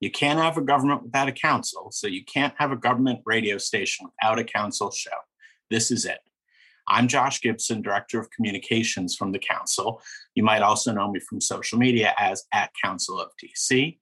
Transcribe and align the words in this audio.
You 0.00 0.10
can't 0.10 0.38
have 0.38 0.56
a 0.56 0.62
government 0.62 1.02
without 1.02 1.28
a 1.28 1.32
council, 1.32 1.90
so 1.90 2.06
you 2.06 2.24
can't 2.24 2.54
have 2.58 2.70
a 2.70 2.76
government 2.76 3.20
radio 3.26 3.58
station 3.58 4.06
without 4.06 4.38
a 4.38 4.44
council 4.44 4.90
show. 4.90 5.10
This 5.70 5.90
is 5.90 6.04
it. 6.04 6.18
I'm 6.86 7.08
Josh 7.08 7.40
Gibson, 7.40 7.82
Director 7.82 8.18
of 8.18 8.30
Communications 8.30 9.16
from 9.16 9.32
the 9.32 9.38
Council. 9.38 10.00
You 10.34 10.42
might 10.42 10.62
also 10.62 10.92
know 10.92 11.10
me 11.10 11.20
from 11.20 11.40
social 11.40 11.78
media 11.78 12.14
as 12.18 12.44
at 12.52 12.70
Council 12.82 13.20
of 13.20 13.30
DC. 13.42 13.98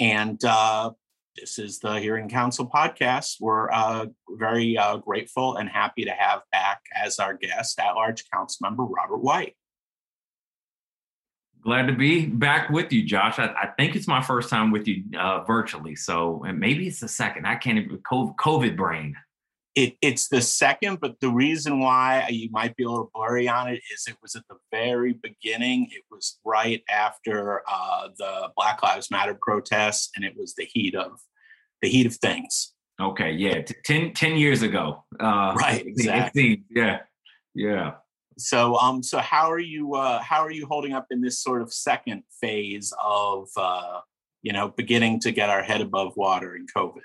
And 0.00 0.42
uh, 0.44 0.92
this 1.36 1.58
is 1.58 1.78
the 1.78 2.00
Hearing 2.00 2.28
Council 2.28 2.68
podcast. 2.68 3.36
We're 3.38 3.70
uh, 3.70 4.06
very 4.30 4.76
uh, 4.76 4.96
grateful 4.96 5.56
and 5.56 5.68
happy 5.68 6.04
to 6.06 6.10
have 6.10 6.40
back 6.50 6.80
as 6.96 7.18
our 7.18 7.34
guest 7.34 7.78
at 7.78 7.92
large 7.92 8.24
council 8.30 8.58
member 8.62 8.84
Robert 8.84 9.18
White. 9.18 9.54
Glad 11.62 11.86
to 11.86 11.92
be 11.92 12.26
back 12.26 12.70
with 12.70 12.92
you, 12.92 13.04
Josh. 13.04 13.38
I, 13.38 13.46
I 13.46 13.66
think 13.76 13.96
it's 13.96 14.06
my 14.06 14.22
first 14.22 14.48
time 14.48 14.70
with 14.70 14.86
you 14.86 15.02
uh, 15.18 15.42
virtually, 15.44 15.96
so 15.96 16.44
and 16.46 16.58
maybe 16.58 16.86
it's 16.86 17.00
the 17.00 17.08
second. 17.08 17.46
I 17.46 17.56
can't 17.56 17.78
even 17.78 17.98
COVID 17.98 18.76
brain. 18.76 19.16
It, 19.74 19.96
it's 20.02 20.28
the 20.28 20.40
second, 20.40 20.98
but 21.00 21.20
the 21.20 21.28
reason 21.28 21.80
why 21.80 22.26
you 22.30 22.48
might 22.50 22.74
be 22.76 22.84
a 22.84 22.88
little 22.88 23.10
blurry 23.14 23.48
on 23.48 23.68
it 23.68 23.80
is 23.92 24.06
it 24.08 24.16
was 24.22 24.34
at 24.34 24.42
the 24.48 24.56
very 24.72 25.12
beginning. 25.12 25.88
It 25.92 26.04
was 26.10 26.38
right 26.44 26.82
after 26.88 27.62
uh, 27.70 28.08
the 28.16 28.50
Black 28.56 28.82
Lives 28.82 29.10
Matter 29.10 29.38
protests, 29.40 30.10
and 30.16 30.24
it 30.24 30.36
was 30.36 30.54
the 30.54 30.64
heat 30.64 30.94
of 30.94 31.20
the 31.82 31.88
heat 31.88 32.06
of 32.06 32.14
things. 32.16 32.72
Okay, 33.00 33.32
yeah, 33.32 33.62
T- 33.62 33.74
10, 33.84 34.12
10 34.14 34.36
years 34.36 34.62
ago. 34.62 35.04
Uh, 35.20 35.54
right, 35.56 35.86
exactly. 35.86 36.64
Yeah, 36.70 37.00
yeah. 37.54 37.92
So, 38.38 38.76
um, 38.76 39.02
so 39.02 39.18
how 39.18 39.50
are 39.50 39.58
you? 39.58 39.94
Uh, 39.94 40.20
how 40.20 40.44
are 40.44 40.50
you 40.50 40.66
holding 40.66 40.92
up 40.92 41.06
in 41.10 41.20
this 41.20 41.40
sort 41.40 41.60
of 41.60 41.72
second 41.72 42.22
phase 42.40 42.92
of, 43.02 43.48
uh, 43.56 44.00
you 44.42 44.52
know, 44.52 44.68
beginning 44.68 45.20
to 45.20 45.32
get 45.32 45.50
our 45.50 45.62
head 45.62 45.80
above 45.80 46.16
water 46.16 46.54
in 46.54 46.66
COVID? 46.66 47.02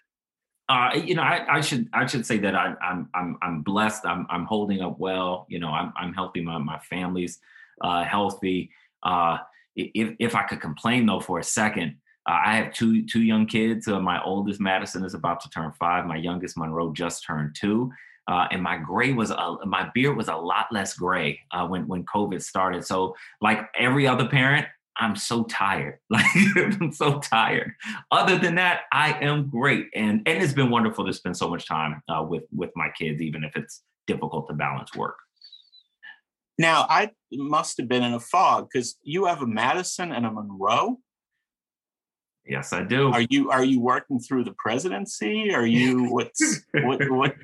Uh, 0.70 0.92
you 1.04 1.16
know, 1.16 1.24
I, 1.24 1.58
I, 1.58 1.62
should 1.62 1.90
I 1.92 2.06
should 2.06 2.26
say 2.26 2.38
that 2.38 2.56
I, 2.56 2.74
I'm 2.82 3.10
I'm 3.14 3.38
I'm 3.42 3.62
blessed. 3.64 4.06
I'm 4.06 4.26
I'm 4.30 4.46
holding 4.46 4.82
up 4.82 4.98
well. 5.00 5.46
You 5.50 5.60
know, 5.60 5.70
I'm 5.70 5.92
I'm 5.98 6.14
healthy. 6.14 6.42
My 6.42 6.58
my 6.60 6.80
family's 6.80 7.40
uh, 7.82 8.04
healthy. 8.04 8.72
Uh, 9.02 9.40
if 9.76 10.16
if 10.20 10.36
I 10.36 10.44
could 10.44 10.62
complain 10.62 11.06
though 11.06 11.20
for 11.20 11.40
a 11.40 11.44
second, 11.44 11.98
uh, 12.28 12.40
I 12.46 12.56
have 12.58 12.74
two 12.74 13.06
two 13.06 13.22
young 13.22 13.46
kids. 13.46 13.88
Uh, 13.88 14.00
my 14.00 14.24
oldest 14.24 14.62
Madison 14.62 15.04
is 15.04 15.16
about 15.16 15.42
to 15.42 15.50
turn 15.50 15.72
five. 15.74 16.06
My 16.06 16.18
youngest 16.18 16.58
Monroe 16.58 16.94
just 16.94 17.26
turned 17.26 17.56
two. 17.60 17.92
Uh, 18.28 18.48
and 18.52 18.64
my 18.64 18.78
gray 18.78 19.12
was 19.12 19.32
a, 19.32 19.56
my 19.66 19.90
beard 19.94 20.16
was 20.16 20.30
a 20.30 20.36
lot 20.36 20.68
less 20.72 20.94
gray 20.94 21.40
uh, 21.52 21.68
when 21.68 21.88
when 21.88 22.06
COVID 22.06 22.42
started. 22.42 22.86
So 22.86 23.16
like 23.42 23.60
every 23.78 24.08
other 24.08 24.28
parent, 24.28 24.66
I'm 24.98 25.16
so 25.16 25.44
tired. 25.44 26.00
Like 26.10 26.26
I'm 26.56 26.92
so 26.92 27.20
tired. 27.20 27.74
Other 28.12 28.38
than 28.38 28.56
that, 28.56 28.82
I 28.92 29.14
am 29.14 29.50
great, 29.50 29.88
and 29.96 30.22
and 30.26 30.44
it's 30.44 30.54
been 30.54 30.70
wonderful 30.70 31.06
to 31.06 31.14
spend 31.14 31.36
so 31.36 31.50
much 31.50 31.68
time 31.68 32.02
uh, 32.08 32.24
with 32.28 32.44
with 32.56 32.72
my 32.76 32.90
kids, 32.98 33.22
even 33.22 33.44
if 33.44 33.56
it's 33.56 33.84
difficult 34.08 34.48
to 34.48 34.54
balance 34.54 34.94
work. 34.96 35.16
Now 36.58 36.86
I 36.90 37.12
must 37.32 37.78
have 37.78 37.88
been 37.88 38.04
in 38.04 38.14
a 38.14 38.20
fog 38.20 38.70
because 38.72 38.96
you 39.04 39.26
have 39.26 39.42
a 39.42 39.48
Madison 39.48 40.12
and 40.12 40.26
a 40.26 40.32
Monroe. 40.32 41.00
Yes, 42.46 42.74
I 42.74 42.84
do. 42.84 43.12
Are 43.12 43.22
you 43.30 43.50
are 43.52 43.64
you 43.64 43.80
working 43.80 44.20
through 44.20 44.44
the 44.44 44.54
presidency? 44.58 45.54
Are 45.54 45.66
you 45.66 46.12
what's 46.12 46.62
what 46.74 47.00
what? 47.10 47.36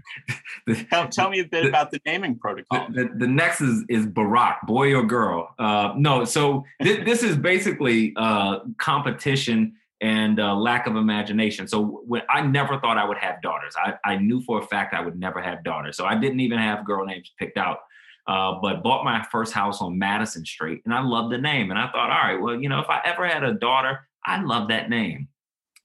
tell, 0.90 1.08
tell 1.08 1.30
me 1.30 1.40
a 1.40 1.46
bit 1.46 1.64
the, 1.64 1.70
about 1.70 1.92
the 1.92 2.02
naming 2.06 2.38
protocol. 2.38 2.88
The, 2.90 3.04
the, 3.04 3.10
the, 3.20 3.28
next 3.28 3.62
is 3.62 3.86
is 3.88 4.06
Barack, 4.06 4.62
boy 4.64 4.94
or 4.94 5.04
girl. 5.04 5.56
Uh, 5.58 5.94
no, 5.96 6.26
so 6.26 6.66
th- 6.82 7.06
this 7.06 7.24
is 7.24 7.38
basically 7.38 8.14
uh, 8.18 8.60
competition 8.78 9.76
and 10.02 10.40
uh, 10.40 10.54
lack 10.54 10.86
of 10.86 10.98
imagination. 10.98 11.68
So 11.68 12.04
when 12.06 12.24
I 12.30 12.42
never 12.42 12.78
thought 12.80 12.98
I 12.98 13.06
would 13.06 13.18
have 13.18 13.42
daughters. 13.42 13.76
I, 13.78 13.94
I 14.06 14.18
knew 14.18 14.42
for 14.42 14.60
a 14.60 14.66
fact 14.66 14.94
I 14.94 15.02
would 15.02 15.18
never 15.18 15.42
have 15.42 15.64
daughters. 15.64 15.98
So 15.98 16.06
I 16.06 16.16
didn't 16.16 16.40
even 16.42 16.58
have 16.58 16.86
girl 16.86 17.06
names 17.06 17.32
picked 17.40 17.58
out. 17.58 17.80
Uh, 18.28 18.60
but 18.62 18.84
bought 18.84 19.04
my 19.04 19.26
first 19.32 19.54
house 19.54 19.82
on 19.82 19.98
Madison 19.98 20.46
Street, 20.46 20.84
and 20.86 20.94
I 20.94 21.02
loved 21.02 21.34
the 21.34 21.40
name. 21.40 21.72
And 21.72 21.80
I 21.80 21.88
thought, 21.88 22.12
all 22.12 22.22
right, 22.22 22.40
well, 22.40 22.62
you 22.62 22.70
know, 22.70 22.80
if 22.80 22.88
I 22.88 23.02
ever 23.04 23.28
had 23.28 23.44
a 23.44 23.54
daughter, 23.54 24.08
I 24.26 24.42
love 24.42 24.68
that 24.70 24.90
name. 24.90 25.28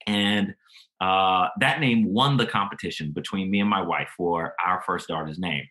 And 0.07 0.55
uh, 1.01 1.49
that 1.61 1.81
name 1.81 2.13
won 2.13 2.37
the 2.37 2.47
competition 2.47 3.13
between 3.13 3.51
me 3.51 3.61
and 3.61 3.69
my 3.69 3.83
wife 3.83 4.11
for 4.17 4.55
our 4.65 4.83
first 4.87 5.09
daughter's 5.09 5.39
name. 5.39 5.65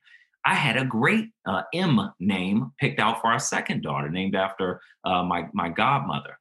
I 0.45 0.55
had 0.55 0.75
a 0.75 0.85
great 0.85 1.29
uh, 1.45 1.63
M 1.73 2.11
name 2.19 2.71
picked 2.79 2.99
out 2.99 3.21
for 3.21 3.27
our 3.27 3.39
second 3.39 3.81
daughter, 3.81 4.09
named 4.09 4.35
after 4.35 4.81
uh, 5.05 5.23
my, 5.23 5.47
my 5.53 5.69
godmother. 5.69 6.37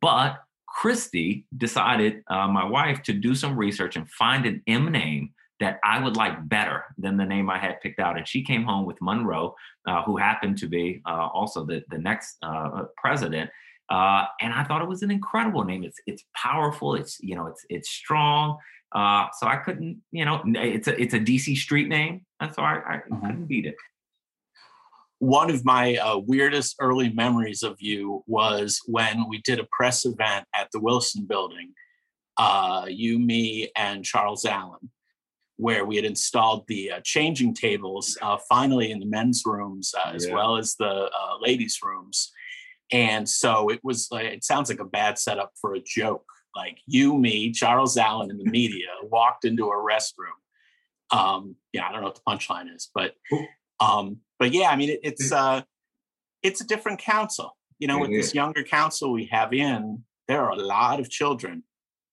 But 0.00 0.36
Christy 0.66 1.46
decided, 1.56 2.22
uh, 2.28 2.46
my 2.48 2.64
wife, 2.64 3.02
to 3.04 3.12
do 3.14 3.34
some 3.34 3.56
research 3.56 3.96
and 3.96 4.08
find 4.10 4.44
an 4.44 4.62
M 4.66 4.92
name 4.92 5.30
that 5.60 5.80
I 5.82 6.00
would 6.02 6.16
like 6.16 6.48
better 6.48 6.84
than 6.98 7.16
the 7.16 7.24
name 7.24 7.50
I 7.50 7.58
had 7.58 7.80
picked 7.80 7.98
out. 7.98 8.16
And 8.16 8.28
she 8.28 8.44
came 8.44 8.64
home 8.64 8.86
with 8.86 8.96
Monroe, 9.00 9.54
uh, 9.86 10.02
who 10.02 10.16
happened 10.16 10.58
to 10.58 10.68
be 10.68 11.00
uh, 11.06 11.28
also 11.32 11.64
the, 11.64 11.82
the 11.88 11.98
next 11.98 12.36
uh, 12.42 12.84
president. 12.96 13.50
Uh, 13.90 14.26
and 14.40 14.52
I 14.52 14.64
thought 14.64 14.82
it 14.82 14.88
was 14.88 15.02
an 15.02 15.10
incredible 15.10 15.64
name. 15.64 15.82
It's 15.82 15.98
it's 16.06 16.24
powerful. 16.36 16.94
It's 16.94 17.18
you 17.20 17.34
know 17.34 17.46
it's 17.46 17.64
it's 17.70 17.88
strong. 17.88 18.58
Uh, 18.92 19.26
so 19.38 19.46
I 19.46 19.56
couldn't 19.56 20.02
you 20.12 20.24
know 20.24 20.42
it's 20.46 20.88
a 20.88 21.00
it's 21.00 21.14
a 21.14 21.20
DC 21.20 21.56
street 21.56 21.88
name. 21.88 22.26
and 22.40 22.54
so 22.54 22.62
I, 22.62 22.74
I 22.74 22.96
mm-hmm. 22.96 23.26
couldn't 23.26 23.46
beat 23.46 23.66
it. 23.66 23.76
One 25.20 25.50
of 25.50 25.64
my 25.64 25.96
uh, 25.96 26.18
weirdest 26.18 26.76
early 26.80 27.10
memories 27.12 27.62
of 27.62 27.76
you 27.80 28.22
was 28.26 28.80
when 28.86 29.28
we 29.28 29.40
did 29.42 29.58
a 29.58 29.66
press 29.72 30.04
event 30.04 30.46
at 30.54 30.68
the 30.72 30.80
Wilson 30.80 31.24
Building. 31.24 31.72
Uh, 32.36 32.86
you, 32.88 33.18
me, 33.18 33.68
and 33.74 34.04
Charles 34.04 34.44
Allen, 34.44 34.90
where 35.56 35.84
we 35.84 35.96
had 35.96 36.04
installed 36.04 36.64
the 36.68 36.92
uh, 36.92 37.00
changing 37.02 37.52
tables 37.52 38.16
uh, 38.22 38.36
finally 38.48 38.92
in 38.92 39.00
the 39.00 39.06
men's 39.06 39.42
rooms 39.44 39.92
as 40.06 40.28
well 40.30 40.56
as 40.56 40.76
the 40.76 41.10
ladies' 41.40 41.80
rooms 41.82 42.30
and 42.92 43.28
so 43.28 43.68
it 43.70 43.80
was 43.82 44.08
like, 44.10 44.26
it 44.26 44.44
sounds 44.44 44.68
like 44.70 44.80
a 44.80 44.84
bad 44.84 45.18
setup 45.18 45.52
for 45.60 45.74
a 45.74 45.80
joke. 45.80 46.24
Like 46.56 46.78
you, 46.86 47.16
me, 47.16 47.52
Charles 47.52 47.96
Allen, 47.96 48.30
and 48.30 48.40
the 48.40 48.50
media 48.50 48.88
walked 49.02 49.44
into 49.44 49.66
a 49.66 49.76
restroom. 49.76 51.16
Um, 51.16 51.56
yeah, 51.72 51.86
I 51.86 51.92
don't 51.92 52.00
know 52.00 52.08
what 52.08 52.16
the 52.16 52.22
punchline 52.28 52.74
is, 52.74 52.90
but 52.94 53.14
um, 53.80 54.18
but 54.38 54.52
yeah, 54.52 54.70
I 54.70 54.76
mean, 54.76 54.90
it, 54.90 55.00
it's 55.02 55.30
uh, 55.30 55.62
it's 56.42 56.60
a 56.60 56.66
different 56.66 56.98
council. 56.98 57.56
You 57.78 57.86
know, 57.86 57.98
with 57.98 58.10
this 58.10 58.34
younger 58.34 58.64
council 58.64 59.12
we 59.12 59.26
have 59.26 59.52
in, 59.52 60.02
there 60.26 60.42
are 60.42 60.50
a 60.50 60.56
lot 60.56 60.98
of 60.98 61.08
children, 61.08 61.62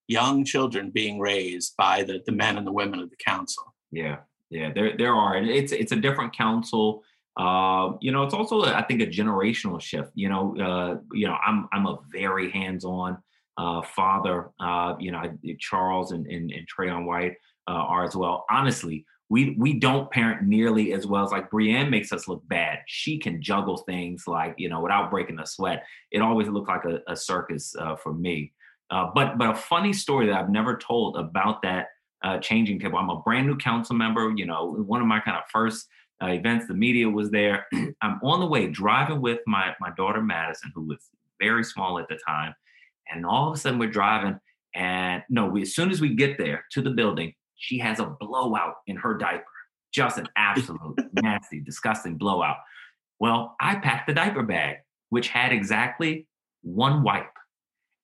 young 0.07 0.45
children 0.45 0.91
being 0.91 1.19
raised 1.19 1.73
by 1.77 2.03
the 2.03 2.21
the 2.25 2.31
men 2.31 2.57
and 2.57 2.67
the 2.67 2.71
women 2.71 2.99
of 2.99 3.09
the 3.09 3.17
council. 3.17 3.73
Yeah, 3.91 4.17
yeah, 4.49 4.71
there 4.73 4.95
there 4.95 5.15
are. 5.15 5.35
And 5.35 5.49
it's 5.49 5.71
it's 5.71 5.91
a 5.91 5.95
different 5.95 6.35
council 6.35 7.03
uh, 7.37 7.91
you 7.99 8.11
know, 8.11 8.23
it's 8.23 8.33
also 8.33 8.63
I 8.63 8.81
think 8.83 9.01
a 9.01 9.07
generational 9.07 9.81
shift. 9.81 10.11
You 10.15 10.29
know, 10.29 10.55
uh, 10.57 10.97
you 11.11 11.27
know, 11.27 11.35
I'm 11.45 11.67
I'm 11.73 11.85
a 11.85 11.99
very 12.11 12.49
hands-on 12.49 13.17
uh, 13.57 13.81
father. 13.81 14.51
Uh, 14.59 14.95
you 14.99 15.11
know, 15.11 15.21
Charles 15.59 16.11
and 16.11 16.25
and, 16.27 16.51
and 16.51 16.67
Trayon 16.67 17.05
White 17.05 17.33
uh, 17.67 17.71
are 17.71 18.05
as 18.05 18.15
well. 18.15 18.45
Honestly, 18.49 19.05
we 19.27 19.55
we 19.59 19.73
don't 19.79 20.09
parent 20.11 20.47
nearly 20.47 20.93
as 20.93 21.05
well 21.05 21.25
as 21.25 21.31
like 21.31 21.51
Brianne 21.51 21.89
makes 21.89 22.13
us 22.13 22.27
look 22.29 22.47
bad. 22.47 22.79
She 22.87 23.17
can 23.17 23.41
juggle 23.41 23.77
things 23.77 24.23
like 24.27 24.55
you 24.57 24.69
know 24.69 24.79
without 24.79 25.11
breaking 25.11 25.39
a 25.39 25.45
sweat. 25.45 25.83
It 26.11 26.21
always 26.21 26.47
looked 26.47 26.69
like 26.69 26.85
a, 26.85 27.01
a 27.11 27.17
circus 27.17 27.75
for 28.01 28.13
me. 28.13 28.53
But 28.89 29.37
but 29.37 29.49
a 29.49 29.55
funny 29.55 29.91
story 29.91 30.27
that 30.27 30.37
I've 30.39 30.49
never 30.49 30.77
told 30.77 31.17
about 31.17 31.61
that 31.63 31.87
changing 32.41 32.79
table. 32.79 32.97
I'm 32.97 33.09
a 33.09 33.19
brand 33.19 33.45
new 33.45 33.57
council 33.57 33.97
member. 33.97 34.31
You 34.33 34.45
know, 34.45 34.71
one 34.71 35.01
of 35.01 35.07
my 35.07 35.19
kind 35.19 35.35
of 35.35 35.43
first 35.51 35.85
uh, 36.21 36.27
events. 36.27 36.67
The 36.67 36.73
media 36.73 37.09
was 37.09 37.31
there. 37.31 37.65
I'm 38.01 38.19
on 38.23 38.39
the 38.39 38.45
way 38.45 38.67
driving 38.67 39.21
with 39.21 39.39
my 39.47 39.73
my 39.79 39.91
daughter 39.97 40.21
Madison, 40.21 40.71
who 40.73 40.83
was 40.83 40.99
very 41.39 41.63
small 41.63 41.99
at 41.99 42.07
the 42.07 42.17
time, 42.27 42.53
and 43.11 43.25
all 43.25 43.49
of 43.49 43.55
a 43.55 43.57
sudden 43.57 43.79
we're 43.79 43.89
driving, 43.89 44.39
and 44.73 45.23
no, 45.29 45.45
we, 45.45 45.61
as 45.63 45.73
soon 45.73 45.89
as 45.89 46.01
we 46.01 46.15
get 46.15 46.37
there 46.37 46.65
to 46.71 46.81
the 46.81 46.89
building, 46.89 47.33
she 47.55 47.79
has 47.79 47.99
a 47.99 48.15
blowout 48.19 48.75
in 48.87 48.97
her 48.97 49.17
diaper, 49.17 49.43
just 49.93 50.17
an 50.17 50.27
absolute 50.35 50.99
nasty, 51.13 51.61
disgusting 51.61 52.17
blowout. 52.17 52.57
Well, 53.19 53.55
I 53.59 53.75
packed 53.75 54.07
the 54.07 54.13
diaper 54.13 54.43
bag, 54.43 54.77
which 55.09 55.29
had 55.29 55.53
exactly 55.53 56.27
one 56.61 57.03
wipe. 57.03 57.31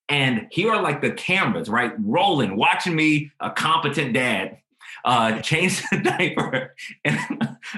And 0.08 0.48
here 0.52 0.72
are 0.72 0.82
like 0.82 1.02
the 1.02 1.12
cameras, 1.12 1.70
right, 1.70 1.94
rolling, 2.00 2.56
watching 2.58 2.96
me, 2.96 3.32
a 3.40 3.50
competent 3.50 4.14
dad, 4.14 4.58
uh, 5.06 5.40
changed 5.42 5.84
the 5.92 6.00
diaper 6.00 6.76
and 7.04 7.20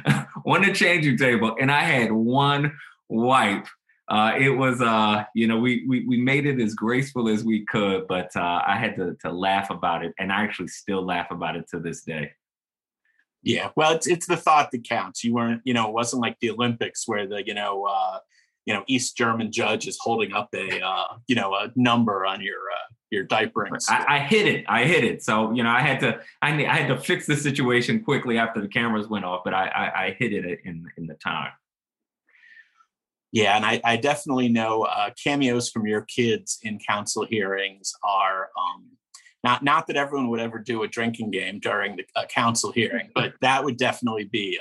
on 0.45 0.62
the 0.62 0.74
changing 0.74 1.18
table, 1.18 1.56
and 1.60 1.71
I 1.71 1.81
had 1.81 2.12
one 2.12 2.77
wipe. 3.10 3.68
Uh, 4.10 4.33
it 4.38 4.50
was, 4.50 4.81
uh, 4.81 5.24
you 5.33 5.48
know, 5.48 5.57
we, 5.57 5.86
we 5.88 6.06
we 6.06 6.18
made 6.18 6.45
it 6.45 6.60
as 6.60 6.75
graceful 6.75 7.30
as 7.30 7.44
we 7.44 7.65
could, 7.65 8.06
but 8.07 8.36
uh, 8.36 8.62
I 8.65 8.77
had 8.77 8.95
to 8.98 9.15
to 9.21 9.31
laugh 9.31 9.69
about 9.69 10.04
it, 10.04 10.13
and 10.19 10.31
I 10.31 10.44
actually 10.44 10.68
still 10.68 11.06
laugh 11.06 11.31
about 11.31 11.56
it 11.56 11.68
to 11.69 11.80
this 11.80 12.04
day. 12.04 12.31
Yeah, 13.44 13.71
well, 13.75 13.94
it's 13.94 14.07
it's 14.07 14.25
the 14.25 14.38
thought 14.38 14.71
that 14.71 14.88
counts. 14.88 15.24
You 15.24 15.33
weren't, 15.33 15.62
you 15.65 15.74
know, 15.74 15.88
it 15.88 15.94
wasn't 15.94 16.21
like 16.21 16.39
the 16.39 16.50
Olympics 16.50 17.07
where 17.07 17.27
the, 17.27 17.45
you 17.45 17.54
know, 17.54 17.86
uh, 17.86 18.19
you 18.65 18.74
know, 18.74 18.83
East 18.88 19.18
German 19.18 19.51
judge 19.51 19.88
is 19.88 19.98
holding 20.01 20.33
up 20.33 20.50
a, 20.54 20.81
uh, 20.81 21.18
you 21.27 21.36
know, 21.36 21.54
a 21.54 21.71
number 21.75 22.25
on 22.25 22.42
your 22.42 22.56
uh, 22.56 22.94
your 23.12 23.25
diapering. 23.25 23.77
I, 23.89 24.15
I, 24.15 24.19
hit 24.19 24.48
it. 24.48 24.65
I 24.68 24.86
hit 24.86 25.04
it. 25.04 25.24
So 25.24 25.51
you 25.51 25.63
know, 25.63 25.69
I 25.69 25.81
had 25.81 26.00
to 26.01 26.19
I, 26.42 26.51
I 26.65 26.77
had 26.77 26.88
to 26.88 26.98
fix 26.98 27.27
the 27.27 27.36
situation 27.36 28.04
quickly 28.04 28.38
after 28.38 28.62
the 28.62 28.68
cameras 28.68 29.07
went 29.07 29.25
off, 29.25 29.42
but 29.44 29.54
I 29.54 29.68
I, 29.68 30.06
I 30.06 30.15
hit 30.19 30.33
it 30.33 30.62
in 30.65 30.86
in 30.98 31.07
the 31.07 31.15
time. 31.15 31.51
Yeah, 33.31 33.56
and 33.56 33.65
I, 33.65 33.81
I 33.83 33.98
definitely 33.98 34.48
know 34.48 34.83
uh, 34.83 35.10
cameos 35.21 35.69
from 35.69 35.88
your 35.88 36.01
kids 36.01 36.60
in 36.62 36.77
council 36.77 37.25
hearings 37.25 37.92
are 38.04 38.50
um, 38.60 38.92
not 39.44 39.63
not 39.63 39.88
that 39.88 39.95
everyone 39.95 40.30
would 40.30 40.39
ever 40.39 40.60
do 40.60 40.83
a 40.83 40.88
drinking 40.88 41.31
game 41.31 41.60
during 41.60 41.95
the 41.95 42.06
uh, 42.15 42.25
council 42.25 42.71
hearing, 42.71 43.10
but 43.15 43.33
that 43.42 43.63
would 43.63 43.77
definitely 43.77 44.25
be 44.25 44.60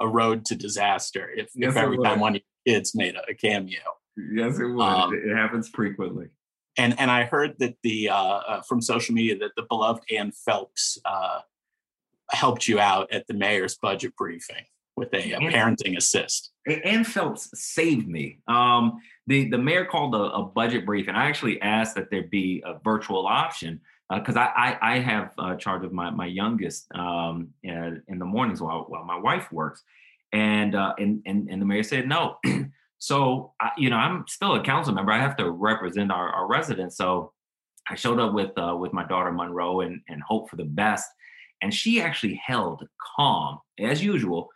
a, 0.00 0.04
a 0.04 0.08
road 0.08 0.46
to 0.46 0.54
disaster 0.54 1.30
if, 1.36 1.50
yes, 1.54 1.72
if 1.72 1.76
every 1.76 1.98
time 1.98 2.20
one 2.20 2.36
of 2.36 2.42
kids 2.66 2.94
made 2.94 3.14
a, 3.16 3.34
cameo. 3.34 3.80
Yes, 4.16 4.58
it 4.58 4.66
would. 4.66 4.82
Um, 4.82 5.14
it 5.14 5.34
happens 5.34 5.68
frequently 5.68 6.28
and 6.80 6.98
and 6.98 7.10
I 7.10 7.24
heard 7.24 7.56
that 7.58 7.76
the 7.82 8.08
uh, 8.08 8.14
uh, 8.14 8.62
from 8.62 8.80
social 8.80 9.14
media 9.14 9.36
that 9.38 9.52
the 9.56 9.62
beloved 9.62 10.04
Ann 10.10 10.32
Phelps 10.32 10.98
uh, 11.04 11.40
helped 12.30 12.68
you 12.68 12.80
out 12.80 13.12
at 13.12 13.26
the 13.26 13.34
mayor's 13.34 13.76
budget 13.76 14.16
briefing 14.16 14.64
with 14.96 15.12
a, 15.14 15.32
a 15.32 15.38
parenting 15.38 15.96
assist. 15.96 16.50
Ann 16.66 17.04
Phelps 17.04 17.50
saved 17.54 18.08
me. 18.08 18.40
Um, 18.48 19.00
the 19.26 19.50
the 19.50 19.58
mayor 19.58 19.84
called 19.84 20.14
a, 20.14 20.32
a, 20.32 20.44
budget 20.44 20.86
briefing. 20.86 21.14
I 21.14 21.26
actually 21.26 21.60
asked 21.60 21.96
that 21.96 22.10
there 22.10 22.22
be 22.22 22.62
a 22.64 22.78
virtual 22.84 23.26
option 23.26 23.80
because 24.12 24.36
uh, 24.36 24.40
I, 24.40 24.78
I, 24.80 24.94
I 24.94 24.98
have 24.98 25.32
uh, 25.38 25.56
charge 25.56 25.84
of 25.84 25.92
my 25.92 26.10
my 26.10 26.26
youngest 26.26 26.86
um, 26.94 27.48
in, 27.62 28.02
in 28.08 28.18
the 28.18 28.24
mornings 28.24 28.62
while 28.62 28.84
while 28.88 29.04
my 29.04 29.18
wife 29.18 29.50
works, 29.52 29.82
and 30.32 30.74
uh, 30.74 30.94
and 30.98 31.22
and 31.26 31.48
and 31.48 31.60
the 31.60 31.66
mayor 31.66 31.82
said 31.82 32.08
no. 32.08 32.36
So, 33.00 33.54
I, 33.60 33.70
you 33.78 33.88
know, 33.88 33.96
I'm 33.96 34.26
still 34.28 34.54
a 34.54 34.62
council 34.62 34.94
member. 34.94 35.10
I 35.10 35.18
have 35.18 35.36
to 35.36 35.50
represent 35.50 36.12
our, 36.12 36.28
our 36.28 36.46
residents. 36.46 36.98
So 36.98 37.32
I 37.88 37.94
showed 37.94 38.20
up 38.20 38.34
with 38.34 38.56
uh, 38.58 38.76
with 38.78 38.92
my 38.92 39.04
daughter 39.06 39.32
Monroe 39.32 39.80
and, 39.80 40.00
and 40.08 40.22
hope 40.22 40.50
for 40.50 40.56
the 40.56 40.64
best. 40.64 41.08
And 41.62 41.72
she 41.74 42.00
actually 42.00 42.40
held 42.44 42.86
calm 43.16 43.58
as 43.78 44.04
usual 44.04 44.48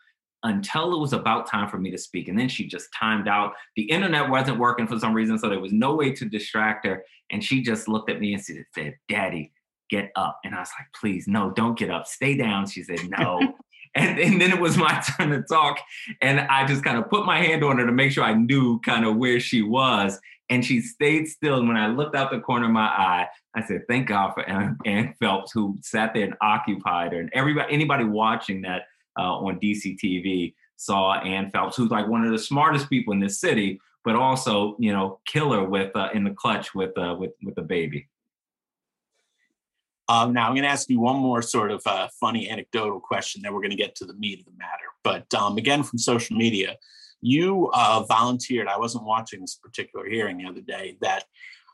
until 0.43 0.95
it 0.95 1.01
was 1.01 1.15
about 1.15 1.49
time 1.49 1.69
for 1.69 1.79
me 1.79 1.91
to 1.91 1.99
speak. 1.99 2.29
And 2.29 2.39
then 2.39 2.49
she 2.49 2.67
just 2.67 2.89
timed 2.99 3.29
out. 3.29 3.55
The 3.77 3.85
internet 3.85 4.29
wasn't 4.29 4.59
working 4.59 4.87
for 4.87 4.99
some 4.99 5.15
reason, 5.15 5.39
so 5.39 5.49
there 5.49 5.61
was 5.61 5.73
no 5.73 5.95
way 5.95 6.13
to 6.13 6.27
distract 6.27 6.87
her. 6.87 7.03
And 7.31 7.43
she 7.43 7.63
just 7.63 7.89
looked 7.89 8.11
at 8.11 8.21
me 8.21 8.35
and 8.35 8.45
said, 8.75 8.95
Daddy, 9.09 9.53
get 9.89 10.11
up. 10.17 10.39
And 10.45 10.55
I 10.55 10.61
was 10.61 10.71
like, 10.79 10.89
please, 10.95 11.27
no, 11.27 11.51
don't 11.51 11.79
get 11.79 11.91
up. 11.91 12.07
Stay 12.07 12.37
down. 12.37 12.67
She 12.67 12.83
said, 12.83 13.01
no. 13.09 13.41
And, 13.95 14.19
and 14.21 14.41
then 14.41 14.51
it 14.51 14.61
was 14.61 14.77
my 14.77 15.03
turn 15.17 15.31
to 15.31 15.43
talk. 15.43 15.79
And 16.21 16.41
I 16.41 16.67
just 16.67 16.85
kind 16.85 16.99
of 16.99 17.09
put 17.09 17.27
my 17.27 17.39
hand 17.39 17.65
on 17.65 17.79
her 17.79 17.87
to 17.87 17.93
make 17.93 18.13
sure 18.13 18.25
I 18.25 18.35
knew 18.35 18.81
kind 18.81 19.05
of 19.05 19.17
where 19.17 19.41
she 19.41 19.63
was. 19.63 20.19
And 20.51 20.65
she 20.65 20.81
stayed 20.81 21.27
still. 21.27 21.59
And 21.59 21.69
when 21.69 21.77
I 21.77 21.87
looked 21.87 22.15
out 22.15 22.31
the 22.31 22.41
corner 22.41 22.67
of 22.67 22.73
my 22.73 22.87
eye, 22.87 23.27
I 23.55 23.63
said, 23.63 23.83
thank 23.89 24.09
God 24.09 24.35
for 24.35 24.43
Ann, 24.49 24.77
Ann 24.85 25.15
Phelps, 25.19 25.53
who 25.53 25.79
sat 25.81 26.13
there 26.13 26.25
and 26.25 26.35
occupied 26.43 27.13
her. 27.13 27.21
And 27.21 27.31
everybody, 27.33 27.73
anybody 27.73 28.05
watching 28.05 28.63
that 28.63 28.83
uh, 29.19 29.37
on 29.37 29.59
DC 29.59 29.99
TV 29.99 30.55
saw 30.77 31.15
Ann 31.21 31.51
Phelps, 31.51 31.77
who's 31.77 31.91
like 31.91 32.09
one 32.09 32.25
of 32.25 32.31
the 32.31 32.39
smartest 32.39 32.91
people 32.91 33.15
in 33.15 33.21
this 33.21 33.41
city, 33.41 33.81
but 34.05 34.17
also, 34.17 34.77
you 34.79 34.93
know, 34.93 35.21
killer 35.27 35.65
with 35.65 35.95
uh, 35.97 36.11
in 36.13 36.25
the 36.25 36.31
clutch 36.33 36.75
with 36.75 36.97
uh, 36.99 37.17
with 37.19 37.31
with 37.43 37.55
the 37.55 37.63
baby. 37.63 38.07
Um, 40.09 40.35
now, 40.35 40.47
I'm 40.47 40.55
going 40.55 40.65
to 40.65 40.71
ask 40.71 40.91
you 40.91 41.01
one 41.01 41.17
more 41.17 41.41
sort 41.41 41.71
of 41.71 41.83
uh, 41.87 42.09
funny 42.21 42.51
anecdotal 42.51 43.01
question, 43.01 43.43
then 43.43 43.55
we're 43.55 43.61
going 43.61 43.71
to 43.71 43.77
get 43.77 43.95
to 43.97 44.05
the 44.05 44.15
meat 44.15 44.41
of 44.41 44.45
the 44.45 44.53
matter. 44.59 44.85
But 45.03 45.33
um, 45.35 45.57
again, 45.57 45.83
from 45.83 45.99
social 45.99 46.37
media, 46.37 46.77
you 47.21 47.71
uh, 47.73 48.05
volunteered. 48.07 48.69
I 48.69 48.79
wasn't 48.79 49.05
watching 49.05 49.41
this 49.41 49.55
particular 49.55 50.07
hearing 50.07 50.37
the 50.37 50.47
other 50.47 50.61
day, 50.61 50.99
that 51.01 51.25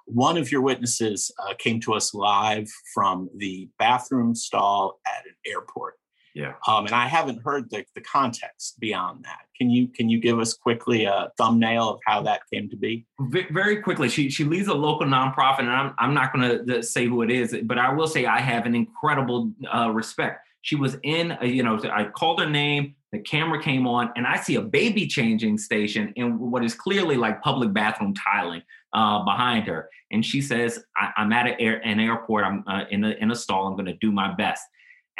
one 0.07 0.37
of 0.37 0.51
your 0.53 0.61
witnesses 0.61 1.33
uh, 1.39 1.55
came 1.59 1.81
to 1.81 1.95
us 1.95 2.15
live 2.15 2.69
from 2.95 3.29
the 3.37 3.69
bathroom 3.79 4.35
stall 4.35 5.01
at 5.07 5.27
an 5.27 5.35
airport. 5.45 5.95
Yeah. 6.35 6.55
Um, 6.67 6.87
and 6.87 6.95
I 6.95 7.07
haven't 7.07 7.43
heard 7.43 7.71
the, 7.71 7.85
the 7.95 8.01
context 8.01 8.79
beyond 8.79 9.25
that. 9.25 9.41
Can 9.59 9.71
you 9.71 9.89
can 9.89 10.09
you 10.09 10.21
give 10.21 10.39
us 10.39 10.55
quickly 10.55 11.05
a 11.05 11.31
thumbnail 11.37 11.91
of 11.91 12.01
how 12.07 12.23
that 12.23 12.43
came 12.53 12.71
to 12.71 12.77
be? 12.77 13.07
Very 13.19 13.83
quickly, 13.83 14.09
she 14.09 14.31
she 14.31 14.45
leads 14.45 14.69
a 14.69 14.75
local 14.75 15.07
nonprofit, 15.07 15.61
and 15.61 15.71
I'm 15.71 15.95
I'm 15.99 16.15
not 16.15 16.33
going 16.33 16.67
to 16.67 16.83
say 16.83 17.07
who 17.07 17.23
it 17.23 17.31
is, 17.31 17.57
but 17.65 17.79
I 17.79 17.93
will 17.93 18.07
say 18.07 18.27
I 18.27 18.41
have 18.41 18.65
an 18.65 18.75
incredible 18.75 19.53
uh, 19.75 19.91
respect. 19.91 20.47
She 20.63 20.77
was 20.77 20.99
in, 21.03 21.37
a, 21.41 21.47
you 21.47 21.63
know, 21.63 21.81
I 21.91 22.05
called 22.05 22.39
her 22.41 22.49
name. 22.49 22.95
The 23.13 23.19
camera 23.19 23.61
came 23.63 23.87
on, 23.87 24.13
and 24.15 24.27
I 24.27 24.37
see 24.37 24.55
a 24.55 24.63
baby 24.63 25.07
changing 25.07 25.59
station 25.59 26.13
in 26.17 26.39
what 26.39 26.65
is 26.65 26.75
clearly 26.75 27.17
like 27.17 27.43
public 27.43 27.73
bathroom 27.73 28.15
tiling 28.15 28.63
uh, 28.93 29.25
behind 29.25 29.67
her. 29.67 29.89
And 30.13 30.25
she 30.25 30.41
says, 30.41 30.79
I, 30.97 31.11
am 31.17 31.33
at 31.33 31.57
air, 31.61 31.85
an 31.85 31.99
airport. 31.99 32.45
I'm 32.45 32.65
uh, 32.69 32.85
in 32.91 33.05
a 33.05 33.11
in 33.11 33.31
a 33.31 33.35
stall. 33.35 33.67
I'm 33.67 33.75
going 33.75 33.87
to 33.87 33.97
do 34.01 34.13
my 34.13 34.33
best." 34.35 34.63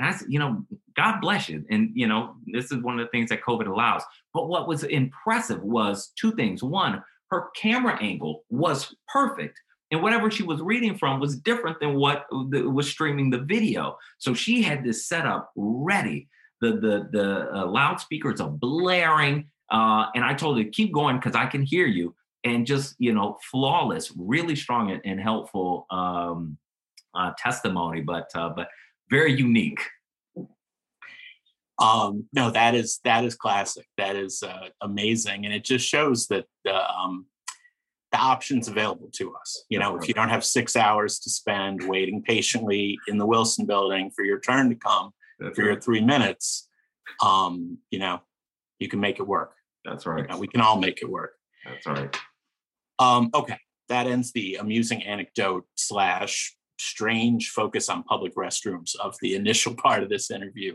And 0.01 0.09
I 0.09 0.13
said, 0.13 0.29
you 0.31 0.39
know, 0.39 0.65
God 0.97 1.21
bless 1.21 1.47
you. 1.47 1.63
And, 1.69 1.91
you 1.93 2.09
know, 2.09 2.37
this 2.47 2.73
is 2.73 2.83
one 2.83 2.99
of 2.99 3.05
the 3.05 3.11
things 3.11 3.29
that 3.29 3.43
COVID 3.43 3.67
allows. 3.67 4.03
But 4.33 4.49
what 4.49 4.67
was 4.67 4.83
impressive 4.83 5.63
was 5.63 6.11
two 6.19 6.33
things. 6.33 6.63
One, 6.63 7.03
her 7.31 7.51
camera 7.55 7.99
angle 8.01 8.45
was 8.49 8.97
perfect. 9.13 9.61
And 9.91 10.03
whatever 10.03 10.31
she 10.31 10.43
was 10.43 10.63
reading 10.63 10.97
from 10.97 11.21
was 11.21 11.37
different 11.37 11.81
than 11.81 11.97
what 11.97 12.25
was 12.31 12.89
streaming 12.89 13.29
the 13.29 13.41
video. 13.41 13.99
So 14.17 14.33
she 14.33 14.63
had 14.63 14.83
this 14.83 15.07
setup 15.07 15.53
ready. 15.55 16.31
The, 16.63 16.73
the, 16.73 17.09
the 17.13 17.55
uh, 17.55 17.67
loudspeakers 17.67 18.41
are 18.41 18.49
blaring. 18.49 19.51
Uh, 19.71 20.07
and 20.15 20.25
I 20.25 20.33
told 20.33 20.57
her, 20.57 20.65
keep 20.73 20.95
going 20.95 21.17
because 21.17 21.35
I 21.35 21.45
can 21.45 21.63
hear 21.63 21.87
you. 21.87 22.15
And 22.45 22.67
just, 22.67 22.95
you 22.99 23.13
know, 23.13 23.37
flawless, 23.51 24.11
really 24.17 24.57
strong 24.57 24.93
and, 24.93 25.03
and 25.05 25.21
helpful 25.21 25.87
um, 25.91 26.57
uh, 27.15 27.33
testimony. 27.37 28.01
But, 28.01 28.31
uh, 28.35 28.49
but 28.57 28.69
very 29.11 29.33
unique. 29.33 29.81
Um, 31.81 32.27
no, 32.33 32.51
that 32.51 32.75
is 32.75 33.01
that 33.05 33.25
is 33.25 33.35
classic. 33.35 33.87
That 33.97 34.15
is 34.15 34.43
uh, 34.43 34.69
amazing, 34.83 35.47
and 35.47 35.55
it 35.55 35.65
just 35.65 35.87
shows 35.89 36.27
that 36.27 36.45
the 36.65 36.77
um, 36.91 37.27
the 38.13 38.19
options 38.19 38.69
available 38.69 39.09
to 39.15 39.35
us. 39.35 39.65
You 39.69 39.79
know, 39.79 39.97
if 39.97 40.07
you 40.07 40.15
don't 40.15 40.29
have 40.29 40.45
six 40.45 40.77
hours 40.77 41.19
to 41.21 41.31
spend 41.31 41.89
waiting 41.89 42.23
patiently 42.23 42.99
in 43.09 43.19
the 43.19 43.27
Wilson 43.27 43.67
Building 43.67 44.11
for 44.15 44.25
your 44.25 44.41
turn 44.41 44.69
to 44.69 44.75
come 44.75 45.13
That's 45.39 45.57
for 45.57 45.63
right. 45.63 45.73
your 45.73 45.81
three 45.81 46.01
minutes, 46.01 46.69
um, 47.23 47.79
you 47.91 47.99
know, 47.99 48.21
you 48.79 48.89
can 48.89 49.01
make 49.01 49.19
it 49.19 49.27
work. 49.27 49.55
That's 49.85 50.07
right. 50.07 50.23
You 50.23 50.29
know, 50.29 50.39
we 50.39 50.49
can 50.49 50.61
all 50.61 50.79
make 50.79 51.01
it 51.03 51.09
work. 51.09 51.33
That's 51.65 51.87
right. 51.87 52.15
Um, 52.99 53.31
okay, 53.33 53.57
that 53.89 54.07
ends 54.07 54.33
the 54.33 54.57
amusing 54.57 55.03
anecdote 55.03 55.65
slash 55.77 56.55
strange 56.81 57.51
focus 57.51 57.89
on 57.89 58.03
public 58.05 58.35
restrooms 58.35 58.95
of 58.97 59.17
the 59.21 59.35
initial 59.35 59.75
part 59.83 60.03
of 60.03 60.09
this 60.09 60.31
interview. 60.31 60.75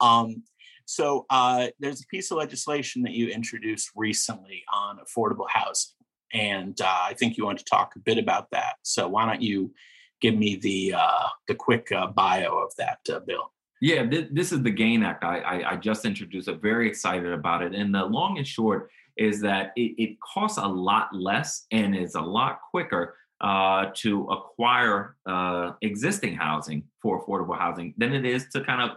Um, 0.00 0.42
so 0.86 1.24
uh, 1.30 1.68
there's 1.80 2.02
a 2.02 2.06
piece 2.06 2.30
of 2.30 2.38
legislation 2.38 3.02
that 3.02 3.12
you 3.12 3.28
introduced 3.28 3.90
recently 3.96 4.64
on 4.72 4.98
affordable 4.98 5.48
housing, 5.48 5.94
and 6.32 6.78
uh, 6.80 7.04
I 7.06 7.14
think 7.14 7.36
you 7.36 7.44
want 7.44 7.58
to 7.58 7.64
talk 7.64 7.94
a 7.96 8.00
bit 8.00 8.18
about 8.18 8.50
that. 8.50 8.74
So 8.82 9.08
why 9.08 9.24
don't 9.26 9.40
you 9.40 9.72
give 10.20 10.36
me 10.36 10.56
the 10.56 10.94
uh, 10.94 11.28
the 11.48 11.54
quick 11.54 11.90
uh, 11.90 12.08
bio 12.08 12.58
of 12.58 12.72
that 12.76 12.98
uh, 13.10 13.20
bill? 13.20 13.52
Yeah, 13.80 14.06
th- 14.06 14.28
this 14.32 14.52
is 14.52 14.62
the 14.62 14.70
GAIN 14.70 15.02
Act. 15.02 15.24
I, 15.24 15.38
I, 15.40 15.72
I 15.72 15.76
just 15.76 16.04
introduced 16.04 16.48
it. 16.48 16.62
Very 16.62 16.88
excited 16.88 17.32
about 17.32 17.62
it. 17.62 17.74
And 17.74 17.94
the 17.94 18.04
long 18.04 18.38
and 18.38 18.46
short 18.46 18.90
is 19.16 19.40
that 19.42 19.72
it, 19.76 19.94
it 19.98 20.16
costs 20.20 20.58
a 20.58 20.66
lot 20.66 21.14
less 21.14 21.66
and 21.70 21.94
is 21.94 22.14
a 22.14 22.20
lot 22.20 22.60
quicker 22.70 23.14
uh, 23.40 23.86
to 23.94 24.24
acquire 24.28 25.16
uh, 25.26 25.72
existing 25.82 26.34
housing 26.34 26.84
for 27.02 27.24
affordable 27.24 27.58
housing 27.58 27.94
than 27.96 28.14
it 28.14 28.24
is 28.24 28.46
to 28.52 28.62
kind 28.62 28.82
of 28.82 28.96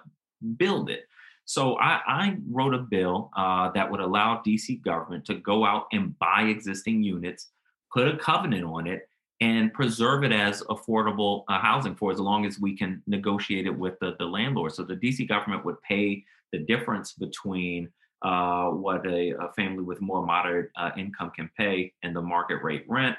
build 0.57 0.89
it. 0.89 1.05
So 1.45 1.75
I, 1.77 2.01
I 2.05 2.37
wrote 2.51 2.73
a 2.73 2.79
bill 2.79 3.31
uh, 3.35 3.71
that 3.71 3.89
would 3.89 4.01
allow 4.01 4.41
DC 4.45 4.81
government 4.83 5.25
to 5.25 5.35
go 5.35 5.65
out 5.65 5.85
and 5.93 6.17
buy 6.19 6.43
existing 6.43 7.03
units, 7.03 7.49
put 7.93 8.07
a 8.07 8.17
covenant 8.17 8.65
on 8.65 8.85
it, 8.85 9.07
and 9.39 9.73
preserve 9.73 10.23
it 10.23 10.31
as 10.31 10.61
affordable 10.63 11.43
uh, 11.47 11.59
housing 11.59 11.95
for 11.95 12.11
as 12.11 12.19
long 12.19 12.45
as 12.45 12.59
we 12.59 12.75
can 12.75 13.01
negotiate 13.07 13.65
it 13.65 13.77
with 13.77 13.97
the, 13.99 14.15
the 14.19 14.25
landlord. 14.25 14.73
So 14.73 14.83
the 14.83 14.95
DC 14.95 15.27
government 15.27 15.63
would 15.63 15.81
pay 15.83 16.23
the 16.51 16.59
difference 16.59 17.13
between 17.13 17.89
uh, 18.23 18.69
what 18.69 19.05
a, 19.05 19.33
a, 19.39 19.53
family 19.55 19.83
with 19.83 20.01
more 20.01 20.25
moderate 20.25 20.71
uh, 20.75 20.89
income 20.97 21.31
can 21.35 21.49
pay 21.55 21.93
and 22.01 22.15
the 22.15 22.21
market 22.21 22.63
rate 22.63 22.83
rent 22.87 23.15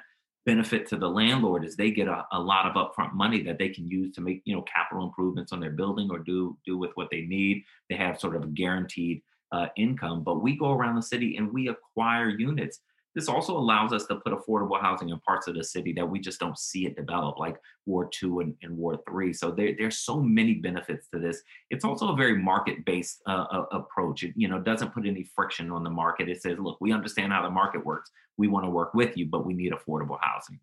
benefit 0.48 0.88
to 0.88 0.96
the 0.96 1.06
landlord 1.06 1.62
is 1.62 1.76
they 1.76 1.90
get 1.90 2.08
a, 2.08 2.24
a 2.32 2.40
lot 2.40 2.64
of 2.64 2.72
upfront 2.74 3.12
money 3.12 3.42
that 3.42 3.58
they 3.58 3.68
can 3.68 3.86
use 3.86 4.14
to 4.14 4.22
make 4.22 4.40
you 4.46 4.56
know 4.56 4.62
capital 4.62 5.04
improvements 5.04 5.52
on 5.52 5.60
their 5.60 5.72
building 5.72 6.08
or 6.10 6.18
do 6.18 6.56
do 6.64 6.78
with 6.78 6.90
what 6.94 7.08
they 7.10 7.20
need. 7.20 7.62
They 7.90 7.96
have 7.96 8.18
sort 8.18 8.34
of 8.34 8.44
a 8.44 8.46
guaranteed 8.46 9.20
uh, 9.52 9.66
income, 9.76 10.24
but 10.24 10.40
we 10.40 10.56
go 10.56 10.72
around 10.72 10.96
the 10.96 11.02
city 11.02 11.36
and 11.36 11.52
we 11.52 11.68
acquire 11.68 12.30
units 12.30 12.80
this 13.18 13.28
also 13.28 13.58
allows 13.58 13.92
us 13.92 14.06
to 14.06 14.14
put 14.14 14.32
affordable 14.32 14.80
housing 14.80 15.08
in 15.08 15.18
parts 15.18 15.48
of 15.48 15.56
the 15.56 15.64
city 15.64 15.92
that 15.94 16.08
we 16.08 16.20
just 16.20 16.38
don't 16.38 16.56
see 16.56 16.86
it 16.86 16.94
develop, 16.94 17.36
like 17.36 17.56
Ward 17.84 18.12
2 18.12 18.38
and, 18.38 18.54
and 18.62 18.76
Ward 18.76 19.00
3. 19.08 19.32
So 19.32 19.50
there, 19.50 19.74
there's 19.76 19.98
so 19.98 20.20
many 20.20 20.54
benefits 20.54 21.08
to 21.08 21.18
this. 21.18 21.42
It's 21.68 21.84
also 21.84 22.12
a 22.12 22.16
very 22.16 22.38
market-based 22.38 23.22
uh, 23.26 23.46
uh, 23.50 23.64
approach. 23.72 24.22
It 24.22 24.34
you 24.36 24.46
know 24.46 24.60
doesn't 24.60 24.94
put 24.94 25.04
any 25.04 25.24
friction 25.34 25.72
on 25.72 25.82
the 25.82 25.90
market. 25.90 26.28
It 26.28 26.40
says, 26.40 26.60
look, 26.60 26.78
we 26.80 26.92
understand 26.92 27.32
how 27.32 27.42
the 27.42 27.50
market 27.50 27.84
works. 27.84 28.12
We 28.36 28.46
want 28.46 28.66
to 28.66 28.70
work 28.70 28.94
with 28.94 29.16
you, 29.16 29.26
but 29.26 29.44
we 29.44 29.52
need 29.52 29.72
affordable 29.72 30.18
housing. 30.20 30.60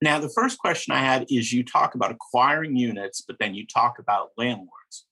Now, 0.00 0.18
the 0.20 0.30
first 0.30 0.58
question 0.58 0.94
I 0.94 1.00
had 1.00 1.26
is 1.28 1.52
you 1.52 1.62
talk 1.62 1.94
about 1.94 2.10
acquiring 2.10 2.74
units, 2.74 3.20
but 3.20 3.36
then 3.38 3.54
you 3.54 3.66
talk 3.66 3.98
about 3.98 4.30
landlords. 4.38 5.04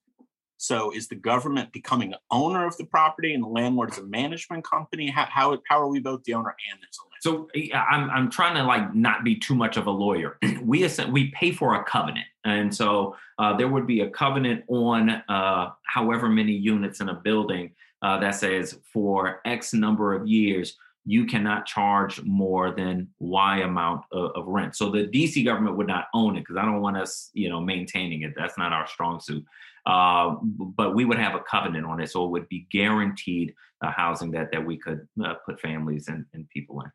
So 0.62 0.92
is 0.92 1.09
the 1.09 1.16
government 1.16 1.73
becoming 1.73 2.12
an 2.12 2.21
owner 2.31 2.64
of 2.64 2.76
the 2.76 2.85
property 2.85 3.35
and 3.35 3.42
the 3.42 3.49
landlord 3.49 3.90
is 3.90 3.99
a 3.99 4.04
management 4.04 4.64
company? 4.64 5.11
How, 5.11 5.26
how, 5.28 5.59
how 5.69 5.81
are 5.81 5.88
we 5.88 5.99
both 5.99 6.23
the 6.23 6.35
owner 6.35 6.54
and 6.71 6.81
there's 6.81 6.99
a 7.00 7.26
landlord? 7.33 7.49
So 7.73 7.76
I'm, 7.76 8.09
I'm 8.11 8.31
trying 8.31 8.54
to 8.54 8.62
like 8.62 8.95
not 8.95 9.25
be 9.25 9.35
too 9.35 9.57
much 9.57 9.76
of 9.76 9.88
a 9.88 9.90
lawyer. 9.90 10.38
we 10.62 10.88
we 11.11 11.33
pay 11.33 11.50
for 11.50 11.75
a 11.75 11.83
covenant. 11.83 12.26
And 12.45 12.73
so 12.73 13.16
uh, 13.40 13.57
there 13.57 13.66
would 13.66 13.88
be 13.88 14.02
a 14.02 14.11
covenant 14.11 14.62
on 14.69 15.11
uh, 15.11 15.71
however 15.85 16.28
many 16.28 16.52
units 16.52 17.00
in 17.00 17.09
a 17.09 17.14
building 17.14 17.73
uh, 18.02 18.21
that 18.21 18.37
says 18.37 18.78
for 18.92 19.40
X 19.45 19.75
number 19.75 20.14
of 20.14 20.28
years, 20.28 20.76
you 21.04 21.26
cannot 21.26 21.66
charge 21.66 22.23
more 22.23 22.71
than 22.71 23.09
Y 23.19 23.59
amount 23.59 24.04
of, 24.12 24.31
of 24.37 24.47
rent. 24.47 24.76
So 24.76 24.90
the 24.90 25.09
DC 25.09 25.45
government 25.45 25.76
would 25.76 25.88
not 25.88 26.07
own 26.14 26.37
it 26.37 26.42
because 26.42 26.57
I 26.57 26.64
don't 26.64 26.81
want 26.81 26.99
us, 26.99 27.31
you 27.33 27.49
know, 27.49 27.61
maintaining 27.61 28.23
it. 28.23 28.35
That's 28.37 28.57
not 28.57 28.73
our 28.73 28.87
strong 28.87 29.19
suit. 29.19 29.45
Uh, 29.85 30.37
but 30.43 30.95
we 30.95 31.05
would 31.05 31.19
have 31.19 31.35
a 31.35 31.41
covenant 31.41 31.85
on 31.87 32.01
it, 32.01 32.11
so 32.11 32.25
it 32.25 32.31
would 32.31 32.49
be 32.49 32.67
guaranteed 32.71 33.53
uh, 33.85 33.91
housing 33.91 34.31
that 34.31 34.53
that 34.53 34.65
we 34.65 34.77
could 34.77 35.07
uh, 35.25 35.35
put 35.45 35.61
families 35.61 36.07
and, 36.09 36.25
and 36.35 36.49
people 36.51 36.81
in. 36.83 36.91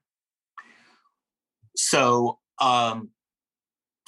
So, 1.75 2.39
um, 2.60 3.10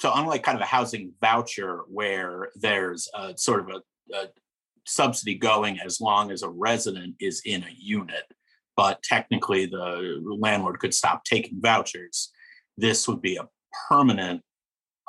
so 0.00 0.10
unlike 0.14 0.42
kind 0.42 0.56
of 0.56 0.62
a 0.62 0.66
housing 0.66 1.12
voucher 1.20 1.82
where 1.88 2.48
there's 2.56 3.08
a 3.14 3.36
sort 3.36 3.60
of 3.60 3.68
a, 3.68 4.16
a 4.16 4.28
subsidy 4.86 5.34
going 5.34 5.78
as 5.78 6.00
long 6.00 6.30
as 6.30 6.42
a 6.42 6.48
resident 6.48 7.14
is 7.20 7.42
in 7.44 7.62
a 7.62 7.74
unit, 7.78 8.24
but 8.76 9.02
technically 9.02 9.66
the 9.66 10.20
landlord 10.38 10.80
could 10.80 10.94
stop 10.94 11.24
taking 11.24 11.60
vouchers. 11.60 12.30
This 12.76 13.06
would 13.06 13.20
be 13.20 13.36
a 13.36 13.48
permanent 13.88 14.42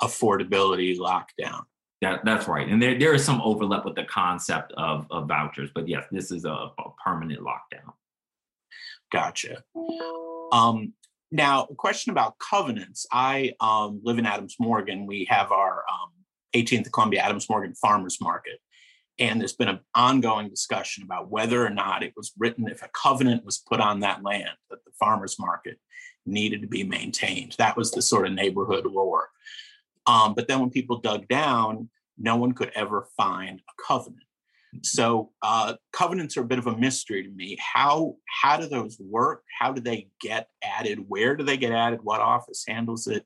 affordability 0.02 0.98
lockdown. 0.98 1.64
That, 2.02 2.26
that's 2.26 2.48
right. 2.48 2.68
And 2.68 2.82
there, 2.82 2.98
there 2.98 3.14
is 3.14 3.24
some 3.24 3.42
overlap 3.42 3.86
with 3.86 3.96
the 3.96 4.06
concept 4.06 4.74
of, 4.76 5.06
of 5.12 5.28
vouchers, 5.28 5.70
but 5.74 5.88
yes, 5.88 6.06
this 6.12 6.32
is 6.32 6.46
a, 6.46 6.50
a 6.50 6.72
permanent 7.04 7.42
lockdown. 7.42 7.94
Gotcha. 9.12 9.64
Um, 10.52 10.94
now, 11.32 11.68
a 11.70 11.76
question 11.76 12.12
about 12.12 12.38
covenants. 12.40 13.06
I 13.12 13.54
um, 13.60 14.02
live 14.04 14.18
in 14.18 14.26
Adams 14.26 14.56
Morgan. 14.60 15.06
We 15.06 15.26
have 15.30 15.52
our 15.52 15.84
um, 15.92 16.10
18th 16.56 16.92
Columbia 16.92 17.22
Adams 17.22 17.50
Morgan 17.50 17.76
Farmers 17.76 18.20
Market. 18.20 18.60
And 19.20 19.40
there's 19.40 19.54
been 19.54 19.68
an 19.68 19.80
ongoing 19.94 20.50
discussion 20.50 21.04
about 21.04 21.30
whether 21.30 21.64
or 21.64 21.70
not 21.70 22.02
it 22.02 22.14
was 22.18 22.32
written, 22.38 22.68
if 22.68 22.82
a 22.82 22.90
covenant 22.90 23.46
was 23.46 23.60
put 23.60 23.80
on 23.80 24.00
that 24.00 24.24
land, 24.24 24.50
that 24.70 24.84
the 24.84 24.92
farmers 25.00 25.38
market 25.40 25.78
needed 26.26 26.62
to 26.62 26.68
be 26.68 26.84
maintained. 26.84 27.56
That 27.58 27.78
was 27.78 27.92
the 27.92 28.02
sort 28.02 28.26
of 28.26 28.34
neighborhood 28.34 28.86
roar. 28.86 29.30
Um, 30.12 30.34
but 30.34 30.48
then 30.48 30.60
when 30.60 30.70
people 30.70 31.00
dug 31.00 31.28
down, 31.28 31.90
no 32.18 32.36
one 32.36 32.52
could 32.54 32.72
ever 32.76 33.08
find 33.16 33.60
a 33.60 33.84
covenant. 33.88 34.26
So 34.84 35.32
uh, 35.42 35.74
covenants 35.92 36.38
are 36.38 36.42
a 36.42 36.46
bit 36.46 36.60
of 36.60 36.68
a 36.68 36.78
mystery 36.78 37.24
to 37.24 37.30
me. 37.30 37.58
How 37.60 38.16
how 38.42 38.58
do 38.58 38.68
those 38.68 38.98
work? 39.00 39.44
How 39.60 39.74
do 39.74 39.82
they 39.82 40.08
get 40.22 40.48
added? 40.64 41.00
Where 41.08 41.36
do 41.36 41.44
they 41.44 41.58
get 41.58 41.74
added? 41.74 42.00
What 42.04 42.22
office 42.22 42.64
handles 42.68 43.08
it? 43.08 43.26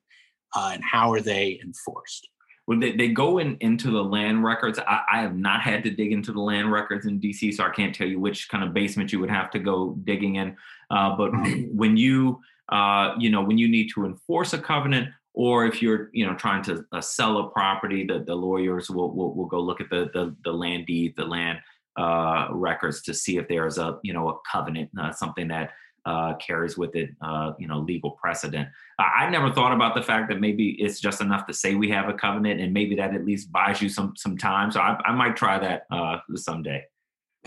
Uh, 0.56 0.72
and 0.74 0.84
how 0.84 1.12
are 1.12 1.22
they 1.22 1.60
enforced? 1.64 2.28
Well, 2.68 2.80
they, 2.80 2.94
they 2.94 3.10
go 3.10 3.38
in 3.38 3.58
into 3.60 3.92
the 3.92 4.04
land 4.04 4.44
records. 4.44 4.80
I, 4.80 5.02
I, 5.12 5.22
have 5.22 5.36
not 5.36 5.62
had 5.62 5.84
to 5.84 5.92
dig 5.92 6.12
into 6.12 6.32
the 6.32 6.40
land 6.40 6.72
records 6.72 7.06
in 7.06 7.20
DC, 7.20 7.54
so 7.54 7.64
I 7.64 7.70
can't 7.70 7.94
tell 7.94 8.08
you 8.08 8.20
which 8.20 8.50
kind 8.50 8.64
of 8.64 8.74
basement 8.74 9.12
you 9.12 9.20
would 9.20 9.30
have 9.30 9.52
to 9.52 9.60
go 9.60 9.96
digging 10.04 10.38
in. 10.38 10.56
Uh, 10.90 11.16
but 11.16 11.32
mm-hmm. 11.32 11.78
when 11.78 11.96
you 11.96 12.42
uh, 12.70 13.14
you 13.20 13.30
know 13.30 13.44
when 13.44 13.60
you 13.60 13.68
need 13.68 13.92
to 13.94 14.06
enforce 14.06 14.54
a 14.54 14.58
covenant, 14.58 15.10
or 15.36 15.66
if 15.66 15.82
you're 15.82 16.10
you 16.14 16.26
know 16.26 16.34
trying 16.36 16.64
to 16.64 16.84
uh, 16.92 17.02
sell 17.02 17.38
a 17.38 17.50
property 17.50 18.06
the, 18.06 18.20
the 18.20 18.34
lawyers 18.34 18.90
will, 18.90 19.14
will, 19.14 19.36
will 19.36 19.46
go 19.46 19.60
look 19.60 19.82
at 19.82 19.90
the, 19.90 20.10
the, 20.14 20.36
the 20.44 20.52
land 20.52 20.86
deed 20.86 21.14
the 21.16 21.26
land 21.26 21.60
uh, 21.98 22.48
records 22.52 23.02
to 23.04 23.14
see 23.14 23.38
if 23.38 23.48
there's 23.48 23.78
a 23.78 24.00
you 24.04 24.14
know 24.14 24.30
a 24.30 24.34
covenant 24.52 24.90
uh, 25.00 25.12
something 25.12 25.48
that 25.48 25.72
uh, 26.06 26.36
carries 26.36 26.78
with 26.78 26.96
it 26.96 27.10
uh, 27.22 27.54
you 27.60 27.68
know 27.68 27.80
legal 27.80 28.12
precedent. 28.12 28.68
I, 29.00 29.30
never 29.30 29.52
thought 29.52 29.74
about 29.74 29.96
the 29.96 30.04
fact 30.04 30.30
that 30.30 30.40
maybe 30.40 30.72
it's 30.80 31.00
just 31.00 31.20
enough 31.20 31.48
to 31.48 31.54
say 31.54 31.76
we 31.76 31.90
have 31.90 32.08
a 32.08 32.14
covenant 32.14 32.62
and 32.62 32.74
maybe 32.74 32.96
that 32.96 33.14
at 33.14 33.26
least 33.26 33.52
buys 33.52 33.82
you 33.82 33.90
some 33.90 34.14
some 34.16 34.38
time. 34.38 34.72
So 34.72 34.80
i, 34.82 34.98
I 35.04 35.14
might 35.14 35.36
try 35.36 35.58
that 35.60 35.86
uh, 35.92 36.18
someday. 36.36 36.84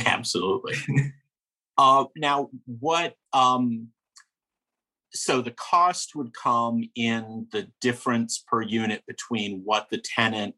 Absolutely. 0.05 0.75
Now 2.17 2.51
what 2.81 3.15
um 3.33 3.89
so 5.13 5.41
the 5.41 5.53
cost 5.53 6.15
would 6.15 6.33
come 6.35 6.83
in 6.95 7.47
the 7.53 7.69
difference 7.81 8.45
per 8.47 8.63
unit 8.63 9.03
between 9.07 9.63
what 9.65 9.89
the 9.91 9.99
tenant 9.99 10.55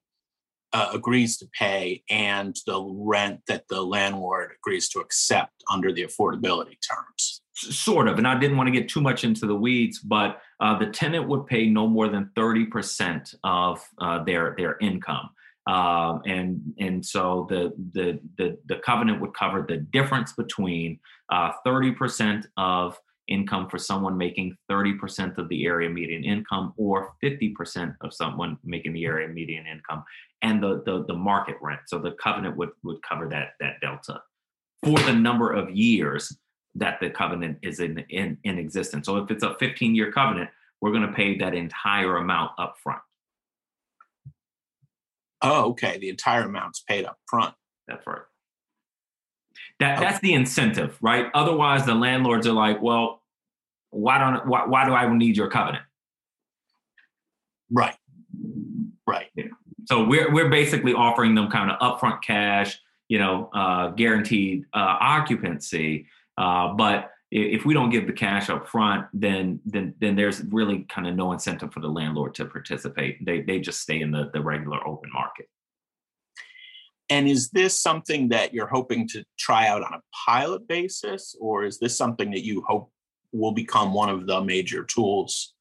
uh, 0.73 0.90
agrees 0.92 1.37
to 1.38 1.47
pay 1.59 2.02
and 2.11 2.57
the 2.66 2.80
rent 2.80 3.40
that 3.49 3.66
the 3.69 3.83
landlord 3.83 4.52
agrees 4.61 4.88
to 4.88 5.00
accept 5.00 5.64
under 5.71 5.92
the 5.92 6.04
affordability 6.04 6.76
terms. 6.88 7.42
Sort 7.54 8.09
of, 8.09 8.16
and 8.19 8.26
I 8.26 8.38
didn't 8.38 8.57
want 8.57 8.69
to 8.69 8.73
get 8.73 8.88
too 8.88 9.00
much 9.00 9.25
into 9.25 9.47
the 9.47 9.54
weeds, 9.54 9.99
but 9.99 10.40
uh, 10.61 10.78
the 10.78 10.87
tenant 10.87 11.28
would 11.28 11.47
pay 11.47 11.66
no 11.66 11.87
more 11.87 12.09
than 12.09 12.30
thirty 12.35 12.64
percent 12.64 13.35
of 13.45 13.83
uh, 14.00 14.25
their 14.25 14.54
their 14.57 14.78
income, 14.80 15.28
uh, 15.69 16.21
and 16.25 16.62
and 16.78 17.04
so 17.04 17.47
the, 17.50 17.75
the 17.92 18.19
the 18.38 18.57
the 18.64 18.76
covenant 18.76 19.21
would 19.21 19.35
cover 19.35 19.66
the 19.69 19.76
difference 19.76 20.33
between 20.33 20.99
uh, 21.30 21.52
thirty 21.62 21.92
percent 21.92 22.47
of 22.57 22.97
income 23.31 23.69
for 23.69 23.79
someone 23.79 24.19
making 24.19 24.57
30% 24.71 25.39
of 25.39 25.49
the 25.49 25.65
area 25.65 25.89
median 25.89 26.25
income 26.25 26.75
or 26.77 27.15
50% 27.23 27.95
of 28.01 28.13
someone 28.13 28.59
making 28.65 28.93
the 28.93 29.05
area 29.05 29.29
median 29.29 29.67
income 29.67 30.05
and 30.43 30.63
the, 30.63 30.83
the, 30.85 31.05
the 31.07 31.15
market 31.15 31.57
rent. 31.63 31.81
So 31.87 31.99
the 31.99 32.13
covenant 32.13 32.57
would, 32.57 32.71
would 32.83 33.03
cover 33.03 33.29
that, 33.29 33.53
that 33.61 33.81
delta 33.81 34.21
for 34.85 34.99
the 35.01 35.13
number 35.13 35.53
of 35.53 35.71
years 35.71 36.37
that 36.75 36.99
the 37.01 37.11
covenant 37.11 37.59
is 37.63 37.81
in, 37.81 37.99
in, 38.11 38.39
in 38.45 38.59
existence. 38.59 39.07
So 39.07 39.17
if 39.19 39.31
it's 39.31 39.43
a 39.43 39.55
15 39.59 39.95
year 39.95 40.13
covenant, 40.13 40.51
we're 40.81 40.93
going 40.93 41.07
to 41.07 41.13
pay 41.13 41.39
that 41.39 41.55
entire 41.55 42.17
amount 42.17 42.53
up 42.59 42.77
front. 42.83 43.03
Oh, 45.43 45.71
okay. 45.71 45.99
The 45.99 46.09
entire 46.09 46.43
amount's 46.43 46.81
paid 46.81 47.05
up 47.05 47.19
front. 47.29 47.55
That's 47.87 48.07
right. 48.07 48.21
That, 49.81 49.99
that's 49.99 50.21
the 50.21 50.35
incentive, 50.35 50.97
right? 51.01 51.27
Otherwise, 51.35 51.87
the 51.87 51.95
landlords 51.95 52.47
are 52.47 52.53
like, 52.53 52.83
well, 52.83 53.20
why 53.91 54.19
don't 54.19 54.47
why, 54.47 54.67
why 54.67 54.85
do 54.85 54.93
I 54.93 55.13
need 55.15 55.37
your 55.37 55.49
covenant? 55.49 55.85
Right. 57.71 57.97
Right. 59.07 59.27
Yeah. 59.35 59.45
So 59.87 60.05
we're 60.05 60.33
we're 60.33 60.51
basically 60.51 60.95
offering 60.95 61.35
them 61.35 61.51
kind 61.51 61.71
of 61.71 61.79
upfront 61.81 62.23
cash, 62.23 62.79
you 63.09 63.19
know, 63.19 63.51
uh, 63.55 63.89
guaranteed 63.89 64.65
uh, 64.73 64.97
occupancy. 65.01 66.07
Uh, 66.39 66.75
but 66.75 67.11
if 67.31 67.65
we 67.65 67.75
don't 67.75 67.91
give 67.91 68.07
the 68.07 68.13
cash 68.13 68.51
up 68.51 68.69
front, 68.69 69.07
then 69.13 69.61
then 69.65 69.95
then 70.01 70.17
there's 70.17 70.43
really 70.45 70.85
kind 70.89 71.07
of 71.07 71.15
no 71.15 71.33
incentive 71.33 71.73
for 71.73 71.81
the 71.81 71.89
landlord 71.89 72.35
to 72.37 72.45
participate. 72.45 73.25
They 73.25 73.43
they 73.43 73.61
just 73.61 73.81
stay 73.81 74.01
in 74.01 74.11
the 74.11 74.31
the 74.33 74.43
regular 74.43 74.87
open 74.87 75.11
market. 75.13 75.47
And 77.09 77.29
is 77.29 77.51
this 77.51 77.81
something 77.81 78.29
that 78.29 78.55
you're 78.55 78.69
hoping 78.69 79.09
to 79.09 79.25
try 79.37 79.67
out 79.67 79.83
on 79.83 79.95
a 79.95 80.01
pilot 80.27 80.69
basis, 80.69 81.35
or 81.41 81.65
is 81.65 81.81
this 81.81 81.97
something 81.97 82.31
that 82.31 82.45
you 82.45 82.65
hope 82.69 82.93
will 83.33 83.53
become 83.53 83.95
one 83.95 84.09
of 84.09 84.27
the 84.27 84.41
major 84.41 84.85
tools 84.85 85.55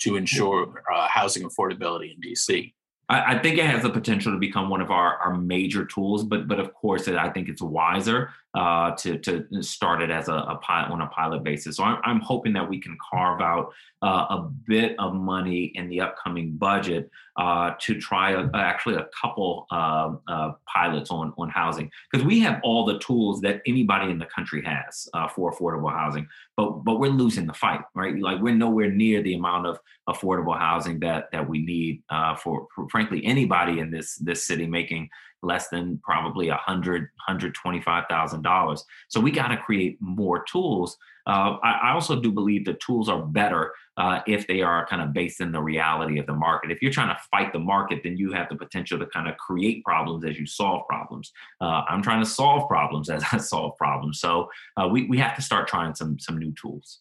to 0.00 0.16
ensure 0.16 0.82
uh, 0.94 1.08
housing 1.08 1.48
affordability 1.48 2.14
in 2.14 2.20
DC. 2.20 2.72
I, 3.08 3.34
I, 3.34 3.38
think 3.38 3.58
it 3.58 3.64
has 3.64 3.82
the 3.82 3.90
potential 3.90 4.32
to 4.32 4.38
become 4.38 4.68
one 4.68 4.80
of 4.80 4.90
our, 4.90 5.16
our 5.18 5.36
major 5.36 5.84
tools, 5.84 6.24
but 6.24 6.48
but 6.48 6.58
of 6.58 6.74
course, 6.74 7.08
I 7.08 7.30
think 7.30 7.48
it's 7.48 7.62
wiser 7.62 8.30
uh, 8.56 8.92
to 8.92 9.18
to 9.18 9.46
start 9.62 10.00
it 10.00 10.10
as 10.10 10.28
a, 10.28 10.32
a, 10.32 10.56
pilot 10.56 10.90
on 10.90 11.02
a 11.02 11.06
pilot 11.08 11.44
basis. 11.44 11.76
So 11.76 11.84
I'm, 11.84 12.00
I'm 12.04 12.20
hoping 12.20 12.54
that 12.54 12.66
we 12.66 12.80
can 12.80 12.96
carve 13.10 13.42
out 13.42 13.74
uh, 14.02 14.26
a 14.30 14.50
bit 14.66 14.96
of 14.98 15.14
money 15.14 15.72
in 15.74 15.90
the 15.90 16.00
upcoming 16.00 16.52
budget 16.56 17.10
uh, 17.36 17.72
to 17.80 18.00
try 18.00 18.30
a, 18.30 18.48
actually 18.54 18.94
a 18.94 19.06
couple 19.20 19.66
uh, 19.70 20.14
uh, 20.26 20.52
pilots 20.66 21.10
on 21.10 21.34
on 21.36 21.50
housing 21.50 21.90
because 22.10 22.24
we 22.24 22.40
have 22.40 22.58
all 22.64 22.86
the 22.86 22.98
tools 22.98 23.42
that 23.42 23.60
anybody 23.66 24.10
in 24.10 24.18
the 24.18 24.26
country 24.34 24.64
has 24.64 25.06
uh, 25.12 25.28
for 25.28 25.52
affordable 25.52 25.92
housing, 25.92 26.26
but 26.56 26.82
but 26.82 26.98
we're 26.98 27.10
losing 27.10 27.46
the 27.46 27.52
fight, 27.52 27.82
right? 27.94 28.18
Like 28.18 28.40
we're 28.40 28.54
nowhere 28.54 28.90
near 28.90 29.22
the 29.22 29.34
amount 29.34 29.66
of 29.66 29.78
affordable 30.08 30.58
housing 30.58 30.98
that 31.00 31.30
that 31.32 31.46
we 31.46 31.58
need 31.58 32.02
uh, 32.08 32.34
for, 32.36 32.68
for, 32.74 32.88
frankly 32.88 33.22
anybody 33.26 33.80
in 33.80 33.90
this 33.90 34.16
this 34.16 34.46
city 34.46 34.66
making 34.66 35.10
less 35.42 35.68
than 35.68 35.98
probably 36.02 36.48
a 36.48 36.56
hundred 36.56 37.08
hundred 37.26 37.54
twenty 37.54 37.80
five 37.80 38.04
thousand 38.08 38.42
dollars. 38.42 38.84
So 39.08 39.20
we 39.20 39.30
got 39.30 39.48
to 39.48 39.56
create 39.56 39.98
more 40.00 40.44
tools. 40.44 40.96
Uh, 41.26 41.56
I, 41.62 41.88
I, 41.88 41.92
also 41.92 42.20
do 42.20 42.30
believe 42.30 42.64
the 42.64 42.74
tools 42.74 43.08
are 43.08 43.20
better 43.20 43.72
uh, 43.96 44.20
if 44.28 44.46
they 44.46 44.62
are 44.62 44.86
kind 44.86 45.02
of 45.02 45.12
based 45.12 45.40
in 45.40 45.50
the 45.50 45.60
reality 45.60 46.20
of 46.20 46.26
the 46.26 46.32
market. 46.32 46.70
If 46.70 46.80
you're 46.80 46.92
trying 46.92 47.08
to 47.08 47.20
fight 47.32 47.52
the 47.52 47.58
market, 47.58 48.02
then 48.04 48.16
you 48.16 48.30
have 48.30 48.48
the 48.48 48.54
potential 48.54 48.96
to 49.00 49.06
kind 49.06 49.28
of 49.28 49.36
create 49.36 49.84
problems 49.84 50.24
as 50.24 50.38
you 50.38 50.46
solve 50.46 50.86
problems. 50.88 51.32
Uh, 51.60 51.82
I'm 51.88 52.00
trying 52.00 52.20
to 52.20 52.30
solve 52.30 52.68
problems 52.68 53.10
as 53.10 53.24
I 53.32 53.38
solve 53.38 53.76
problems. 53.76 54.20
So 54.20 54.48
uh, 54.76 54.88
we 54.88 55.06
we 55.08 55.18
have 55.18 55.34
to 55.36 55.42
start 55.42 55.66
trying 55.66 55.94
some 55.94 56.18
some 56.20 56.38
new 56.38 56.54
tools. 56.60 57.00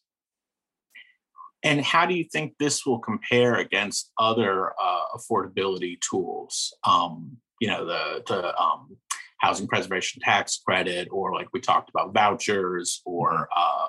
And 1.64 1.82
how 1.82 2.06
do 2.06 2.14
you 2.14 2.24
think 2.24 2.54
this 2.60 2.86
will 2.86 3.00
compare 3.00 3.56
against 3.56 4.12
other 4.20 4.72
uh, 4.80 5.18
affordability 5.18 6.00
tools? 6.00 6.72
Um, 6.84 7.38
you 7.60 7.68
know, 7.68 7.86
the 7.86 8.24
the 8.28 8.58
um, 8.58 8.98
housing 9.40 9.68
preservation 9.68 10.22
tax 10.22 10.60
credit, 10.66 11.08
or 11.12 11.34
like 11.34 11.48
we 11.54 11.60
talked 11.60 11.90
about 11.90 12.14
vouchers, 12.14 13.02
or 13.06 13.48
uh, 13.56 13.88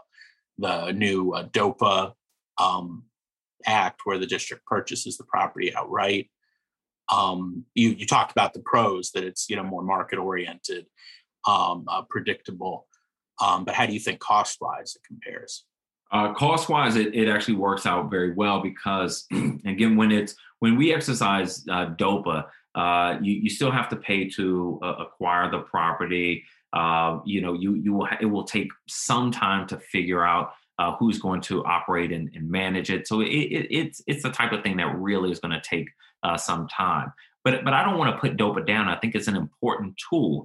the 0.59 0.93
new 0.93 1.33
uh, 1.33 1.49
DOPA 1.49 2.13
um, 2.59 3.05
act, 3.67 4.03
where 4.05 4.19
the 4.19 4.27
district 4.27 4.65
purchases 4.67 5.17
the 5.17 5.25
property 5.25 5.75
outright. 5.75 6.31
Um, 7.13 7.65
you 7.75 7.91
you 7.91 8.07
talked 8.07 8.33
about 8.33 8.53
the 8.53 8.61
pros 8.61 9.13
that 9.13 9.25
it's 9.25 9.49
you 9.49 9.57
know 9.57 9.65
more 9.65 9.83
market 9.83 10.19
oriented, 10.19 10.87
um, 11.47 11.85
uh, 11.89 12.03
predictable. 12.09 12.87
Um, 13.45 13.65
but 13.65 13.75
how 13.75 13.87
do 13.87 13.93
you 13.93 14.01
think 14.01 14.21
cost 14.21 14.59
wise 14.61 14.97
it 14.97 15.07
compares? 15.07 15.65
Uh, 16.13 16.33
cost 16.35 16.69
wise, 16.69 16.97
it, 16.97 17.15
it 17.15 17.29
actually 17.29 17.57
works 17.57 17.85
out 17.85 18.11
very 18.11 18.33
well 18.33 18.61
because, 18.61 19.27
again, 19.67 19.97
when 19.97 20.13
it's 20.13 20.37
when 20.61 20.77
we 20.77 20.95
exercise 20.95 21.65
uh, 21.69 21.87
DOPA, 21.97 22.47
uh, 22.77 23.19
you, 23.23 23.33
you 23.35 23.51
still 23.51 23.71
have 23.71 23.89
to 23.89 23.97
pay 23.97 24.29
to 24.31 24.79
uh, 24.83 24.95
acquire 25.01 25.51
the 25.51 25.61
property. 25.61 26.45
Uh, 26.73 27.21
you 27.25 27.41
know, 27.41 27.55
you 27.55 27.75
you 27.75 27.93
will 27.93 28.09
it 28.21 28.27
will 28.27 28.45
take 28.45 28.69
some 28.87 29.31
time 29.31 29.67
to 29.67 29.79
figure 29.79 30.25
out 30.25 30.53
uh, 30.79 30.95
who's 30.97 31.19
going 31.19 31.41
to 31.41 31.65
operate 31.65 32.13
and, 32.13 32.31
and 32.35 32.49
manage 32.51 32.91
it. 32.91 33.09
So 33.09 33.21
it, 33.21 33.29
it, 33.29 33.67
it's 33.71 34.03
it's 34.07 34.23
the 34.23 34.31
type 34.31 34.53
of 34.53 34.63
thing 34.63 34.77
that 34.77 34.95
really 34.97 35.31
is 35.31 35.41
going 35.41 35.53
to 35.53 35.61
take 35.61 35.89
some 36.37 36.69
time. 36.69 37.13
But, 37.45 37.65
but 37.65 37.73
I 37.73 37.85
don't 37.85 37.97
want 37.97 38.13
to 38.13 38.21
put 38.21 38.37
DOPA 38.37 38.67
down. 38.67 38.89
I 38.89 38.97
think 38.97 39.15
it's 39.15 39.29
an 39.29 39.37
important 39.37 39.95
tool, 40.11 40.45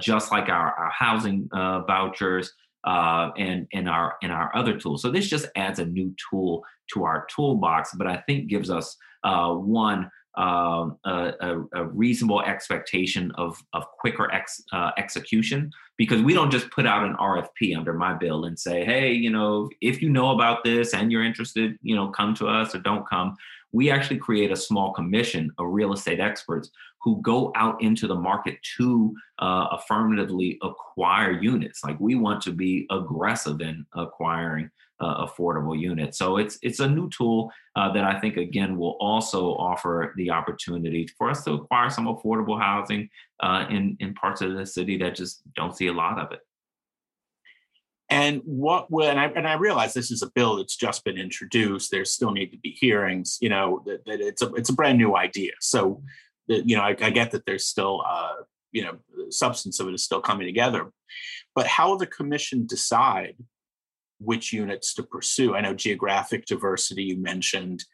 just 0.00 0.32
like 0.32 0.48
our, 0.48 0.72
our 0.72 0.90
housing 0.90 1.46
vouchers, 1.52 2.54
uh, 2.84 3.30
and 3.36 3.66
and 3.72 3.88
our 3.88 4.16
and 4.22 4.32
our 4.32 4.54
other 4.56 4.78
tools. 4.78 5.02
So 5.02 5.10
this 5.10 5.28
just 5.28 5.46
adds 5.56 5.78
a 5.78 5.84
new 5.84 6.14
tool 6.30 6.64
to 6.94 7.04
our 7.04 7.26
toolbox, 7.26 7.94
but 7.94 8.06
I 8.06 8.16
think 8.26 8.48
gives 8.48 8.70
us 8.70 8.96
uh, 9.24 9.52
one 9.52 10.10
uh, 10.38 10.90
a, 11.04 11.62
a, 11.74 11.84
reasonable 11.86 12.42
expectation 12.42 13.32
of 13.32 13.60
of 13.72 13.84
quicker 13.98 14.32
ex, 14.32 14.62
uh, 14.72 14.92
execution 14.96 15.68
because 15.96 16.22
we 16.22 16.32
don't 16.32 16.52
just 16.52 16.70
put 16.70 16.86
out 16.86 17.04
an 17.04 17.16
RFP 17.16 17.76
under 17.76 17.92
my 17.92 18.14
bill 18.14 18.44
and 18.44 18.56
say, 18.56 18.84
hey, 18.84 19.12
you 19.12 19.30
know, 19.30 19.68
if 19.80 20.00
you 20.00 20.08
know 20.08 20.30
about 20.30 20.62
this 20.62 20.94
and 20.94 21.10
you're 21.10 21.24
interested, 21.24 21.76
you 21.82 21.96
know, 21.96 22.08
come 22.08 22.34
to 22.36 22.46
us 22.46 22.74
or 22.74 22.78
don't 22.78 23.06
come. 23.08 23.36
We 23.72 23.90
actually 23.90 24.18
create 24.18 24.52
a 24.52 24.56
small 24.56 24.92
commission 24.92 25.50
of 25.58 25.66
real 25.70 25.92
estate 25.92 26.20
experts 26.20 26.70
who 27.02 27.20
go 27.20 27.52
out 27.54 27.82
into 27.82 28.06
the 28.06 28.14
market 28.14 28.58
to 28.78 29.14
uh, 29.40 29.66
affirmatively 29.72 30.58
acquire 30.62 31.32
units. 31.32 31.82
Like 31.82 31.98
we 31.98 32.14
want 32.14 32.40
to 32.42 32.52
be 32.52 32.86
aggressive 32.90 33.60
in 33.60 33.84
acquiring 33.94 34.70
uh, 35.00 35.26
affordable 35.26 35.78
units. 35.78 36.18
So 36.18 36.36
it's 36.38 36.58
it's 36.62 36.80
a 36.80 36.88
new 36.88 37.08
tool 37.10 37.52
uh, 37.76 37.92
that 37.92 38.04
I 38.04 38.18
think 38.20 38.36
again 38.36 38.76
will 38.76 38.96
also 39.00 39.54
offer 39.54 40.12
the 40.16 40.30
opportunity 40.30 41.08
for 41.16 41.30
us 41.30 41.44
to 41.44 41.52
acquire 41.52 41.90
some 41.90 42.06
affordable 42.06 42.60
housing 42.60 43.08
uh, 43.40 43.66
in 43.70 43.96
in 44.00 44.14
parts 44.14 44.40
of 44.40 44.54
the 44.54 44.66
city 44.66 44.96
that 44.98 45.14
just 45.14 45.42
don't 45.54 45.76
see 45.76 45.86
a 45.86 45.92
lot 45.92 46.18
of 46.18 46.32
it. 46.32 46.40
And 48.10 48.40
what 48.44 48.90
will 48.90 49.08
and 49.08 49.20
I 49.20 49.26
and 49.26 49.46
I 49.46 49.54
realize 49.54 49.92
this 49.94 50.10
is 50.10 50.22
a 50.22 50.30
bill 50.30 50.56
that's 50.56 50.76
just 50.76 51.04
been 51.04 51.18
introduced. 51.18 51.90
There 51.90 52.04
still 52.04 52.32
need 52.32 52.52
to 52.52 52.58
be 52.58 52.70
hearings. 52.70 53.38
You 53.40 53.50
know 53.50 53.82
that, 53.86 54.04
that 54.06 54.20
it's 54.20 54.42
a 54.42 54.52
it's 54.54 54.70
a 54.70 54.74
brand 54.74 54.98
new 54.98 55.16
idea. 55.16 55.52
So 55.60 56.02
you 56.48 56.76
know, 56.76 56.82
I, 56.82 56.96
I 57.00 57.10
get 57.10 57.30
that 57.32 57.46
there's 57.46 57.66
still, 57.66 58.02
uh, 58.06 58.34
you 58.72 58.82
know, 58.82 58.98
the 59.14 59.30
substance 59.30 59.80
of 59.80 59.88
it 59.88 59.94
is 59.94 60.02
still 60.02 60.20
coming 60.20 60.46
together. 60.46 60.90
But 61.54 61.66
how 61.66 61.90
will 61.90 61.98
the 61.98 62.06
commission 62.06 62.66
decide 62.66 63.36
which 64.18 64.52
units 64.52 64.94
to 64.94 65.02
pursue? 65.02 65.54
I 65.54 65.60
know 65.60 65.74
geographic 65.74 66.46
diversity 66.46 67.04
you 67.04 67.16
mentioned, 67.16 67.84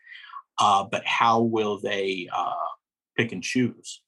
uh, 0.59 0.85
but 0.85 1.05
how 1.05 1.41
will 1.41 1.79
they 1.79 2.29
uh, 2.35 2.53
pick 3.17 3.33
and 3.33 3.43
choose? 3.43 4.01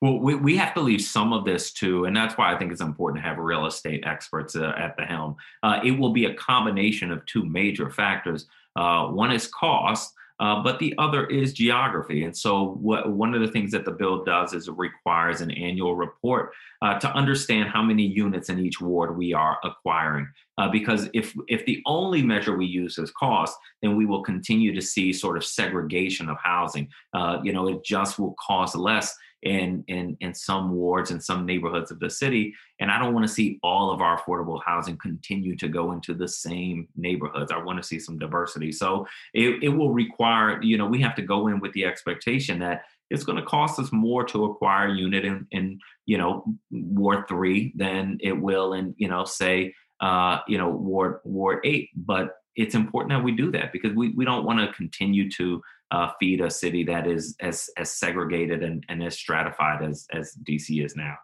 Well, 0.00 0.18
we, 0.18 0.34
we 0.34 0.56
have 0.56 0.74
to 0.74 0.80
leave 0.80 1.00
some 1.00 1.32
of 1.32 1.44
this 1.44 1.72
to, 1.74 2.04
and 2.04 2.16
that's 2.16 2.36
why 2.36 2.52
I 2.52 2.58
think 2.58 2.72
it's 2.72 2.80
important 2.80 3.22
to 3.22 3.28
have 3.28 3.38
real 3.38 3.66
estate 3.66 4.04
experts 4.06 4.56
uh, 4.56 4.72
at 4.76 4.96
the 4.96 5.04
helm. 5.04 5.36
Uh, 5.62 5.80
it 5.84 5.92
will 5.92 6.12
be 6.12 6.26
a 6.26 6.34
combination 6.34 7.10
of 7.10 7.24
two 7.26 7.44
major 7.44 7.90
factors. 7.90 8.46
Uh, 8.76 9.06
one 9.06 9.30
is 9.30 9.46
cost, 9.46 10.12
uh, 10.40 10.62
but 10.62 10.78
the 10.78 10.94
other 10.98 11.26
is 11.26 11.52
geography. 11.52 12.24
And 12.24 12.36
so, 12.36 12.76
what, 12.80 13.10
one 13.10 13.34
of 13.34 13.40
the 13.40 13.48
things 13.48 13.70
that 13.72 13.84
the 13.84 13.92
bill 13.92 14.24
does 14.24 14.52
is 14.52 14.68
it 14.68 14.74
requires 14.76 15.40
an 15.40 15.50
annual 15.52 15.94
report 15.94 16.52
uh, 16.82 16.98
to 16.98 17.12
understand 17.14 17.68
how 17.68 17.82
many 17.82 18.04
units 18.04 18.48
in 18.48 18.58
each 18.58 18.80
ward 18.80 19.16
we 19.16 19.32
are 19.32 19.58
acquiring. 19.62 20.28
Uh, 20.58 20.68
because 20.68 21.08
if 21.14 21.34
if 21.48 21.64
the 21.66 21.82
only 21.86 22.22
measure 22.22 22.56
we 22.56 22.66
use 22.66 22.98
is 22.98 23.10
cost, 23.12 23.56
then 23.82 23.96
we 23.96 24.06
will 24.06 24.22
continue 24.22 24.74
to 24.74 24.82
see 24.82 25.12
sort 25.12 25.36
of 25.36 25.44
segregation 25.44 26.28
of 26.28 26.36
housing. 26.42 26.88
Uh, 27.12 27.38
you 27.42 27.52
know, 27.52 27.68
it 27.68 27.84
just 27.84 28.18
will 28.18 28.34
cost 28.44 28.74
less 28.74 29.14
in 29.44 29.84
in 29.88 30.16
in 30.20 30.34
some 30.34 30.72
wards 30.72 31.10
and 31.10 31.22
some 31.22 31.46
neighborhoods 31.46 31.90
of 31.90 32.00
the 32.00 32.10
city 32.10 32.54
and 32.80 32.90
i 32.90 32.98
don't 32.98 33.12
want 33.12 33.26
to 33.26 33.32
see 33.32 33.58
all 33.62 33.90
of 33.90 34.00
our 34.00 34.18
affordable 34.20 34.60
housing 34.64 34.96
continue 34.96 35.54
to 35.56 35.68
go 35.68 35.92
into 35.92 36.14
the 36.14 36.28
same 36.28 36.88
neighborhoods. 36.96 37.52
I 37.52 37.62
want 37.62 37.80
to 37.80 37.86
see 37.86 37.98
some 37.98 38.18
diversity. 38.18 38.72
So 38.72 39.06
it, 39.32 39.62
it 39.62 39.68
will 39.68 39.92
require 39.92 40.62
you 40.62 40.78
know 40.78 40.86
we 40.86 41.00
have 41.02 41.14
to 41.16 41.22
go 41.22 41.48
in 41.48 41.60
with 41.60 41.72
the 41.72 41.84
expectation 41.84 42.58
that 42.60 42.82
it's 43.10 43.24
going 43.24 43.38
to 43.38 43.44
cost 43.44 43.78
us 43.78 43.92
more 43.92 44.24
to 44.24 44.46
acquire 44.46 44.88
a 44.88 44.94
unit 44.94 45.24
in, 45.24 45.46
in 45.50 45.78
you 46.06 46.18
know 46.18 46.44
ward 46.70 47.28
three 47.28 47.72
than 47.76 48.18
it 48.20 48.32
will 48.32 48.72
in 48.74 48.94
you 48.96 49.08
know 49.08 49.24
say 49.24 49.74
uh 50.00 50.38
you 50.48 50.58
know 50.58 50.70
ward 50.70 51.20
ward 51.24 51.60
eight. 51.64 51.90
But 51.94 52.36
it's 52.56 52.74
important 52.74 53.10
that 53.10 53.24
we 53.24 53.32
do 53.32 53.50
that 53.50 53.72
because 53.72 53.92
we, 53.94 54.10
we 54.10 54.24
don't 54.24 54.44
want 54.44 54.60
to 54.60 54.72
continue 54.76 55.28
to 55.28 55.60
uh, 55.90 56.10
feed 56.18 56.40
a 56.40 56.50
city 56.50 56.84
that 56.84 57.06
is 57.06 57.36
as 57.40 57.68
as 57.76 57.92
segregated 57.92 58.62
and, 58.62 58.84
and 58.88 59.02
as 59.02 59.16
stratified 59.16 59.82
as 59.82 60.06
as 60.12 60.36
DC 60.48 60.84
is 60.84 60.96
now. 60.96 61.16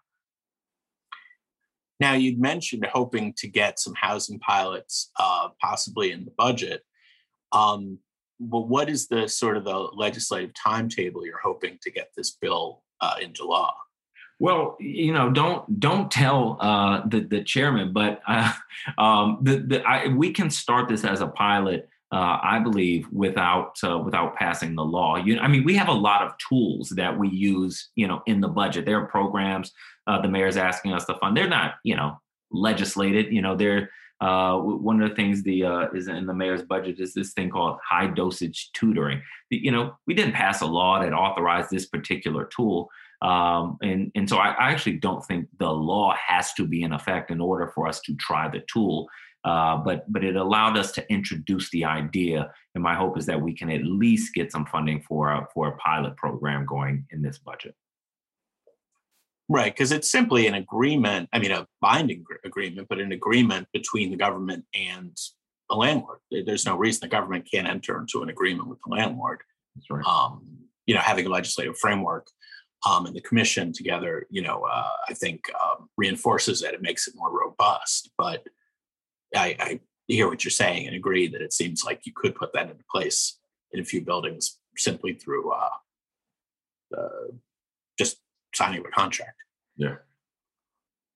Now 1.98 2.14
you'd 2.14 2.40
mentioned 2.40 2.86
hoping 2.90 3.34
to 3.38 3.48
get 3.48 3.78
some 3.78 3.94
housing 3.94 4.38
pilots, 4.38 5.10
uh, 5.18 5.48
possibly 5.60 6.12
in 6.12 6.24
the 6.24 6.32
budget. 6.36 6.82
Um, 7.52 7.98
but 8.40 8.68
what 8.68 8.88
is 8.88 9.06
the 9.06 9.28
sort 9.28 9.58
of 9.58 9.64
the 9.64 9.76
legislative 9.76 10.52
timetable 10.54 11.26
you're 11.26 11.40
hoping 11.42 11.78
to 11.82 11.90
get 11.90 12.10
this 12.16 12.30
bill 12.40 12.82
uh, 13.02 13.16
into 13.20 13.44
law? 13.44 13.74
Well, 14.38 14.78
you 14.80 15.12
know, 15.12 15.30
don't 15.30 15.78
don't 15.78 16.10
tell 16.10 16.56
uh, 16.60 17.06
the 17.06 17.20
the 17.20 17.44
chairman, 17.44 17.92
but 17.92 18.22
uh, 18.26 18.52
um, 18.98 19.38
the, 19.42 19.58
the 19.58 19.82
I, 19.82 20.08
we 20.08 20.32
can 20.32 20.48
start 20.48 20.88
this 20.88 21.04
as 21.04 21.20
a 21.20 21.26
pilot 21.26 21.88
uh, 22.12 22.38
I 22.42 22.58
believe, 22.58 23.06
without 23.12 23.76
uh, 23.84 23.98
without 23.98 24.34
passing 24.36 24.74
the 24.74 24.84
law. 24.84 25.16
You, 25.16 25.38
I 25.38 25.48
mean, 25.48 25.64
we 25.64 25.74
have 25.76 25.88
a 25.88 25.92
lot 25.92 26.22
of 26.22 26.32
tools 26.48 26.88
that 26.90 27.16
we 27.16 27.28
use, 27.28 27.90
you 27.94 28.08
know, 28.08 28.22
in 28.26 28.40
the 28.40 28.48
budget. 28.48 28.84
There 28.84 29.00
are 29.00 29.06
programs 29.06 29.72
uh, 30.06 30.20
the 30.20 30.28
mayor's 30.28 30.56
asking 30.56 30.92
us 30.92 31.04
to 31.06 31.14
fund. 31.14 31.36
They're 31.36 31.48
not, 31.48 31.74
you 31.84 31.94
know, 31.94 32.18
legislated. 32.50 33.32
You 33.32 33.42
know, 33.42 33.54
they're 33.54 33.90
uh, 34.20 34.58
one 34.58 35.00
of 35.00 35.08
the 35.08 35.14
things 35.14 35.42
the 35.42 35.64
uh, 35.64 35.86
is 35.94 36.08
in 36.08 36.26
the 36.26 36.34
mayor's 36.34 36.62
budget 36.62 37.00
is 37.00 37.14
this 37.14 37.32
thing 37.32 37.48
called 37.48 37.78
high 37.88 38.06
dosage 38.06 38.70
tutoring. 38.72 39.22
You 39.50 39.70
know, 39.70 39.96
we 40.06 40.14
didn't 40.14 40.34
pass 40.34 40.60
a 40.60 40.66
law 40.66 41.00
that 41.00 41.12
authorized 41.12 41.70
this 41.70 41.86
particular 41.86 42.44
tool. 42.46 42.90
Um, 43.22 43.78
and 43.82 44.10
and 44.14 44.28
so 44.28 44.36
I, 44.36 44.50
I 44.50 44.70
actually 44.70 44.96
don't 44.96 45.24
think 45.24 45.48
the 45.58 45.70
law 45.70 46.14
has 46.26 46.52
to 46.54 46.66
be 46.66 46.82
in 46.82 46.92
effect 46.92 47.30
in 47.30 47.40
order 47.40 47.70
for 47.74 47.86
us 47.86 48.00
to 48.02 48.14
try 48.16 48.48
the 48.48 48.62
tool. 48.72 49.08
Uh, 49.44 49.76
but 49.78 50.10
but 50.12 50.22
it 50.22 50.36
allowed 50.36 50.76
us 50.76 50.92
to 50.92 51.10
introduce 51.10 51.70
the 51.70 51.84
idea, 51.84 52.52
and 52.74 52.84
my 52.84 52.94
hope 52.94 53.16
is 53.16 53.26
that 53.26 53.40
we 53.40 53.54
can 53.54 53.70
at 53.70 53.84
least 53.84 54.34
get 54.34 54.52
some 54.52 54.66
funding 54.66 55.00
for 55.00 55.30
a, 55.30 55.48
for 55.54 55.68
a 55.68 55.76
pilot 55.78 56.14
program 56.16 56.66
going 56.66 57.06
in 57.10 57.22
this 57.22 57.38
budget. 57.38 57.74
Right, 59.48 59.74
because 59.74 59.92
it's 59.92 60.10
simply 60.10 60.46
an 60.46 60.54
agreement. 60.54 61.28
I 61.32 61.38
mean, 61.38 61.50
a 61.50 61.66
binding 61.80 62.24
agreement, 62.44 62.86
but 62.88 63.00
an 63.00 63.12
agreement 63.12 63.66
between 63.72 64.10
the 64.10 64.16
government 64.16 64.64
and 64.74 65.16
the 65.68 65.76
landlord. 65.76 66.18
There's 66.30 66.66
no 66.66 66.76
reason 66.76 67.00
the 67.02 67.08
government 67.08 67.48
can't 67.50 67.66
enter 67.66 67.98
into 67.98 68.22
an 68.22 68.28
agreement 68.28 68.68
with 68.68 68.78
the 68.86 68.94
landlord. 68.94 69.40
That's 69.74 69.90
right. 69.90 70.06
Um, 70.06 70.46
you 70.86 70.94
know, 70.94 71.00
having 71.00 71.26
a 71.26 71.30
legislative 71.30 71.78
framework 71.78 72.26
um, 72.88 73.06
and 73.06 73.14
the 73.14 73.20
commission 73.22 73.72
together, 73.72 74.26
you 74.30 74.42
know, 74.42 74.62
uh, 74.70 74.88
I 75.08 75.14
think 75.14 75.40
um, 75.62 75.88
reinforces 75.96 76.62
it. 76.62 76.74
It 76.74 76.82
makes 76.82 77.08
it 77.08 77.14
more 77.16 77.36
robust. 77.36 78.10
But 78.16 78.46
I, 79.34 79.56
I 79.58 79.80
hear 80.08 80.28
what 80.28 80.44
you're 80.44 80.50
saying 80.50 80.86
and 80.86 80.96
agree 80.96 81.28
that 81.28 81.42
it 81.42 81.52
seems 81.52 81.84
like 81.84 82.04
you 82.04 82.12
could 82.14 82.34
put 82.34 82.52
that 82.52 82.70
into 82.70 82.84
place 82.90 83.38
in 83.72 83.80
a 83.80 83.84
few 83.84 84.00
buildings 84.00 84.58
simply 84.76 85.14
through 85.14 85.52
uh, 85.52 85.70
uh, 86.96 87.32
just 87.98 88.18
signing 88.54 88.84
a 88.84 88.90
contract. 88.90 89.36
Yeah. 89.76 89.96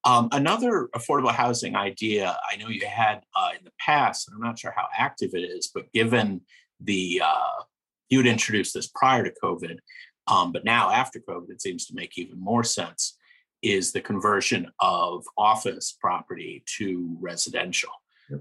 Um, 0.05 0.29
another 0.33 0.89
affordable 0.95 1.33
housing 1.33 1.77
idea 1.77 2.37
I 2.51 2.57
know 2.57 2.69
you 2.69 2.87
had 2.87 3.23
uh, 3.35 3.51
in 3.59 3.65
the 3.65 3.73
past, 3.81 4.29
and 4.29 4.35
I'm 4.35 4.43
not 4.43 4.59
sure 4.59 4.75
how 4.77 4.87
active 4.97 5.31
it 5.33 5.41
is, 5.41 5.71
but 5.75 5.91
given 5.93 6.43
the 6.81 7.23
uh, 7.25 7.63
you 8.11 8.19
had 8.19 8.27
introduced 8.27 8.75
this 8.75 8.89
prior 8.89 9.25
to 9.25 9.33
COVID, 9.43 9.79
um, 10.27 10.53
but 10.53 10.65
now 10.65 10.91
after 10.91 11.21
COVID, 11.21 11.51
it 11.51 11.63
seems 11.63 11.87
to 11.87 11.95
make 11.95 12.19
even 12.19 12.39
more 12.39 12.65
sense. 12.65 13.17
Is 13.63 13.93
the 13.93 14.01
conversion 14.03 14.71
of 14.81 15.25
office 15.39 15.97
property 15.99 16.63
to 16.77 17.17
residential. 17.19 17.89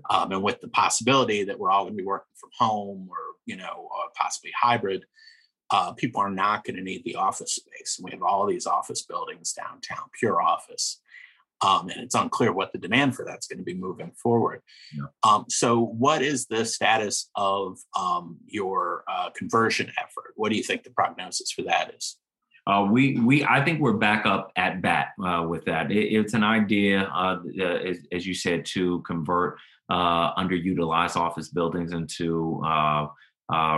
Um, 0.09 0.31
and 0.31 0.43
with 0.43 0.61
the 0.61 0.67
possibility 0.69 1.43
that 1.43 1.59
we're 1.59 1.71
all 1.71 1.83
going 1.83 1.93
to 1.93 2.01
be 2.01 2.05
working 2.05 2.33
from 2.35 2.49
home 2.57 3.07
or 3.09 3.17
you 3.45 3.55
know 3.55 3.89
possibly 4.15 4.51
hybrid, 4.59 5.03
uh, 5.71 5.93
people 5.93 6.21
are 6.21 6.31
not 6.31 6.63
going 6.63 6.75
to 6.75 6.83
need 6.83 7.03
the 7.03 7.15
office 7.15 7.55
space. 7.55 7.97
And 7.97 8.05
we 8.05 8.11
have 8.11 8.23
all 8.23 8.45
these 8.45 8.67
office 8.67 9.01
buildings 9.03 9.53
downtown, 9.53 10.09
pure 10.19 10.41
office 10.41 11.01
um, 11.63 11.89
and 11.89 12.01
it's 12.01 12.15
unclear 12.15 12.51
what 12.51 12.73
the 12.73 12.77
demand 12.77 13.15
for 13.15 13.25
that's 13.25 13.47
going 13.47 13.59
to 13.59 13.63
be 13.63 13.73
moving 13.73 14.11
forward. 14.11 14.61
Yeah. 14.95 15.05
Um, 15.23 15.45
so, 15.47 15.79
what 15.79 16.21
is 16.21 16.45
the 16.47 16.65
status 16.65 17.29
of 17.35 17.79
um, 17.97 18.37
your 18.45 19.03
uh, 19.07 19.29
conversion 19.35 19.91
effort? 19.97 20.33
What 20.35 20.49
do 20.49 20.57
you 20.57 20.63
think 20.63 20.83
the 20.83 20.89
prognosis 20.89 21.51
for 21.51 21.61
that 21.63 21.93
is? 21.95 22.17
Uh, 22.67 22.87
we 22.89 23.19
we 23.19 23.43
I 23.45 23.63
think 23.63 23.79
we're 23.79 23.93
back 23.93 24.25
up 24.25 24.51
at 24.55 24.81
bat 24.81 25.09
uh, 25.23 25.45
with 25.47 25.65
that. 25.65 25.91
It, 25.91 26.13
it's 26.13 26.33
an 26.33 26.43
idea, 26.43 27.03
uh, 27.03 27.39
as, 27.61 27.97
as, 28.11 28.25
you 28.25 28.33
said, 28.33 28.65
to 28.67 29.01
convert 29.01 29.57
uh, 29.89 30.33
underutilized 30.35 31.15
office 31.15 31.49
buildings 31.49 31.91
into 31.91 32.61
uh, 32.63 33.07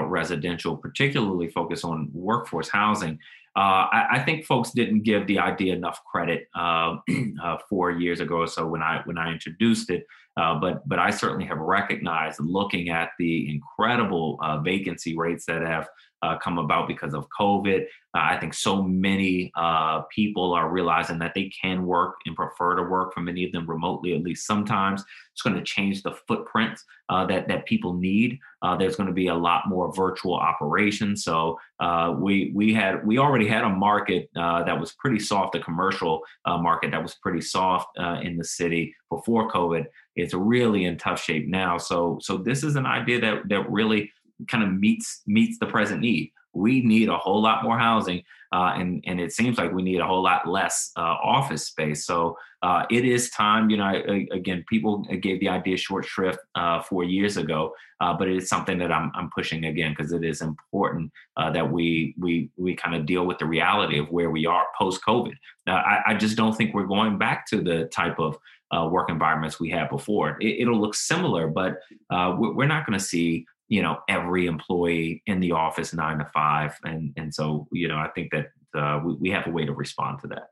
residential, 0.06 0.78
particularly 0.78 1.50
focus 1.50 1.84
on 1.84 2.10
workforce 2.13 2.70
housing. 2.70 3.20
Uh, 3.58 3.88
I, 3.91 4.08
I, 4.12 4.20
think 4.20 4.46
folks 4.46 4.72
didn't 4.72 5.04
give 5.04 5.28
the 5.28 5.39
idea 5.39 5.74
enough 5.74 6.04
credit 6.04 6.50
uh, 6.56 6.98
uh, 7.44 7.58
four 7.70 7.89
years 7.91 8.20
ago 8.20 8.39
or 8.39 8.48
so 8.48 8.68
when 8.68 8.82
I 8.82 9.02
when 9.06 9.18
I 9.18 9.32
introduced 9.32 9.89
it. 9.89 10.06
Uh, 10.36 10.60
but 10.60 10.88
but 10.88 11.00
I 11.00 11.10
certainly 11.10 11.46
have 11.46 11.60
recognized, 11.60 12.41
looking 12.41 12.89
at 12.89 13.12
the 13.18 13.50
incredible 13.50 14.38
uh, 14.44 14.60
vacancy 14.60 15.15
rates 15.18 15.46
that 15.46 15.62
have 15.62 15.88
uh, 16.26 16.38
come 16.40 16.58
about 16.58 16.88
because 16.88 17.14
of 17.14 17.28
COVID. 17.40 17.84
Uh, 18.16 18.20
I 18.22 18.38
think 18.40 18.54
so 18.54 18.82
many 18.82 19.52
uh, 19.56 20.02
people 20.04 20.54
are 20.54 20.70
realizing 20.70 21.20
that 21.20 21.34
they 21.36 21.50
can 21.50 21.86
work 21.86 22.16
and 22.26 22.36
prefer 22.36 22.76
to 22.76 22.84
work 22.84 23.14
for 23.14 23.20
many 23.20 23.44
of 23.44 23.52
them 23.52 23.70
remotely, 23.70 24.16
at 24.16 24.24
least 24.24 24.48
sometimes. 24.48 25.04
It's 25.34 25.42
going 25.42 25.56
to 25.56 25.64
change 25.64 26.02
the 26.02 26.14
footprint 26.28 26.80
uh, 27.10 27.26
that 27.28 27.48
that 27.50 27.66
people 27.66 27.94
need. 27.94 28.40
Uh, 28.62 28.76
there's 28.78 28.96
going 28.96 29.08
to 29.08 29.14
be 29.14 29.28
a 29.28 29.36
lot 29.36 29.68
more 29.68 29.94
virtual 29.94 30.34
operations. 30.34 31.24
So 31.24 31.60
uh, 31.80 32.16
we 32.18 32.52
we 32.56 32.74
had 32.74 33.06
we 33.06 33.18
already 33.18 33.48
had 33.48 33.64
a 33.64 33.70
market 33.70 34.30
that 34.34 34.80
was 34.80 34.94
pretty 34.94 35.20
soft, 35.20 35.56
a 35.56 35.60
commercial 35.60 36.22
market 36.48 36.92
that 36.92 37.04
was 37.04 37.16
pretty 37.16 37.42
soft 37.42 37.88
in 38.24 38.38
the 38.38 38.44
city 38.44 38.96
before 39.10 39.52
COVID. 39.52 39.86
It's 40.16 40.34
really 40.34 40.86
in 40.86 40.98
tough 40.98 41.22
shape 41.22 41.48
now. 41.48 41.78
So 41.78 42.18
so 42.22 42.38
this 42.38 42.64
is 42.64 42.76
an 42.78 42.86
idea 42.86 43.20
that 43.20 43.50
that 43.50 43.70
really 43.70 44.12
kind 44.50 44.63
of 44.63 44.74
meets 44.74 45.21
meets 45.26 45.58
the 45.60 45.65
present 45.65 46.02
need. 46.02 46.32
We 46.54 46.82
need 46.82 47.10
a 47.10 47.17
whole 47.17 47.41
lot 47.41 47.63
more 47.63 47.78
housing, 47.78 48.24
uh, 48.54 48.74
and 48.76 49.04
and 49.06 49.19
it 49.19 49.34
seems 49.34 49.58
like 49.58 49.74
we 49.74 49.84
need 49.84 50.00
a 50.00 50.06
whole 50.06 50.24
lot 50.24 50.48
less 50.48 50.91
uh, 50.95 51.02
office 51.02 51.67
space. 51.67 52.06
So 52.06 52.38
uh, 52.62 52.86
it 52.89 53.04
is 53.04 53.30
time. 53.32 53.69
You 53.69 53.78
know, 53.78 53.84
I, 53.84 54.26
again, 54.32 54.63
people 54.69 55.04
gave 55.21 55.39
the 55.41 55.50
idea 55.50 55.76
short 55.76 56.06
shrift 56.06 56.39
uh, 56.56 56.82
four 56.82 57.04
years 57.04 57.36
ago, 57.36 57.74
uh, 58.00 58.13
but 58.13 58.30
it 58.30 58.38
is 58.38 58.48
something 58.48 58.78
that 58.78 58.91
I'm 58.91 59.12
I'm 59.15 59.30
pushing 59.36 59.65
again 59.65 59.93
because 59.95 60.13
it 60.13 60.24
is 60.24 60.41
important 60.41 61.12
uh, 61.36 61.52
that 61.52 61.69
we 61.69 62.15
we 62.17 62.50
we 62.56 62.76
kind 62.76 62.95
of 62.95 63.06
deal 63.06 63.26
with 63.26 63.38
the 63.38 63.45
reality 63.45 64.00
of 64.00 64.10
where 64.10 64.32
we 64.32 64.45
are 64.45 64.65
post 64.78 65.02
COVID. 65.06 65.34
I, 65.67 66.00
I 66.08 66.13
just 66.13 66.38
don't 66.38 66.56
think 66.56 66.74
we're 66.74 66.86
going 66.86 67.17
back 67.17 67.48
to 67.48 67.62
the 67.62 67.86
type 67.86 68.19
of 68.19 68.38
uh, 68.76 68.88
work 68.88 69.10
environments 69.10 69.60
we 69.60 69.69
had 69.69 69.89
before. 69.89 70.38
It, 70.39 70.67
will 70.67 70.80
look 70.80 70.95
similar, 70.95 71.48
but 71.48 71.80
uh, 72.10 72.36
we're 72.38 72.67
not 72.67 72.86
going 72.86 72.98
to 72.98 73.04
see 73.04 73.45
you 73.67 73.82
know 73.82 73.99
every 74.08 74.45
employee 74.45 75.23
in 75.25 75.39
the 75.39 75.51
office 75.51 75.93
nine 75.93 76.19
to 76.19 76.30
five. 76.34 76.78
And 76.84 77.13
and 77.17 77.34
so 77.34 77.67
you 77.71 77.88
know 77.88 77.97
i 77.97 78.10
think 78.10 78.32
that 78.32 78.47
uh, 78.78 78.99
we, 79.04 79.13
we 79.15 79.30
have 79.30 79.47
a 79.47 79.51
way 79.51 79.65
to 79.65 79.73
respond 79.73 80.19
to 80.21 80.28
that. 80.28 80.47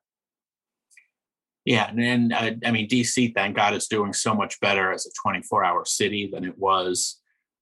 Yeah 1.65 1.89
and 1.89 1.99
then 1.99 2.31
uh, 2.33 2.51
i 2.65 2.71
mean 2.71 2.87
dc 2.87 3.33
thank 3.33 3.55
god 3.55 3.73
is 3.73 3.87
doing 3.87 4.13
so 4.13 4.33
much 4.33 4.59
better 4.59 4.91
as 4.91 5.05
a 5.05 5.11
24 5.21 5.63
hour 5.63 5.85
city 5.85 6.29
than 6.31 6.43
it 6.43 6.57
was 6.57 7.21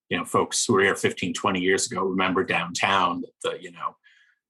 you 0.10 0.18
know 0.18 0.26
folks 0.26 0.66
who 0.66 0.74
were 0.74 0.82
here 0.82 0.96
15 0.96 1.34
20 1.34 1.60
years 1.60 1.92
ago 1.92 2.04
remember 2.04 2.44
downtown 2.44 3.22
that 3.22 3.32
the 3.44 3.62
you 3.62 3.72
know 3.72 3.96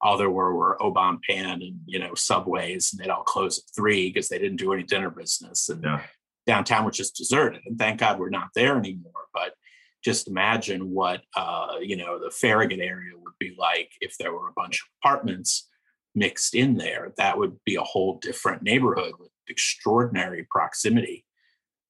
all 0.01 0.17
there 0.17 0.29
were 0.29 0.53
were 0.55 0.81
Au 0.81 0.91
Bon 0.91 1.19
Pain 1.27 1.45
and 1.45 1.79
you 1.85 1.99
know 1.99 2.13
subways 2.15 2.91
and 2.91 2.99
they'd 2.99 3.11
all 3.11 3.23
close 3.23 3.59
at 3.59 3.75
three 3.75 4.09
because 4.09 4.29
they 4.29 4.39
didn't 4.39 4.57
do 4.57 4.73
any 4.73 4.83
dinner 4.83 5.09
business. 5.09 5.69
And 5.69 5.83
yeah. 5.83 6.01
downtown 6.47 6.85
was 6.85 6.97
just 6.97 7.15
deserted 7.15 7.61
and 7.65 7.77
thank 7.77 7.99
god 7.99 8.19
we're 8.19 8.29
not 8.29 8.49
there 8.55 8.77
anymore. 8.77 9.11
But 9.33 9.53
just 10.03 10.27
imagine 10.27 10.91
what 10.91 11.21
uh, 11.35 11.75
you 11.81 11.95
know 11.95 12.19
the 12.19 12.31
Farragut 12.31 12.79
area 12.79 13.13
would 13.15 13.33
be 13.39 13.55
like 13.57 13.91
if 14.01 14.17
there 14.17 14.33
were 14.33 14.47
a 14.47 14.53
bunch 14.55 14.81
of 14.81 14.87
apartments 15.03 15.67
mixed 16.15 16.55
in 16.55 16.77
there. 16.77 17.13
That 17.17 17.37
would 17.37 17.57
be 17.65 17.75
a 17.75 17.83
whole 17.83 18.19
different 18.21 18.63
neighborhood 18.63 19.13
with 19.19 19.29
extraordinary 19.47 20.47
proximity 20.49 21.25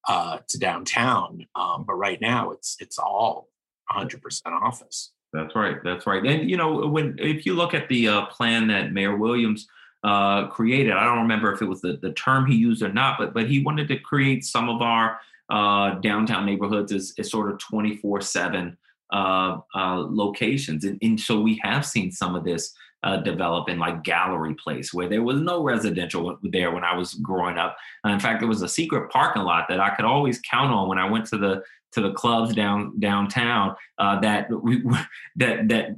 uh, 0.08 0.38
to 0.48 0.58
downtown. 0.58 1.46
Um, 1.54 1.84
but 1.86 1.94
right 1.94 2.20
now, 2.20 2.50
it's 2.50 2.76
it's 2.80 2.98
all 2.98 3.48
100% 3.90 4.20
office. 4.46 5.12
That's 5.32 5.54
right. 5.54 5.76
That's 5.82 6.06
right. 6.06 6.24
And 6.24 6.50
you 6.50 6.56
know, 6.56 6.86
when 6.86 7.16
if 7.18 7.46
you 7.46 7.54
look 7.54 7.74
at 7.74 7.88
the 7.88 8.08
uh, 8.08 8.26
plan 8.26 8.68
that 8.68 8.92
Mayor 8.92 9.16
Williams 9.16 9.66
uh, 10.04 10.48
created, 10.48 10.92
I 10.92 11.04
don't 11.04 11.22
remember 11.22 11.52
if 11.52 11.62
it 11.62 11.66
was 11.66 11.80
the, 11.80 11.98
the 12.02 12.12
term 12.12 12.46
he 12.46 12.56
used 12.56 12.82
or 12.82 12.92
not, 12.92 13.18
but 13.18 13.32
but 13.32 13.48
he 13.48 13.62
wanted 13.62 13.88
to 13.88 13.98
create 13.98 14.44
some 14.44 14.68
of 14.68 14.82
our 14.82 15.18
uh, 15.52 16.00
downtown 16.00 16.46
neighborhoods 16.46 16.92
is, 16.92 17.14
is 17.18 17.30
sort 17.30 17.52
of 17.52 17.58
24 17.58 18.22
7 18.22 18.76
uh, 19.12 19.58
uh, 19.74 20.06
locations. 20.08 20.84
And, 20.84 20.98
and, 21.02 21.20
so 21.20 21.40
we 21.40 21.60
have 21.62 21.84
seen 21.84 22.10
some 22.10 22.34
of 22.34 22.42
this 22.42 22.72
uh, 23.02 23.18
develop 23.18 23.68
in 23.68 23.78
like 23.78 24.02
Gallery 24.02 24.54
Place, 24.54 24.94
where 24.94 25.08
there 25.08 25.22
was 25.22 25.40
no 25.40 25.62
residential 25.62 26.38
there 26.42 26.70
when 26.70 26.84
I 26.84 26.96
was 26.96 27.14
growing 27.14 27.58
up. 27.58 27.76
in 28.06 28.18
fact, 28.18 28.40
there 28.40 28.48
was 28.48 28.62
a 28.62 28.68
secret 28.68 29.10
parking 29.10 29.42
lot 29.42 29.66
that 29.68 29.80
I 29.80 29.90
could 29.90 30.06
always 30.06 30.40
count 30.40 30.72
on 30.72 30.88
when 30.88 30.98
I 30.98 31.10
went 31.10 31.26
to 31.26 31.36
the 31.36 31.62
to 31.92 32.00
the 32.00 32.12
clubs 32.12 32.54
down 32.54 32.98
downtown 32.98 33.76
uh, 33.98 34.18
that 34.20 34.48
we, 34.62 34.82
that 35.36 35.68
that 35.68 35.90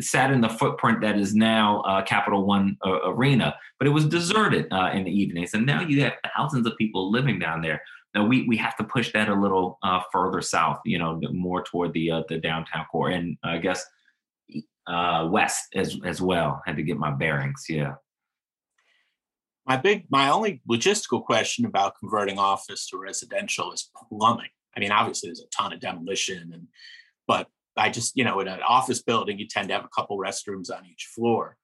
sat 0.00 0.30
in 0.30 0.40
the 0.40 0.48
footprint 0.48 1.00
that 1.00 1.18
is 1.18 1.34
now 1.34 1.80
uh, 1.80 2.02
Capital 2.02 2.46
One 2.46 2.76
uh, 2.86 3.10
Arena, 3.10 3.54
but 3.78 3.88
it 3.88 3.90
was 3.90 4.06
deserted 4.06 4.68
uh, 4.72 4.90
in 4.92 5.04
the 5.04 5.10
evenings, 5.10 5.54
and 5.54 5.66
now 5.66 5.80
you 5.80 6.02
have 6.02 6.14
thousands 6.36 6.66
of 6.66 6.76
people 6.78 7.10
living 7.10 7.38
down 7.38 7.62
there. 7.62 7.82
Now 8.14 8.26
we 8.26 8.46
we 8.46 8.56
have 8.58 8.76
to 8.76 8.84
push 8.84 9.12
that 9.12 9.28
a 9.28 9.34
little 9.34 9.78
uh, 9.82 10.00
further 10.12 10.42
south, 10.42 10.80
you 10.84 10.98
know, 10.98 11.20
more 11.32 11.62
toward 11.62 11.92
the 11.92 12.10
uh, 12.10 12.22
the 12.28 12.38
downtown 12.38 12.84
core, 12.90 13.08
and 13.08 13.38
I 13.42 13.58
guess 13.58 13.84
uh, 14.86 15.28
west 15.30 15.68
as 15.74 15.98
as 16.04 16.20
well. 16.20 16.62
Had 16.66 16.76
to 16.76 16.82
get 16.82 16.98
my 16.98 17.10
bearings. 17.10 17.64
Yeah. 17.68 17.94
My 19.64 19.76
big, 19.76 20.06
my 20.10 20.28
only 20.28 20.60
logistical 20.68 21.24
question 21.24 21.64
about 21.66 21.94
converting 21.98 22.36
office 22.36 22.88
to 22.88 22.98
residential 22.98 23.72
is 23.72 23.90
plumbing. 24.10 24.50
I 24.76 24.80
mean, 24.80 24.90
obviously 24.90 25.28
there's 25.28 25.40
a 25.40 25.56
ton 25.56 25.72
of 25.72 25.80
demolition, 25.80 26.50
and 26.52 26.66
but 27.26 27.46
I 27.76 27.88
just 27.90 28.16
you 28.16 28.24
know 28.24 28.40
in 28.40 28.48
an 28.48 28.60
office 28.66 29.02
building 29.02 29.38
you 29.38 29.46
tend 29.46 29.68
to 29.68 29.74
have 29.74 29.84
a 29.84 29.88
couple 29.88 30.18
restrooms 30.18 30.70
on 30.70 30.84
each 30.84 31.08
floor, 31.14 31.56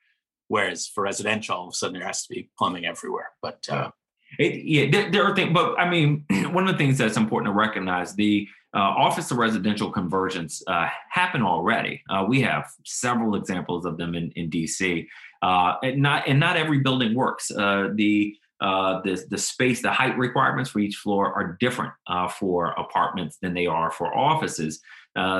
whereas 0.46 0.86
for 0.86 1.04
residential 1.04 1.56
all 1.56 1.68
of 1.68 1.72
a 1.72 1.76
sudden 1.76 1.98
there 1.98 2.06
has 2.06 2.22
to 2.26 2.34
be 2.34 2.50
plumbing 2.56 2.86
everywhere. 2.86 3.32
But 3.42 3.66
uh, 3.68 3.90
it, 4.38 4.64
yeah, 4.64 4.90
there, 4.90 5.10
there, 5.10 5.24
are 5.24 5.34
things, 5.34 5.52
but 5.52 5.78
I 5.78 5.88
mean, 5.88 6.24
one 6.52 6.68
of 6.68 6.72
the 6.72 6.78
things 6.78 6.98
that's 6.98 7.16
important 7.16 7.52
to 7.52 7.56
recognize 7.58 8.14
the 8.14 8.48
uh, 8.74 8.80
office 8.80 9.28
to 9.28 9.34
residential 9.34 9.90
conversions 9.90 10.62
uh, 10.66 10.88
happen 11.10 11.42
already. 11.42 12.02
Uh, 12.10 12.24
we 12.28 12.40
have 12.42 12.70
several 12.84 13.34
examples 13.34 13.86
of 13.86 13.96
them 13.96 14.14
in, 14.14 14.30
in 14.32 14.50
DC, 14.50 15.06
uh, 15.42 15.74
and 15.82 16.02
not 16.02 16.28
and 16.28 16.38
not 16.38 16.56
every 16.56 16.80
building 16.80 17.14
works. 17.14 17.50
Uh, 17.50 17.88
the 17.94 18.36
uh, 18.60 19.00
the 19.02 19.24
the 19.30 19.38
space, 19.38 19.80
the 19.80 19.90
height 19.90 20.18
requirements 20.18 20.70
for 20.70 20.80
each 20.80 20.96
floor 20.96 21.32
are 21.32 21.56
different 21.60 21.92
for 22.38 22.72
apartments 22.72 23.38
than 23.40 23.54
they 23.54 23.66
are 23.66 23.90
for 23.90 24.14
offices. 24.16 24.80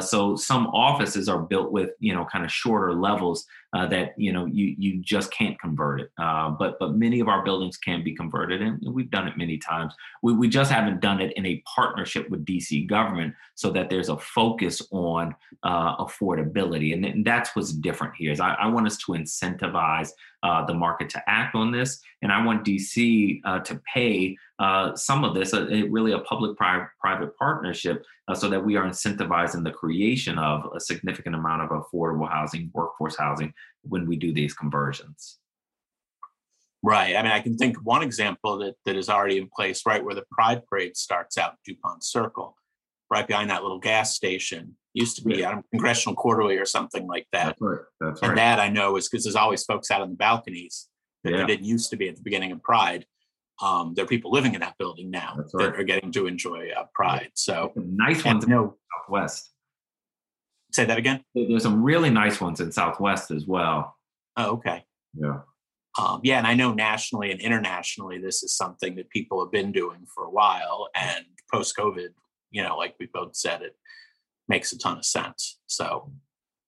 so 0.01 0.35
some 0.35 0.67
offices 0.69 1.29
are 1.29 1.41
built 1.41 1.71
with 1.71 1.91
you 2.01 2.15
know 2.15 2.25
kind 2.25 2.45
of 2.45 2.51
shorter 2.51 2.95
levels 2.95 3.45
uh, 3.75 3.87
that 3.87 4.15
you 4.17 4.33
know 4.33 4.47
you 4.47 4.75
you 4.79 4.99
just 4.99 5.31
can't 5.31 5.59
convert 5.61 6.01
it. 6.01 6.11
Uh, 6.19 6.51
but 6.51 6.79
but 6.79 6.95
many 6.95 7.21
of 7.21 7.29
our 7.29 7.45
buildings 7.45 7.77
can 7.77 8.03
be 8.03 8.15
converted, 8.15 8.63
and 8.63 8.81
we've 8.83 9.11
done 9.11 9.29
it 9.29 9.37
many 9.37 9.59
times. 9.59 9.93
We 10.23 10.33
we 10.33 10.49
just 10.49 10.71
haven't 10.71 11.01
done 11.01 11.21
it 11.21 11.35
in 11.37 11.45
a 11.45 11.63
partnership 11.75 12.31
with 12.31 12.47
DC 12.47 12.87
government, 12.89 13.35
so 13.55 13.71
that 13.71 13.91
there's 13.91 14.09
a 14.09 14.17
focus 14.17 14.81
on 14.91 15.35
uh, 15.63 15.97
affordability, 15.97 16.95
and, 16.95 17.05
and, 17.05 17.25
that's 17.25 17.55
what's 17.55 17.73
different 17.73 18.15
here. 18.17 18.33
Is 18.33 18.41
I, 18.41 18.55
I 18.55 18.67
want 18.69 18.87
us 18.87 18.97
to 18.99 19.13
incentivize 19.13 20.11
uh, 20.43 20.65
the 20.65 20.75
market 20.75 21.11
to 21.11 21.23
act 21.27 21.55
on 21.55 21.71
this, 21.71 22.01
and 22.23 22.33
I 22.33 22.45
want 22.45 22.65
DC 22.65 23.41
uh, 23.45 23.59
to 23.61 23.81
pay 23.93 24.37
uh, 24.59 24.97
some 24.97 25.25
of 25.25 25.35
this, 25.35 25.53
really 25.53 26.13
a 26.13 26.21
public-private 26.21 27.37
partnership, 27.39 28.05
so 28.35 28.49
that 28.49 28.65
we 28.65 28.77
are 28.77 28.85
incentivizing 28.85 29.63
the 29.63 29.71
creation 29.71 30.39
of 30.39 30.69
a 30.75 30.81
significant 30.81 31.35
amount 31.35 31.63
of 31.63 31.71
affordable 31.71 32.29
housing, 32.29 32.71
workforce 32.75 33.17
housing 33.17 33.53
when 33.83 34.07
we 34.07 34.17
do 34.17 34.33
these 34.33 34.55
conversions. 34.55 35.39
Right. 36.83 37.17
I 37.17 37.23
mean, 37.23 37.33
I 37.33 37.41
can 37.41 37.57
think 37.57 37.77
of 37.77 37.85
one 37.85 38.03
example 38.03 38.59
that, 38.59 38.75
that 38.87 38.97
is 38.97 39.09
already 39.09 39.39
in 39.39 39.49
place, 39.55 39.83
right, 39.85 40.05
where 40.05 40.15
the 40.15 40.25
Pride 40.31 40.63
Parade 40.67 40.97
starts 40.97 41.37
out 41.37 41.57
DuPont 41.65 42.05
Circle, 42.05 42.57
right 43.11 43.27
behind 43.27 43.51
that 43.51 43.63
little 43.63 43.81
gas 43.81 44.15
station. 44.15 44.77
Used 44.95 45.17
to 45.17 45.25
be 45.25 45.39
yeah. 45.39 45.51
Um, 45.51 45.65
Congressional 45.71 46.15
Quarterly 46.15 46.57
or 46.57 46.65
something 46.65 47.07
like 47.07 47.27
that. 47.33 47.47
That's 47.47 47.61
right. 47.61 47.79
That's 48.01 48.21
and 48.23 48.31
right. 48.31 48.37
that 48.37 48.61
I 48.61 48.69
know 48.69 48.97
is 48.97 49.09
because 49.09 49.25
there's 49.25 49.37
always 49.37 49.65
folks 49.65 49.91
out 49.91 50.03
on 50.03 50.11
the 50.11 50.17
balconies 50.17 50.89
that 51.25 51.33
yeah. 51.33 51.47
didn't 51.47 51.67
used 51.67 51.91
to 51.91 51.97
be 51.97 52.09
at 52.09 52.17
the 52.17 52.23
beginning 52.23 52.53
of 52.53 52.63
Pride. 52.63 53.05
Um, 53.61 53.95
there 53.95 54.05
are 54.05 54.09
people 54.09 54.31
living 54.31 54.55
in 54.55 54.61
that 54.61 54.77
building 54.79 55.11
now 55.11 55.37
that 55.53 55.75
are 55.77 55.83
getting 55.83 56.13
to 56.13 56.27
enjoy 56.27 56.71
uh, 56.71 56.85
Pride. 56.95 57.31
So 57.35 57.73
nice 57.77 58.25
ones 58.25 58.45
in 58.45 58.51
Southwest. 58.51 59.53
Say 60.79 60.85
that 60.85 60.97
again. 60.97 61.25
There's 61.35 61.65
some 61.65 61.83
really 61.83 62.09
nice 62.09 62.41
ones 62.41 62.61
in 62.61 62.71
Southwest 62.71 63.33
as 63.33 63.47
well. 63.47 63.97
Oh, 64.37 64.53
okay. 64.53 64.85
Yeah. 65.13 65.41
Um, 65.99 66.21
yeah, 66.23 66.39
and 66.39 66.47
I 66.47 66.55
know 66.55 66.73
nationally 66.73 67.33
and 67.33 67.41
internationally, 67.41 68.19
this 68.19 68.45
is 68.45 68.57
something 68.57 68.95
that 68.95 69.11
people 69.11 69.43
have 69.43 69.51
been 69.51 69.73
doing 69.73 70.07
for 70.15 70.23
a 70.23 70.31
while. 70.31 70.89
And 70.95 71.25
post 71.53 71.77
COVID, 71.77 72.11
you 72.53 72.63
know, 72.63 72.77
like 72.77 72.95
we 73.01 73.07
both 73.13 73.35
said, 73.35 73.63
it 73.63 73.75
makes 74.47 74.73
a 74.73 74.79
ton 74.79 74.99
of 74.99 75.05
sense. 75.05 75.59
So, 75.67 76.13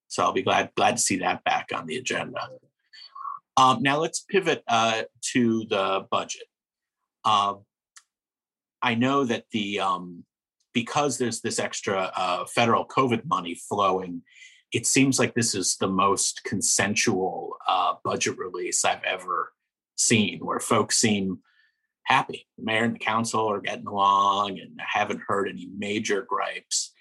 so 0.09 0.25
I'll 0.25 0.33
be 0.33 0.43
glad 0.43 0.73
glad 0.77 0.97
to 0.97 1.03
see 1.03 1.19
that 1.19 1.45
back 1.45 1.69
on 1.73 1.87
the 1.87 1.97
agenda. 1.97 2.49
Um, 3.57 3.81
now 3.81 4.01
let's 4.01 4.25
pivot 4.29 4.65
uh, 4.67 5.03
to 5.35 5.67
the 5.67 6.05
budget. 6.11 6.49
Um, 7.25 7.61
I 8.83 8.97
know 8.97 9.23
that 9.23 9.45
the 9.53 9.79
um, 9.79 10.25
because 10.73 11.19
there's 11.19 11.41
this 11.41 11.59
extra 11.59 12.13
uh, 12.17 12.45
federal 12.47 12.87
COVID 12.87 13.27
money 13.27 13.55
flowing, 13.55 14.23
it 14.73 14.87
seems 14.87 15.19
like 15.19 15.35
this 15.35 15.55
is 15.55 15.77
the 15.77 15.89
most 15.89 16.45
consensual 16.45 17.57
uh, 17.69 17.95
budget 18.05 18.39
release 18.39 18.85
I've 18.85 19.03
ever 19.05 19.53
seen, 19.97 20.41
where 20.41 20.61
folks 20.61 20.97
seem 20.97 21.41
happy. 22.05 22.47
The 22.57 22.65
mayor 22.65 22.85
and 22.85 22.95
the 22.95 23.01
council 23.01 23.51
are 23.51 23.61
getting 23.61 23.87
along, 23.87 24.59
and 24.61 24.79
haven't 24.79 25.23
heard 25.27 25.49
any 25.49 25.69
major 25.77 26.23
gripes. 26.23 26.93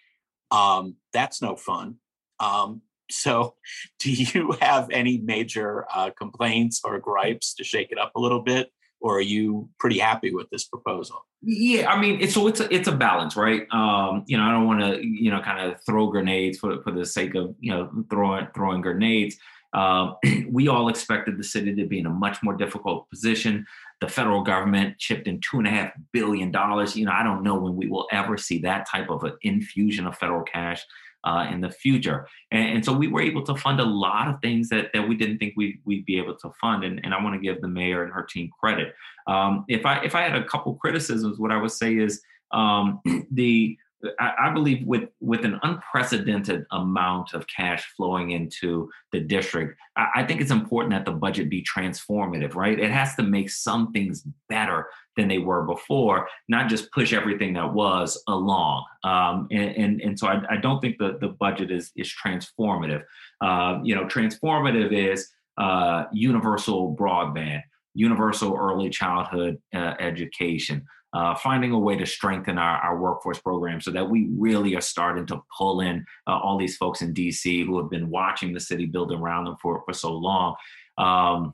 Um, 0.52 0.96
that's 1.14 1.42
no 1.42 1.56
fun. 1.56 1.96
Um, 2.40 2.82
so, 3.12 3.56
do 4.00 4.12
you 4.12 4.56
have 4.62 4.90
any 4.92 5.20
major 5.20 5.86
uh, 5.94 6.10
complaints 6.12 6.82
or 6.84 7.00
gripes 7.00 7.54
to 7.56 7.64
shake 7.64 7.92
it 7.92 8.00
up 8.00 8.14
a 8.16 8.20
little 8.20 8.42
bit? 8.42 8.72
Or 9.02 9.18
are 9.18 9.22
you 9.22 9.70
pretty 9.80 10.00
happy 10.00 10.34
with 10.34 10.50
this 10.50 10.66
proposal? 10.66 11.26
Yeah, 11.42 11.90
I 11.90 12.00
mean, 12.00 12.20
it's 12.20 12.34
so 12.34 12.48
it's 12.48 12.60
a 12.60 12.74
it's 12.74 12.88
a 12.88 12.96
balance, 12.96 13.36
right? 13.36 13.66
Um, 13.72 14.24
you 14.28 14.38
know, 14.38 14.44
I 14.44 14.52
don't 14.52 14.68
want 14.68 14.82
to 14.82 15.06
you 15.06 15.32
know 15.32 15.42
kind 15.42 15.72
of 15.72 15.82
throw 15.86 16.08
grenades 16.08 16.60
for 16.60 16.82
for 16.82 16.92
the 16.92 17.06
sake 17.06 17.36
of 17.36 17.56
you 17.60 17.72
know 17.72 17.90
throwing 18.10 18.48
throwing 18.54 18.82
grenades. 18.82 19.38
Uh, 19.72 20.14
we 20.50 20.68
all 20.68 20.90
expected 20.90 21.38
the 21.38 21.44
city 21.44 21.74
to 21.76 21.86
be 21.86 22.00
in 22.00 22.06
a 22.06 22.10
much 22.10 22.42
more 22.44 22.56
difficult 22.56 23.10
position. 23.10 23.66
The 24.02 24.08
federal 24.08 24.44
government 24.44 24.98
chipped 24.98 25.28
in 25.28 25.40
two 25.40 25.60
and 25.60 25.68
a 25.68 25.72
half 25.72 25.92
billion 26.12 26.52
dollars. 26.52 26.96
You 26.96 27.06
know, 27.06 27.12
I 27.12 27.24
don't 27.24 27.44
know 27.44 27.58
when 27.58 27.76
we 27.76 27.88
will 27.88 28.08
ever 28.12 28.38
see 28.38 28.60
that 28.60 28.90
type 28.90 29.10
of 29.10 29.24
an 29.24 29.34
infusion 29.42 30.08
of 30.08 30.18
federal 30.18 30.44
cash 30.44 30.84
uh, 31.24 31.48
in 31.52 31.62
the 31.62 31.70
future. 31.70 32.28
And, 32.52 32.76
and, 32.76 32.86
so 32.86 32.94
we 32.94 33.08
were 33.08 33.22
able 33.22 33.44
to 33.44 33.56
fund 33.56 33.80
a 33.80 33.86
lot 33.86 34.28
of 34.28 34.40
things 34.42 34.70
that, 34.70 34.92
that 34.94 35.08
we 35.08 35.16
didn't 35.16 35.38
think 35.38 35.54
we, 35.58 35.80
we'd 35.86 36.06
be 36.06 36.18
able 36.18 36.36
to 36.38 36.52
fund. 36.62 36.84
And, 36.84 37.02
and 37.04 37.14
I 37.14 37.22
want 37.22 37.36
to 37.36 37.42
give 37.42 37.62
the 37.62 37.68
mayor 37.68 38.04
and 38.04 38.14
her 38.14 38.24
team 38.24 38.50
credit. 38.60 38.94
Um, 39.28 39.66
if 39.68 39.86
I 39.86 40.00
if 40.04 40.16
I 40.16 40.22
had 40.22 40.36
a 40.36 40.44
couple 40.46 40.74
criticisms, 40.76 41.38
what 41.38 41.52
I 41.52 41.58
would 41.58 41.72
say 41.72 41.96
is 41.96 42.22
um, 42.52 43.02
the 43.32 43.78
I, 44.20 44.50
believe 44.54 44.86
with 44.88 45.10
with 45.20 45.44
an 45.44 45.60
unprecedented 45.62 46.66
amount 46.72 47.34
of 47.34 47.46
cash 47.48 47.86
flowing 47.98 48.32
into 48.32 48.90
the 49.12 49.20
district, 49.20 49.78
I, 49.98 50.08
I, 50.16 50.24
think 50.24 50.40
it's 50.40 50.52
important 50.52 50.94
that 50.94 51.06
the 51.06 51.18
budget 51.18 51.50
be 51.50 51.64
transformative, 51.64 52.56
right? 52.56 52.80
It 52.80 52.92
has 52.92 53.16
to 53.16 53.24
make 53.24 53.50
some 53.50 53.92
things 53.92 54.26
better 54.48 54.88
than 55.18 55.28
they 55.28 55.40
were 55.40 55.64
before, 55.66 56.30
not 56.48 56.70
just 56.70 56.92
push 56.94 57.12
everything 57.12 57.54
that 57.54 57.74
was 57.74 58.22
along. 58.28 58.86
Um, 59.04 59.48
and, 59.52 59.76
and, 59.76 60.02
and 60.02 60.20
so 60.20 60.28
I, 60.28 60.42
I, 60.50 60.58
don't 60.58 60.80
think 60.80 60.98
the 60.98 61.18
the 61.20 61.30
budget 61.30 61.70
is 61.70 61.92
is 61.98 62.14
transformative. 62.26 63.04
Uh, 63.42 63.80
you 63.84 63.96
know, 63.96 64.06
transformative 64.06 64.94
is 64.94 65.30
uh, 65.58 66.06
universal 66.14 66.96
broadband, 66.96 67.64
universal 67.96 68.56
early 68.56 68.90
childhood 68.90 69.58
uh, 69.74 69.96
education 70.00 70.86
uh, 71.14 71.36
finding 71.36 71.72
a 71.72 71.80
way 71.80 71.96
to 71.98 72.06
strengthen 72.06 72.58
our, 72.58 72.78
our 72.78 73.00
workforce 73.00 73.40
program 73.40 73.82
so 73.82 73.92
that 73.92 74.10
we 74.10 74.30
really 74.38 74.76
are 74.76 74.82
starting 74.82 75.26
to 75.26 75.42
pull 75.58 75.82
in 75.82 76.06
uh, 76.28 76.38
all 76.38 76.58
these 76.58 76.78
folks 76.78 77.02
in 77.02 77.14
DC 77.14 77.66
who 77.66 77.78
have 77.80 77.90
been 77.90 78.10
watching 78.10 78.54
the 78.54 78.60
city 78.60 78.86
build 78.86 79.12
around 79.12 79.46
them 79.46 79.56
for, 79.62 79.82
for 79.86 79.94
so 79.94 80.14
long. 80.14 80.56
Um, 80.98 81.54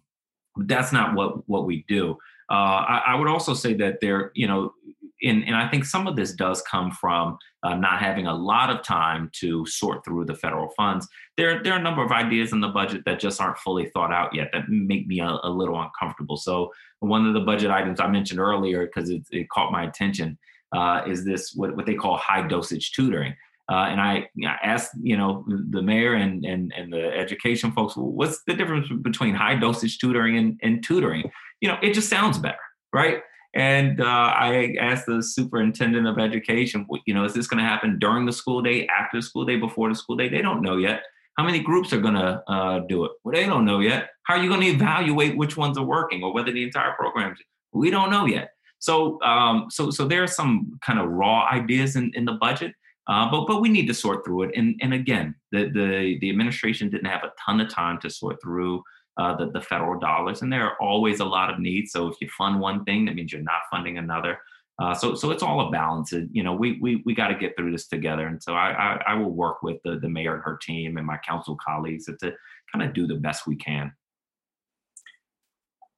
that's 0.58 0.92
not 0.92 1.16
what, 1.16 1.48
what 1.48 1.66
we 1.66 1.86
do. 1.88 2.18
Uh, 2.50 2.54
I, 2.54 3.04
I, 3.08 3.16
would 3.16 3.28
also 3.28 3.54
say 3.54 3.74
that 3.76 4.00
there, 4.02 4.32
you 4.36 4.48
know, 4.48 4.74
and, 5.24 5.44
and 5.46 5.56
I 5.56 5.68
think 5.68 5.86
some 5.86 6.08
of 6.08 6.16
this 6.16 6.34
does 6.34 6.62
come 6.64 6.92
from 6.92 7.38
uh, 7.64 7.76
not 7.76 8.00
having 8.00 8.28
a 8.28 8.34
lot 8.34 8.70
of 8.70 8.84
time 8.84 9.30
to 9.40 9.66
sort 9.66 10.04
through 10.04 10.26
the 10.26 10.36
federal 10.36 10.70
funds. 10.76 11.08
There, 11.38 11.64
there 11.64 11.74
are 11.74 11.80
a 11.80 11.84
number 11.84 12.04
of 12.04 12.12
ideas 12.12 12.52
in 12.52 12.62
the 12.62 12.68
budget 12.68 13.04
that 13.06 13.20
just 13.20 13.42
aren't 13.42 13.58
fully 13.58 13.90
thought 13.90 14.12
out 14.12 14.36
yet 14.36 14.50
that 14.54 14.70
make 14.70 15.08
me 15.08 15.20
a, 15.20 15.38
a 15.44 15.50
little 15.50 15.82
uncomfortable. 15.82 16.38
So 16.38 16.72
one 17.00 17.26
of 17.26 17.34
the 17.34 17.40
budget 17.40 17.72
items 17.72 18.00
I 18.00 18.08
mentioned 18.08 18.40
earlier, 18.40 18.86
because 18.86 19.10
it, 19.10 19.24
it, 19.32 19.50
caught 19.50 19.72
my 19.72 19.84
attention, 19.86 20.38
uh, 20.76 21.02
is 21.08 21.24
this 21.26 21.54
what, 21.56 21.76
what 21.76 21.86
they 21.86 21.96
call 21.96 22.18
high 22.18 22.48
dosage 22.48 22.92
tutoring. 22.92 23.36
Uh, 23.72 23.88
and 23.90 24.00
I, 24.00 24.30
I, 24.46 24.58
asked, 24.62 24.92
you 25.02 25.18
know, 25.18 25.44
the 25.48 25.82
mayor 25.82 26.14
and, 26.14 26.46
and, 26.46 26.72
and 26.78 26.94
the 26.94 27.12
education 27.18 27.72
folks, 27.72 27.96
what's 27.96 28.44
the 28.46 28.54
difference 28.54 28.88
between 29.02 29.34
high 29.34 29.56
dosage 29.56 29.98
tutoring 29.98 30.38
and, 30.38 30.60
and 30.62 30.84
tutoring? 30.84 31.32
You 31.62 31.70
know, 31.70 31.78
it 31.82 31.94
just 31.94 32.10
sounds 32.10 32.38
better, 32.38 32.58
right? 32.94 33.22
And 33.56 34.02
uh, 34.02 34.04
I 34.04 34.76
asked 34.80 35.06
the 35.06 35.24
superintendent 35.24 36.06
of 36.08 36.20
education, 36.20 36.86
you 37.06 37.14
know, 37.14 37.24
is 37.24 37.34
this 37.34 37.48
going 37.48 37.64
to 37.64 37.70
happen 37.70 37.98
during 38.00 38.26
the 38.26 38.34
school 38.34 38.62
day, 38.62 38.86
after 38.88 39.18
the 39.18 39.22
school 39.22 39.46
day, 39.46 39.56
before 39.56 39.88
the 39.88 39.96
school 39.96 40.18
day? 40.18 40.28
They 40.28 40.42
don't 40.42 40.62
know 40.62 40.76
yet. 40.76 41.04
How 41.38 41.46
many 41.46 41.60
groups 41.60 41.94
are 41.94 42.02
going 42.02 42.16
to 42.16 42.44
uh, 42.50 42.80
do 42.80 43.06
it? 43.06 43.12
Well, 43.24 43.34
they 43.34 43.46
don't 43.46 43.64
know 43.64 43.80
yet. 43.80 44.10
How 44.24 44.36
are 44.36 44.44
you 44.44 44.50
going 44.50 44.62
to 44.62 44.68
evaluate 44.68 45.38
which 45.38 45.56
ones 45.56 45.78
are 45.78 45.86
working 45.86 46.22
or 46.22 46.34
whether 46.34 46.52
the 46.52 46.64
entire 46.64 46.94
program? 46.94 47.36
We 47.72 47.90
don't 47.90 48.12
know 48.12 48.26
yet. 48.26 48.52
So, 48.80 49.22
um, 49.22 49.68
so, 49.70 49.90
so 49.90 50.06
there 50.06 50.24
are 50.24 50.28
some 50.28 50.78
kind 50.86 51.00
of 51.00 51.10
raw 51.10 51.48
ideas 51.50 51.96
in, 51.96 52.12
in 52.14 52.26
the 52.26 52.34
budget, 52.34 52.74
uh, 53.08 53.30
but 53.32 53.46
but 53.46 53.62
we 53.62 53.70
need 53.70 53.88
to 53.88 53.94
sort 53.94 54.26
through 54.26 54.44
it. 54.44 54.52
And 54.56 54.80
and 54.82 54.94
again, 54.94 55.36
the 55.52 55.70
the 55.70 56.18
the 56.22 56.30
administration 56.30 56.90
didn't 56.90 57.06
have 57.06 57.24
a 57.24 57.32
ton 57.44 57.62
of 57.62 57.70
time 57.70 58.00
to 58.02 58.10
sort 58.10 58.42
through 58.42 58.84
uh, 59.18 59.36
the, 59.38 59.50
the 59.52 59.62
federal 59.62 60.00
dollars. 60.00 60.42
And 60.42 60.52
there 60.52 60.66
are 60.66 60.82
always 60.82 61.20
a 61.20 61.26
lot 61.26 61.50
of 61.50 61.60
needs. 61.60 61.92
So 61.92 62.08
if 62.08 62.16
you 62.22 62.30
fund 62.38 62.60
one 62.60 62.84
thing, 62.84 63.06
that 63.06 63.16
means 63.16 63.32
you're 63.32 63.42
not 63.42 63.62
funding 63.72 63.98
another. 63.98 64.40
Uh, 64.78 64.94
so, 64.94 65.16
so 65.16 65.32
it's 65.32 65.44
all 65.44 65.68
a 65.68 65.72
balance. 65.72 66.12
you 66.12 66.44
know, 66.44 66.54
we 66.54 66.78
we 66.82 67.02
we 67.06 67.16
got 67.16 67.30
to 67.30 67.36
get 67.36 67.56
through 67.56 67.72
this 67.72 67.88
together. 67.88 68.28
And 68.28 68.44
so 68.44 68.56
I, 68.56 68.72
I, 68.72 69.04
I 69.08 69.14
will 69.16 69.32
work 69.32 69.64
with 69.64 69.78
the 69.86 70.00
the 70.00 70.10
mayor 70.10 70.36
and 70.36 70.44
her 70.44 70.58
team 70.62 70.98
and 70.98 71.08
my 71.08 71.18
council 71.18 71.58
colleagues 71.66 72.06
to 72.06 72.34
kind 72.74 72.84
of 72.84 72.94
do 72.94 73.08
the 73.08 73.16
best 73.16 73.48
we 73.48 73.56
can. 73.56 73.94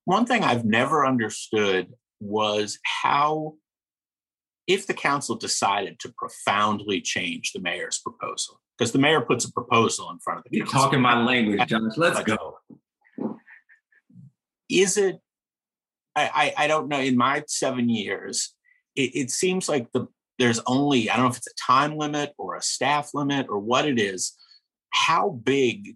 One 0.05 0.25
thing 0.25 0.43
I've 0.43 0.63
never 0.63 1.05
understood 1.05 1.91
was 2.19 2.79
how, 3.01 3.55
if 4.67 4.87
the 4.87 4.93
council 4.93 5.35
decided 5.35 5.99
to 5.99 6.13
profoundly 6.17 7.01
change 7.01 7.51
the 7.51 7.59
mayor's 7.59 7.97
proposal, 7.97 8.61
because 8.77 8.91
the 8.91 8.99
mayor 8.99 9.21
puts 9.21 9.43
a 9.43 9.51
proposal 9.51 10.11
in 10.11 10.19
front 10.19 10.37
of 10.37 10.45
the 10.49 10.55
You're 10.55 10.67
talking 10.67 11.01
my 11.01 11.21
language, 11.21 11.67
Josh. 11.67 11.97
Let's 11.97 12.21
go 12.21 12.56
is 14.69 14.97
it 14.97 15.19
I, 16.15 16.53
I, 16.57 16.67
don't 16.67 16.87
know 16.87 16.99
in 16.99 17.15
my 17.15 17.43
seven 17.47 17.89
years 17.89 18.55
it, 18.95 19.11
it 19.15 19.31
seems 19.31 19.69
like 19.69 19.91
the 19.91 20.07
there's 20.39 20.59
only 20.65 21.09
i 21.09 21.15
don't 21.15 21.25
know 21.25 21.31
if 21.31 21.37
it's 21.37 21.47
a 21.47 21.55
time 21.55 21.95
limit 21.95 22.33
or 22.39 22.55
a 22.55 22.61
staff 22.61 23.13
limit 23.13 23.47
or 23.49 23.59
what 23.59 23.87
it 23.87 23.99
is 23.99 24.35
how 24.89 25.29
big 25.29 25.95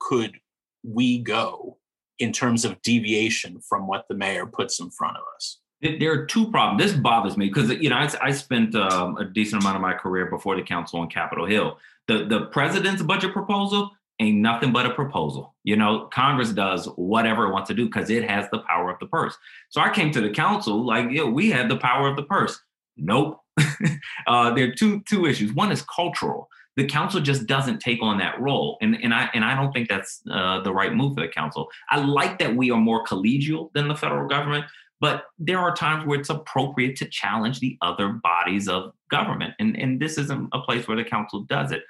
could 0.00 0.38
we 0.82 1.18
go 1.18 1.78
in 2.18 2.32
terms 2.32 2.64
of 2.64 2.82
deviation 2.82 3.60
from 3.60 3.86
what 3.86 4.04
the 4.08 4.16
mayor 4.16 4.46
puts 4.46 4.80
in 4.80 4.90
front 4.90 5.16
of 5.16 5.22
us 5.36 5.60
there 5.98 6.12
are 6.12 6.24
two 6.24 6.50
problems. 6.50 6.82
This 6.82 6.98
bothers 6.98 7.36
me 7.36 7.48
because 7.48 7.70
you 7.70 7.90
know 7.90 7.96
I, 7.96 8.10
I 8.22 8.30
spent 8.30 8.74
um, 8.74 9.18
a 9.18 9.24
decent 9.24 9.62
amount 9.62 9.76
of 9.76 9.82
my 9.82 9.92
career 9.92 10.26
before 10.26 10.56
the 10.56 10.62
council 10.62 11.00
on 11.00 11.08
Capitol 11.08 11.44
Hill. 11.44 11.78
The 12.08 12.24
the 12.24 12.46
president's 12.46 13.02
budget 13.02 13.32
proposal 13.32 13.90
ain't 14.20 14.38
nothing 14.38 14.72
but 14.72 14.86
a 14.86 14.90
proposal. 14.90 15.54
You 15.64 15.76
know, 15.76 16.08
Congress 16.12 16.50
does 16.52 16.86
whatever 16.96 17.46
it 17.46 17.52
wants 17.52 17.68
to 17.68 17.74
do 17.74 17.86
because 17.86 18.10
it 18.10 18.28
has 18.28 18.48
the 18.50 18.60
power 18.60 18.90
of 18.90 18.98
the 19.00 19.06
purse. 19.06 19.36
So 19.70 19.80
I 19.80 19.90
came 19.90 20.10
to 20.12 20.20
the 20.20 20.30
council 20.30 20.84
like, 20.84 21.10
yeah, 21.10 21.24
we 21.24 21.50
have 21.50 21.68
the 21.68 21.76
power 21.76 22.08
of 22.08 22.16
the 22.16 22.22
purse. 22.22 22.60
Nope. 22.96 23.40
uh, 24.26 24.52
there 24.54 24.68
are 24.68 24.74
two 24.74 25.02
two 25.08 25.26
issues. 25.26 25.52
One 25.52 25.72
is 25.72 25.82
cultural. 25.82 26.48
The 26.76 26.86
council 26.86 27.20
just 27.20 27.46
doesn't 27.46 27.78
take 27.78 28.02
on 28.02 28.18
that 28.18 28.40
role, 28.40 28.78
and 28.80 28.96
and 29.02 29.14
I 29.14 29.30
and 29.32 29.44
I 29.44 29.54
don't 29.54 29.72
think 29.72 29.88
that's 29.88 30.22
uh, 30.30 30.60
the 30.60 30.72
right 30.72 30.92
move 30.92 31.14
for 31.14 31.20
the 31.20 31.28
council. 31.28 31.68
I 31.90 31.98
like 32.04 32.38
that 32.40 32.56
we 32.56 32.70
are 32.72 32.80
more 32.80 33.04
collegial 33.04 33.72
than 33.74 33.86
the 33.86 33.94
federal 33.94 34.28
government, 34.28 34.64
but 35.00 35.26
there 35.38 35.58
are 35.58 35.74
times 35.74 36.04
where 36.04 36.18
it's 36.18 36.30
appropriate 36.30 36.96
to 36.96 37.08
challenge 37.08 37.60
the 37.60 37.78
other 37.80 38.08
bodies 38.08 38.68
of 38.68 38.92
government, 39.08 39.54
and 39.60 39.76
and 39.76 40.00
this 40.00 40.18
isn't 40.18 40.48
a 40.52 40.60
place 40.60 40.88
where 40.88 40.96
the 40.96 41.04
council 41.04 41.42
does 41.42 41.70
it. 41.70 41.82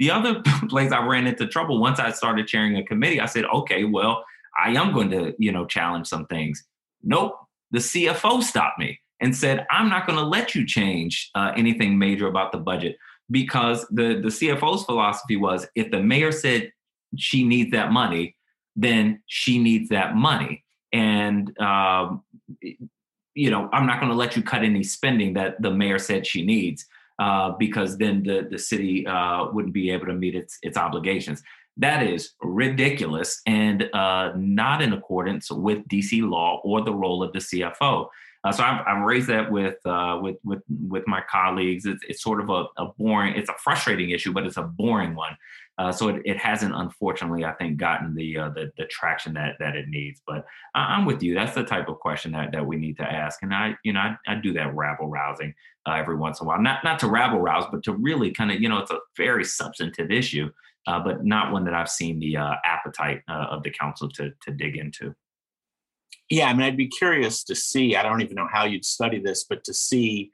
The 0.00 0.10
other 0.10 0.42
place 0.68 0.90
I 0.90 1.06
ran 1.06 1.28
into 1.28 1.46
trouble 1.46 1.78
once 1.78 2.00
I 2.00 2.10
started 2.10 2.48
chairing 2.48 2.76
a 2.76 2.82
committee, 2.82 3.20
I 3.20 3.26
said, 3.26 3.44
okay, 3.44 3.84
well, 3.84 4.24
I 4.58 4.70
am 4.70 4.92
going 4.92 5.10
to, 5.10 5.34
you 5.38 5.52
know, 5.52 5.66
challenge 5.66 6.08
some 6.08 6.26
things. 6.26 6.64
Nope. 7.04 7.36
The 7.70 7.78
CFO 7.78 8.42
stopped 8.42 8.80
me 8.80 8.98
and 9.20 9.36
said, 9.36 9.66
I'm 9.70 9.88
not 9.88 10.06
going 10.06 10.18
to 10.18 10.24
let 10.24 10.56
you 10.56 10.66
change 10.66 11.30
uh, 11.36 11.52
anything 11.56 11.98
major 11.98 12.26
about 12.26 12.50
the 12.50 12.58
budget 12.58 12.96
because 13.30 13.86
the, 13.90 14.20
the 14.20 14.28
CFO's 14.28 14.84
philosophy 14.84 15.36
was 15.36 15.68
if 15.76 15.90
the 15.92 16.02
mayor 16.02 16.32
said 16.32 16.72
she 17.16 17.46
needs 17.46 17.70
that 17.70 17.92
money, 17.92 18.34
then 18.74 19.22
she 19.26 19.58
needs 19.58 19.90
that 19.90 20.16
money. 20.16 20.64
And, 20.92 21.56
um, 21.60 22.24
you 23.34 23.50
know, 23.50 23.68
I'm 23.72 23.86
not 23.86 24.00
going 24.00 24.10
to 24.10 24.18
let 24.18 24.34
you 24.34 24.42
cut 24.42 24.64
any 24.64 24.82
spending 24.82 25.34
that 25.34 25.60
the 25.62 25.70
mayor 25.70 25.98
said 25.98 26.26
she 26.26 26.44
needs 26.44 26.86
uh, 27.20 27.50
because 27.58 27.98
then 27.98 28.22
the, 28.22 28.48
the 28.50 28.58
city 28.58 29.06
uh, 29.06 29.46
wouldn't 29.52 29.74
be 29.74 29.90
able 29.90 30.06
to 30.06 30.14
meet 30.14 30.34
its, 30.34 30.58
its 30.62 30.78
obligations. 30.78 31.42
That 31.76 32.02
is 32.06 32.32
ridiculous 32.42 33.42
and 33.46 33.88
uh, 33.92 34.32
not 34.36 34.80
in 34.80 34.94
accordance 34.94 35.50
with 35.50 35.86
DC 35.88 36.28
law 36.28 36.60
or 36.64 36.80
the 36.80 36.94
role 36.94 37.22
of 37.22 37.32
the 37.32 37.38
CFO. 37.38 38.08
Uh, 38.42 38.52
so 38.52 38.64
I've, 38.64 38.86
I've, 38.86 39.04
raised 39.04 39.28
that 39.28 39.52
with 39.52 39.76
uh, 39.84 40.18
with 40.22 40.36
with 40.44 40.62
with 40.88 41.06
my 41.06 41.22
colleagues. 41.30 41.84
It's, 41.84 42.02
it's 42.08 42.22
sort 42.22 42.40
of 42.40 42.48
a, 42.48 42.64
a, 42.78 42.86
boring, 42.98 43.34
it's 43.34 43.50
a 43.50 43.54
frustrating 43.62 44.10
issue, 44.10 44.32
but 44.32 44.46
it's 44.46 44.56
a 44.56 44.62
boring 44.62 45.14
one. 45.14 45.36
Uh, 45.80 45.90
so 45.90 46.08
it, 46.08 46.20
it, 46.26 46.36
hasn't, 46.36 46.74
unfortunately, 46.74 47.42
I 47.42 47.52
think, 47.52 47.78
gotten 47.78 48.14
the, 48.14 48.36
uh, 48.36 48.48
the, 48.50 48.70
the 48.76 48.84
traction 48.84 49.32
that 49.32 49.54
that 49.60 49.76
it 49.76 49.88
needs. 49.88 50.20
But 50.26 50.44
I'm 50.74 51.06
with 51.06 51.22
you. 51.22 51.32
That's 51.32 51.54
the 51.54 51.64
type 51.64 51.88
of 51.88 51.98
question 51.98 52.32
that, 52.32 52.52
that 52.52 52.66
we 52.66 52.76
need 52.76 52.98
to 52.98 53.10
ask. 53.10 53.42
And 53.42 53.54
I, 53.54 53.74
you 53.82 53.94
know, 53.94 54.00
I, 54.00 54.16
I 54.26 54.34
do 54.34 54.52
that 54.52 54.76
rabble 54.76 55.08
rousing 55.08 55.54
uh, 55.88 55.92
every 55.92 56.16
once 56.16 56.38
in 56.38 56.44
a 56.44 56.48
while. 56.48 56.60
Not 56.60 56.84
not 56.84 56.98
to 56.98 57.08
rabble 57.08 57.38
rouse, 57.38 57.64
but 57.72 57.82
to 57.84 57.94
really 57.94 58.30
kind 58.30 58.50
of, 58.50 58.60
you 58.60 58.68
know, 58.68 58.76
it's 58.76 58.90
a 58.90 58.98
very 59.16 59.42
substantive 59.42 60.10
issue, 60.10 60.50
uh, 60.86 61.00
but 61.00 61.24
not 61.24 61.50
one 61.50 61.64
that 61.64 61.72
I've 61.72 61.88
seen 61.88 62.18
the 62.18 62.36
appetite 62.36 63.22
of 63.26 63.62
the 63.62 63.70
council 63.70 64.10
to 64.10 64.32
to 64.42 64.52
dig 64.52 64.76
into. 64.76 65.14
Yeah, 66.28 66.50
I 66.50 66.52
mean, 66.52 66.62
I'd 66.62 66.76
be 66.76 66.88
curious 66.88 67.42
to 67.44 67.54
see. 67.54 67.96
I 67.96 68.02
don't 68.02 68.20
even 68.20 68.36
know 68.36 68.48
how 68.52 68.66
you'd 68.66 68.84
study 68.84 69.18
this, 69.18 69.44
but 69.48 69.64
to 69.64 69.72
see 69.72 70.30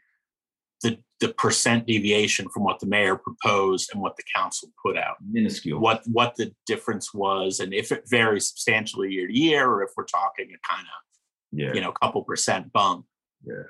the 1.21 1.29
percent 1.29 1.87
deviation 1.87 2.49
from 2.49 2.65
what 2.65 2.79
the 2.79 2.87
mayor 2.87 3.17
proposed 3.17 3.91
and 3.93 4.03
what 4.03 4.17
the 4.17 4.23
council 4.35 4.69
put 4.85 4.99
out. 4.99 5.17
Minuscule. 5.27 5.81
What 5.81 6.03
what 6.07 6.35
the 6.37 6.53
difference 6.67 7.15
was, 7.15 7.61
and 7.61 7.73
if 7.73 7.91
it 7.91 8.05
varies 8.09 8.49
substantially 8.49 9.13
year 9.13 9.27
to 9.27 9.39
year, 9.39 9.67
or 9.67 9.83
if 9.83 9.91
we're 9.97 10.05
talking 10.05 10.47
a 10.47 10.69
kind 10.69 10.87
of 10.87 11.59
yeah. 11.59 11.73
you 11.73 11.81
know 11.81 11.93
couple 11.93 12.23
percent 12.23 12.73
bump. 12.73 13.07
Yeah. 13.45 13.63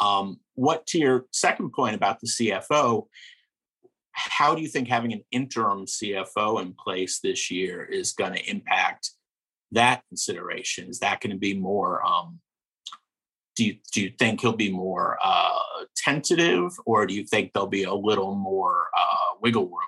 Um, 0.00 0.40
what 0.54 0.86
to 0.88 0.98
your 0.98 1.26
second 1.32 1.72
point 1.72 1.94
about 1.94 2.20
the 2.20 2.28
CFO? 2.28 3.06
How 4.12 4.54
do 4.54 4.62
you 4.62 4.68
think 4.68 4.88
having 4.88 5.12
an 5.12 5.24
interim 5.30 5.86
CFO 5.86 6.60
in 6.60 6.74
place 6.74 7.20
this 7.20 7.50
year 7.50 7.84
is 7.84 8.12
going 8.12 8.34
to 8.34 8.50
impact 8.50 9.10
that 9.70 10.02
consideration? 10.08 10.88
Is 10.88 10.98
that 10.98 11.20
going 11.20 11.30
to 11.30 11.38
be 11.38 11.54
more? 11.54 12.04
Um, 12.04 12.40
do 13.54 13.64
you 13.64 13.76
do 13.92 14.02
you 14.02 14.12
think 14.18 14.40
he'll 14.40 14.52
be 14.52 14.70
more 14.70 15.18
uh, 15.24 15.58
tentative, 15.96 16.72
or 16.86 17.06
do 17.06 17.14
you 17.14 17.24
think 17.24 17.52
there'll 17.52 17.68
be 17.68 17.84
a 17.84 17.94
little 17.94 18.34
more 18.34 18.86
uh, 18.96 19.36
wiggle 19.40 19.66
room 19.66 19.78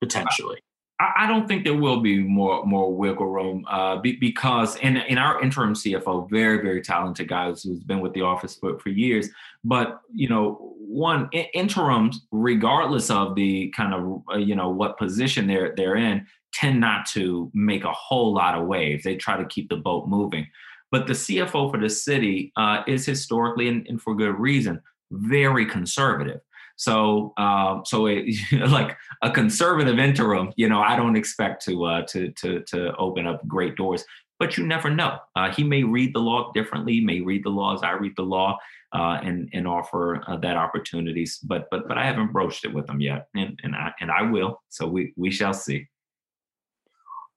potentially? 0.00 0.60
I, 1.00 1.24
I 1.24 1.26
don't 1.26 1.48
think 1.48 1.64
there 1.64 1.76
will 1.76 2.00
be 2.00 2.18
more 2.18 2.64
more 2.64 2.94
wiggle 2.94 3.26
room 3.26 3.64
uh, 3.68 3.96
be, 3.96 4.16
because 4.16 4.76
in 4.76 4.96
in 4.96 5.18
our 5.18 5.42
interim 5.42 5.74
CFO, 5.74 6.30
very 6.30 6.62
very 6.62 6.82
talented 6.82 7.28
guy 7.28 7.48
who's 7.48 7.64
been 7.64 8.00
with 8.00 8.12
the 8.12 8.22
office 8.22 8.56
for, 8.56 8.78
for 8.78 8.90
years. 8.90 9.28
But 9.64 10.00
you 10.12 10.28
know, 10.28 10.74
one 10.78 11.28
in, 11.32 11.46
interims, 11.54 12.26
regardless 12.30 13.10
of 13.10 13.34
the 13.34 13.70
kind 13.76 13.94
of 13.94 14.22
uh, 14.32 14.38
you 14.38 14.54
know 14.54 14.70
what 14.70 14.98
position 14.98 15.46
they're 15.46 15.74
they're 15.76 15.96
in, 15.96 16.26
tend 16.52 16.80
not 16.80 17.06
to 17.06 17.50
make 17.54 17.84
a 17.84 17.92
whole 17.92 18.32
lot 18.32 18.54
of 18.54 18.66
waves. 18.66 19.04
They 19.04 19.16
try 19.16 19.36
to 19.36 19.46
keep 19.46 19.68
the 19.68 19.76
boat 19.76 20.08
moving. 20.08 20.46
But 20.92 21.06
the 21.06 21.14
CFO 21.14 21.70
for 21.70 21.80
the 21.80 21.88
city 21.88 22.52
uh, 22.56 22.82
is 22.86 23.04
historically, 23.06 23.68
and, 23.68 23.86
and, 23.88 24.00
for 24.00 24.14
good 24.14 24.38
reason, 24.38 24.80
very 25.10 25.64
conservative. 25.64 26.40
So, 26.76 27.32
uh, 27.38 27.80
so 27.84 28.06
it, 28.06 28.26
like 28.68 28.96
a 29.22 29.30
conservative 29.30 29.98
interim, 29.98 30.52
you 30.56 30.68
know, 30.68 30.80
I 30.80 30.94
don't 30.94 31.16
expect 31.16 31.64
to 31.64 31.84
uh, 31.84 32.02
to 32.08 32.30
to 32.32 32.62
to 32.68 32.94
open 32.96 33.26
up 33.26 33.46
great 33.48 33.74
doors. 33.76 34.04
But 34.38 34.58
you 34.58 34.66
never 34.66 34.90
know. 34.90 35.18
Uh, 35.36 35.52
he 35.52 35.62
may 35.62 35.84
read 35.84 36.14
the 36.14 36.18
law 36.18 36.50
differently. 36.52 37.00
May 37.00 37.20
read 37.20 37.44
the 37.44 37.50
law 37.50 37.74
as 37.74 37.82
I 37.82 37.92
read 37.92 38.14
the 38.16 38.24
law, 38.24 38.58
uh, 38.92 39.18
and 39.22 39.48
and 39.52 39.66
offer 39.66 40.22
uh, 40.28 40.36
that 40.38 40.56
opportunities. 40.56 41.38
But 41.38 41.68
but 41.70 41.88
but 41.88 41.96
I 41.96 42.04
haven't 42.04 42.32
broached 42.32 42.64
it 42.64 42.74
with 42.74 42.88
him 42.88 43.00
yet, 43.00 43.28
and 43.34 43.58
and 43.62 43.74
I 43.74 43.92
and 44.00 44.10
I 44.10 44.22
will. 44.22 44.60
So 44.68 44.86
we 44.86 45.14
we 45.16 45.30
shall 45.30 45.54
see. 45.54 45.88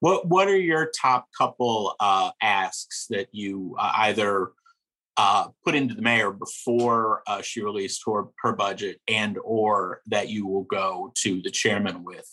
What 0.05 0.27
What 0.27 0.47
are 0.47 0.55
your 0.55 0.91
top 0.95 1.29
couple 1.35 1.95
uh, 1.99 2.29
asks 2.39 3.07
that 3.09 3.27
you 3.31 3.75
uh, 3.79 3.91
either 3.95 4.51
uh, 5.17 5.47
put 5.65 5.73
into 5.73 5.95
the 5.95 6.03
mayor 6.03 6.31
before 6.31 7.23
uh, 7.25 7.41
she 7.41 7.63
released 7.63 8.03
her, 8.05 8.25
her 8.37 8.53
budget, 8.53 9.01
and 9.07 9.39
or 9.43 10.01
that 10.05 10.29
you 10.29 10.45
will 10.45 10.65
go 10.65 11.11
to 11.23 11.41
the 11.41 11.49
chairman 11.49 12.03
with 12.03 12.29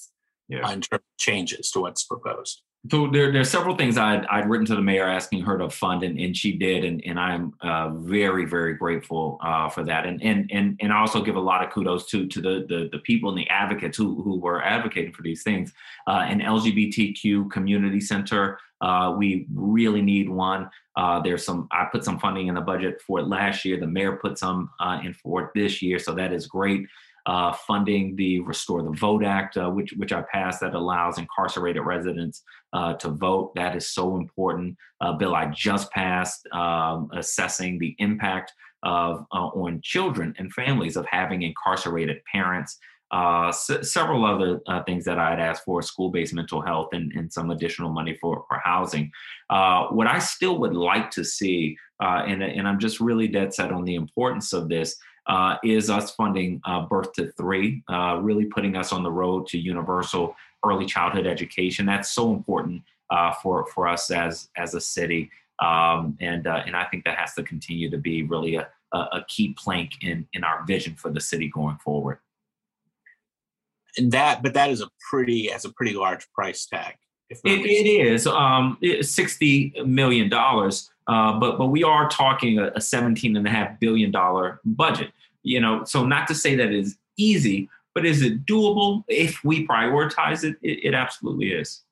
yeah. 0.50 0.70
in 0.70 0.82
terms 0.82 0.88
of 0.92 1.18
changes 1.18 1.70
to 1.70 1.80
what's 1.80 2.04
proposed? 2.04 2.60
So 2.90 3.06
there, 3.06 3.30
there 3.30 3.40
are 3.40 3.44
several 3.44 3.76
things 3.76 3.96
I'd, 3.96 4.26
I'd 4.26 4.48
written 4.48 4.66
to 4.66 4.74
the 4.74 4.82
mayor 4.82 5.06
asking 5.06 5.42
her 5.42 5.56
to 5.56 5.70
fund, 5.70 6.02
and, 6.02 6.18
and 6.18 6.36
she 6.36 6.58
did, 6.58 6.84
and, 6.84 7.00
and 7.06 7.18
I'm 7.18 7.54
uh, 7.60 7.90
very, 7.90 8.44
very 8.44 8.74
grateful 8.74 9.38
uh, 9.40 9.68
for 9.68 9.84
that. 9.84 10.04
And, 10.04 10.20
and 10.20 10.50
and 10.50 10.76
and 10.80 10.92
also 10.92 11.22
give 11.22 11.36
a 11.36 11.40
lot 11.40 11.64
of 11.64 11.72
kudos 11.72 12.06
to 12.06 12.26
to 12.26 12.40
the 12.40 12.66
the, 12.68 12.88
the 12.90 12.98
people 12.98 13.28
and 13.28 13.38
the 13.38 13.48
advocates 13.48 13.96
who 13.96 14.20
who 14.22 14.40
were 14.40 14.64
advocating 14.64 15.12
for 15.12 15.22
these 15.22 15.44
things. 15.44 15.72
Uh, 16.08 16.24
an 16.26 16.40
LGBTQ 16.40 17.52
community 17.52 18.00
center, 18.00 18.58
uh, 18.80 19.14
we 19.16 19.46
really 19.54 20.02
need 20.02 20.28
one. 20.28 20.68
Uh, 20.96 21.20
there's 21.22 21.46
some 21.46 21.68
I 21.70 21.86
put 21.92 22.04
some 22.04 22.18
funding 22.18 22.48
in 22.48 22.56
the 22.56 22.60
budget 22.60 23.00
for 23.00 23.20
it 23.20 23.28
last 23.28 23.64
year. 23.64 23.78
The 23.78 23.86
mayor 23.86 24.16
put 24.16 24.38
some 24.38 24.70
uh, 24.80 24.98
in 25.04 25.14
for 25.14 25.42
it 25.42 25.50
this 25.54 25.82
year, 25.82 26.00
so 26.00 26.14
that 26.16 26.32
is 26.32 26.48
great 26.48 26.88
uh, 27.26 27.52
funding 27.52 28.16
the 28.16 28.40
Restore 28.40 28.82
the 28.82 28.90
Vote 28.90 29.24
Act, 29.24 29.56
uh, 29.56 29.70
which 29.70 29.94
which 29.96 30.12
I 30.12 30.22
passed 30.32 30.60
that 30.60 30.74
allows 30.74 31.18
incarcerated 31.18 31.82
residents 31.82 32.42
uh, 32.72 32.94
to 32.94 33.10
vote. 33.10 33.54
That 33.54 33.76
is 33.76 33.88
so 33.90 34.16
important. 34.16 34.76
Uh, 35.00 35.12
bill 35.12 35.34
I 35.34 35.46
just 35.46 35.90
passed 35.92 36.46
um, 36.52 37.08
assessing 37.12 37.78
the 37.78 37.94
impact 37.98 38.52
of 38.82 39.24
uh, 39.32 39.46
on 39.46 39.80
children 39.82 40.34
and 40.38 40.52
families 40.52 40.96
of 40.96 41.06
having 41.06 41.42
incarcerated 41.42 42.18
parents. 42.30 42.78
Uh, 43.12 43.48
s- 43.48 43.92
several 43.92 44.24
other 44.24 44.58
things 44.86 45.04
that 45.04 45.18
I'd 45.18 45.38
asked 45.38 45.64
for: 45.64 45.80
school-based 45.82 46.34
mental 46.34 46.62
health 46.62 46.88
and, 46.92 47.12
and 47.12 47.32
some 47.32 47.50
additional 47.50 47.90
money 47.90 48.16
for 48.20 48.44
for 48.48 48.58
housing. 48.64 49.12
what 49.48 50.06
I 50.08 50.18
still 50.18 50.58
would 50.58 50.74
like 50.74 51.10
to 51.12 51.22
see, 51.22 51.76
and 52.00 52.42
and 52.42 52.66
I'm 52.66 52.80
just 52.80 53.00
really 53.00 53.28
dead 53.28 53.54
set 53.54 53.70
on 53.70 53.84
the 53.84 53.94
importance 53.94 54.52
of 54.52 54.68
this 54.68 54.96
uh, 55.26 55.56
is 55.62 55.90
us 55.90 56.14
funding 56.14 56.60
uh, 56.64 56.82
birth 56.86 57.12
to 57.14 57.32
three, 57.32 57.82
uh, 57.88 58.18
really 58.20 58.44
putting 58.44 58.76
us 58.76 58.92
on 58.92 59.02
the 59.02 59.10
road 59.10 59.46
to 59.48 59.58
universal 59.58 60.34
early 60.64 60.86
childhood 60.86 61.26
education. 61.26 61.86
That's 61.86 62.10
so 62.10 62.32
important 62.32 62.82
uh, 63.10 63.32
for 63.42 63.66
for 63.66 63.86
us 63.86 64.10
as 64.10 64.48
as 64.56 64.74
a 64.74 64.80
city, 64.80 65.30
um, 65.60 66.16
and 66.20 66.46
uh, 66.46 66.62
and 66.66 66.74
I 66.74 66.84
think 66.84 67.04
that 67.04 67.18
has 67.18 67.34
to 67.34 67.42
continue 67.42 67.90
to 67.90 67.98
be 67.98 68.22
really 68.22 68.56
a, 68.56 68.68
a 68.92 69.24
key 69.28 69.54
plank 69.58 69.92
in 70.02 70.26
in 70.32 70.44
our 70.44 70.64
vision 70.66 70.94
for 70.94 71.10
the 71.10 71.20
city 71.20 71.48
going 71.48 71.76
forward. 71.76 72.18
And 73.98 74.10
that, 74.12 74.42
but 74.42 74.54
that 74.54 74.70
is 74.70 74.80
a 74.80 74.88
pretty 75.10 75.48
has 75.48 75.64
a 75.64 75.72
pretty 75.72 75.94
large 75.94 76.30
price 76.32 76.66
tag. 76.66 76.94
It, 77.44 77.66
it 77.66 77.88
is 77.88 78.26
um, 78.26 78.78
sixty 79.02 79.74
million 79.84 80.28
dollars. 80.28 80.90
Uh, 81.06 81.38
but 81.38 81.58
but 81.58 81.66
we 81.66 81.82
are 81.82 82.08
talking 82.08 82.58
a, 82.58 82.70
a 82.76 82.80
17 82.80 83.36
and 83.36 83.46
a 83.46 83.50
half 83.50 83.78
billion 83.80 84.10
dollar 84.10 84.60
budget. 84.64 85.10
You 85.42 85.60
know, 85.60 85.84
so 85.84 86.06
not 86.06 86.28
to 86.28 86.34
say 86.34 86.54
that 86.54 86.68
it 86.68 86.74
is 86.74 86.96
easy, 87.16 87.68
but 87.94 88.06
is 88.06 88.22
it 88.22 88.46
doable 88.46 89.04
if 89.08 89.42
we 89.44 89.66
prioritize 89.66 90.44
it? 90.44 90.56
It, 90.62 90.84
it 90.84 90.94
absolutely 90.94 91.52
is. 91.52 91.82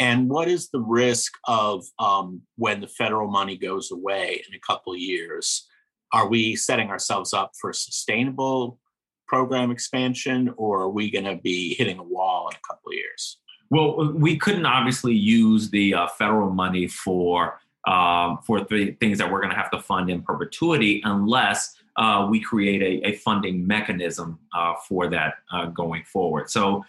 And 0.00 0.28
what 0.28 0.48
is 0.48 0.70
the 0.70 0.80
risk 0.80 1.32
of 1.46 1.84
um, 1.98 2.42
when 2.56 2.80
the 2.80 2.86
federal 2.86 3.28
money 3.28 3.56
goes 3.56 3.90
away 3.90 4.42
in 4.48 4.54
a 4.54 4.60
couple 4.60 4.92
of 4.92 5.00
years? 5.00 5.66
Are 6.12 6.28
we 6.28 6.56
setting 6.56 6.88
ourselves 6.88 7.34
up 7.34 7.52
for 7.60 7.72
sustainable 7.72 8.78
program 9.26 9.70
expansion, 9.70 10.54
or 10.56 10.82
are 10.82 10.88
we 10.88 11.10
going 11.10 11.24
to 11.24 11.36
be 11.36 11.74
hitting 11.74 11.98
a 11.98 12.02
wall 12.02 12.48
in 12.48 12.56
a 12.56 12.66
couple 12.66 12.90
of 12.90 12.94
years? 12.94 13.38
Well, 13.70 14.12
we 14.12 14.36
couldn't 14.38 14.66
obviously 14.66 15.14
use 15.14 15.70
the 15.70 15.94
uh, 15.94 16.06
federal 16.08 16.50
money 16.50 16.86
for 16.86 17.60
um, 17.86 18.38
for 18.44 18.60
the 18.60 18.92
things 19.00 19.18
that 19.18 19.30
we're 19.30 19.40
going 19.40 19.50
to 19.50 19.56
have 19.56 19.70
to 19.70 19.80
fund 19.80 20.10
in 20.10 20.22
perpetuity 20.22 21.00
unless 21.04 21.76
uh, 21.96 22.26
we 22.30 22.40
create 22.40 22.82
a, 22.82 23.08
a 23.08 23.16
funding 23.16 23.66
mechanism 23.66 24.38
uh, 24.54 24.74
for 24.86 25.08
that 25.08 25.34
uh, 25.52 25.66
going 25.66 26.04
forward. 26.04 26.50
So 26.50 26.84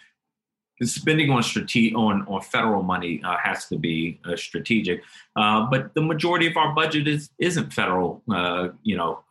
spending 0.82 1.30
on 1.30 1.42
strate- 1.42 1.94
on 1.94 2.26
on 2.26 2.40
federal 2.40 2.82
money 2.82 3.20
uh, 3.24 3.36
has 3.42 3.66
to 3.66 3.78
be 3.78 4.20
uh, 4.24 4.36
strategic, 4.36 5.02
uh, 5.36 5.66
but 5.70 5.94
the 5.94 6.02
majority 6.02 6.46
of 6.46 6.56
our 6.56 6.74
budget 6.74 7.06
is 7.08 7.30
isn't 7.38 7.72
federal, 7.72 8.22
you 8.82 8.96
know, 8.96 9.22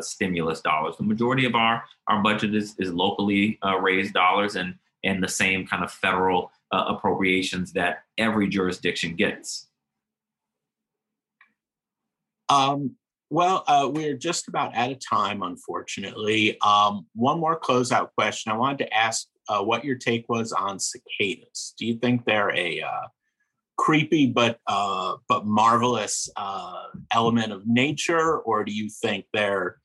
stimulus 0.00 0.60
dollars. 0.60 0.96
The 0.96 1.04
majority 1.04 1.44
of 1.46 1.54
our 1.54 1.84
our 2.06 2.22
budget 2.22 2.54
is 2.54 2.74
is 2.78 2.92
locally 2.92 3.58
raised 3.80 4.14
dollars 4.14 4.56
and 4.56 4.74
and 5.04 5.22
the 5.22 5.28
same 5.28 5.66
kind 5.66 5.84
of 5.84 5.92
federal 5.92 6.50
appropriations 6.70 7.72
that 7.72 8.04
every 8.18 8.48
jurisdiction 8.48 9.16
gets. 9.16 9.68
Um, 12.48 12.96
well, 13.30 13.64
uh, 13.66 13.90
we're 13.92 14.16
just 14.16 14.48
about 14.48 14.74
out 14.74 14.90
of 14.90 14.98
time, 15.00 15.42
unfortunately. 15.42 16.58
Um, 16.60 17.06
one 17.14 17.38
more 17.38 17.60
closeout 17.60 18.10
question. 18.16 18.52
I 18.52 18.56
wanted 18.56 18.78
to 18.78 18.94
ask 18.94 19.26
uh, 19.48 19.62
what 19.62 19.84
your 19.84 19.96
take 19.96 20.28
was 20.28 20.52
on 20.52 20.78
cicadas. 20.78 21.74
Do 21.78 21.86
you 21.86 21.98
think 21.98 22.24
they're 22.24 22.54
a 22.54 22.80
uh, 22.80 23.08
creepy 23.76 24.26
but 24.26 24.58
uh, 24.66 25.16
but 25.28 25.46
marvelous 25.46 26.30
uh, 26.36 26.84
element 27.12 27.52
of 27.52 27.66
nature, 27.66 28.38
or 28.38 28.64
do 28.64 28.72
you 28.72 28.88
think 28.88 29.26
they're 29.32 29.78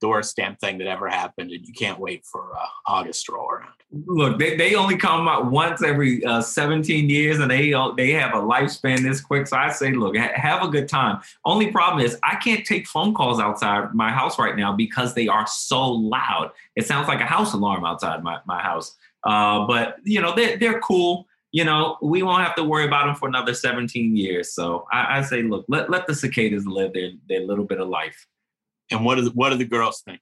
the 0.00 0.08
worst 0.08 0.36
thing 0.36 0.78
that 0.78 0.86
ever 0.86 1.08
happened, 1.08 1.50
and 1.50 1.66
you 1.66 1.72
can't 1.72 1.98
wait 1.98 2.24
for 2.24 2.54
uh, 2.54 2.66
August 2.86 3.26
to 3.26 3.32
roll 3.32 3.48
around. 3.48 3.72
Look, 4.06 4.38
they, 4.38 4.56
they 4.56 4.74
only 4.74 4.96
come 4.96 5.26
out 5.28 5.50
once 5.50 5.82
every 5.82 6.24
uh, 6.24 6.42
17 6.42 7.08
years, 7.08 7.38
and 7.38 7.50
they 7.50 7.72
they 7.96 8.10
have 8.12 8.34
a 8.34 8.40
lifespan 8.40 9.02
this 9.02 9.20
quick. 9.20 9.46
So 9.46 9.56
I 9.56 9.70
say, 9.70 9.92
look, 9.92 10.16
ha- 10.16 10.32
have 10.34 10.62
a 10.62 10.68
good 10.68 10.88
time. 10.88 11.20
Only 11.44 11.70
problem 11.70 12.04
is 12.04 12.18
I 12.22 12.36
can't 12.36 12.66
take 12.66 12.86
phone 12.86 13.14
calls 13.14 13.40
outside 13.40 13.94
my 13.94 14.10
house 14.10 14.38
right 14.38 14.56
now 14.56 14.74
because 14.74 15.14
they 15.14 15.28
are 15.28 15.46
so 15.46 15.90
loud. 15.90 16.50
It 16.76 16.86
sounds 16.86 17.08
like 17.08 17.20
a 17.20 17.26
house 17.26 17.54
alarm 17.54 17.84
outside 17.84 18.22
my 18.22 18.38
my 18.46 18.60
house. 18.60 18.96
Uh, 19.22 19.66
but 19.66 19.96
you 20.04 20.20
know 20.20 20.34
they're 20.34 20.56
they're 20.58 20.80
cool. 20.80 21.26
You 21.52 21.64
know 21.64 21.96
we 22.02 22.22
won't 22.22 22.42
have 22.42 22.56
to 22.56 22.64
worry 22.64 22.84
about 22.84 23.06
them 23.06 23.14
for 23.14 23.28
another 23.28 23.54
17 23.54 24.16
years. 24.16 24.52
So 24.52 24.86
I, 24.92 25.18
I 25.18 25.22
say, 25.22 25.42
look, 25.42 25.64
let 25.68 25.88
let 25.88 26.06
the 26.06 26.14
cicadas 26.14 26.66
live 26.66 26.92
their 26.92 27.12
their 27.28 27.40
little 27.40 27.64
bit 27.64 27.80
of 27.80 27.88
life. 27.88 28.26
And 28.94 29.04
what 29.04 29.16
do 29.16 29.22
the, 29.22 29.30
what 29.30 29.50
do 29.50 29.56
the 29.56 29.64
girls 29.64 30.02
think? 30.02 30.20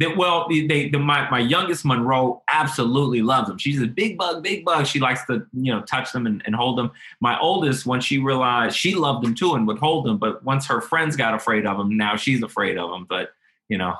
That 0.00 0.16
well, 0.16 0.46
they, 0.48 0.88
the, 0.88 0.98
my 0.98 1.28
my 1.28 1.40
youngest 1.40 1.84
Monroe 1.84 2.42
absolutely 2.48 3.20
loves 3.20 3.48
them. 3.48 3.58
She's 3.58 3.82
a 3.82 3.86
big 3.86 4.16
bug, 4.16 4.44
big 4.44 4.64
bug. 4.64 4.86
She 4.86 5.00
likes 5.00 5.24
to 5.26 5.44
you 5.52 5.72
know 5.72 5.82
touch 5.82 6.12
them 6.12 6.26
and, 6.26 6.40
and 6.46 6.54
hold 6.54 6.78
them. 6.78 6.92
My 7.20 7.38
oldest, 7.40 7.84
when 7.84 8.00
she 8.00 8.18
realized 8.18 8.76
she 8.76 8.94
loved 8.94 9.24
them 9.24 9.34
too 9.34 9.54
and 9.54 9.66
would 9.66 9.78
hold 9.78 10.06
them, 10.06 10.18
but 10.18 10.44
once 10.44 10.66
her 10.66 10.80
friends 10.80 11.16
got 11.16 11.34
afraid 11.34 11.66
of 11.66 11.78
them, 11.78 11.96
now 11.96 12.14
she's 12.14 12.42
afraid 12.44 12.78
of 12.78 12.90
them. 12.90 13.06
But 13.08 13.30
you 13.68 13.76
know, 13.76 13.94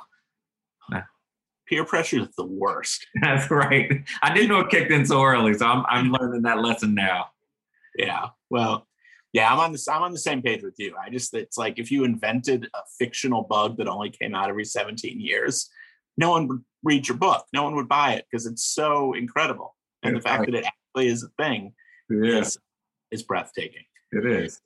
peer 1.69 1.85
pressure 1.85 2.19
is 2.19 2.35
the 2.35 2.45
worst. 2.45 3.05
That's 3.21 3.49
right. 3.49 4.03
I 4.21 4.33
didn't 4.33 4.49
know 4.49 4.59
it 4.59 4.69
kicked 4.69 4.91
in 4.91 5.05
so 5.05 5.23
early, 5.23 5.53
so 5.53 5.65
I'm 5.65 5.85
I'm 5.87 6.11
learning 6.11 6.41
that 6.41 6.59
lesson 6.59 6.95
now. 6.95 7.29
Yeah. 7.95 8.27
Well, 8.49 8.87
yeah, 9.33 9.51
I'm 9.51 9.59
on 9.59 9.71
this. 9.71 9.87
I'm 9.87 10.01
on 10.01 10.11
the 10.11 10.17
same 10.17 10.41
page 10.41 10.63
with 10.63 10.75
you. 10.77 10.95
I 11.03 11.09
just 11.09 11.33
it's 11.33 11.57
like 11.57 11.77
if 11.77 11.91
you 11.91 12.03
invented 12.03 12.67
a 12.73 12.79
fictional 12.97 13.43
bug 13.43 13.77
that 13.77 13.87
only 13.87 14.09
came 14.09 14.33
out 14.33 14.49
every 14.49 14.65
17 14.65 15.19
years, 15.19 15.69
no 16.17 16.31
one 16.31 16.47
would 16.47 16.63
read 16.83 17.07
your 17.07 17.17
book. 17.17 17.45
No 17.53 17.63
one 17.63 17.75
would 17.75 17.87
buy 17.87 18.13
it 18.13 18.25
because 18.29 18.45
it's 18.45 18.63
so 18.63 19.13
incredible. 19.13 19.75
And 20.03 20.15
the 20.15 20.21
fact 20.21 20.41
right. 20.41 20.51
that 20.51 20.57
it 20.59 20.65
actually 20.65 21.07
is 21.07 21.23
a 21.23 21.29
thing 21.41 21.73
yeah. 22.09 22.39
is, 22.39 22.57
is 23.11 23.23
breathtaking. 23.23 23.83
It 24.11 24.25
is. 24.25 24.61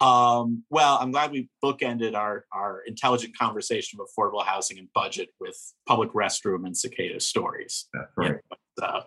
Um, 0.00 0.64
well, 0.68 0.98
I'm 1.00 1.10
glad 1.10 1.30
we 1.30 1.48
bookended 1.64 2.14
our 2.14 2.44
our 2.52 2.82
intelligent 2.86 3.36
conversation 3.36 3.98
of 3.98 4.06
affordable 4.06 4.44
housing 4.44 4.78
and 4.78 4.88
budget 4.92 5.30
with 5.40 5.56
public 5.88 6.12
restroom 6.12 6.66
and 6.66 6.76
cicada 6.76 7.18
stories. 7.18 7.88
That's 7.94 8.12
right. 8.16 8.36
but, 8.50 8.84
uh, 8.84 9.00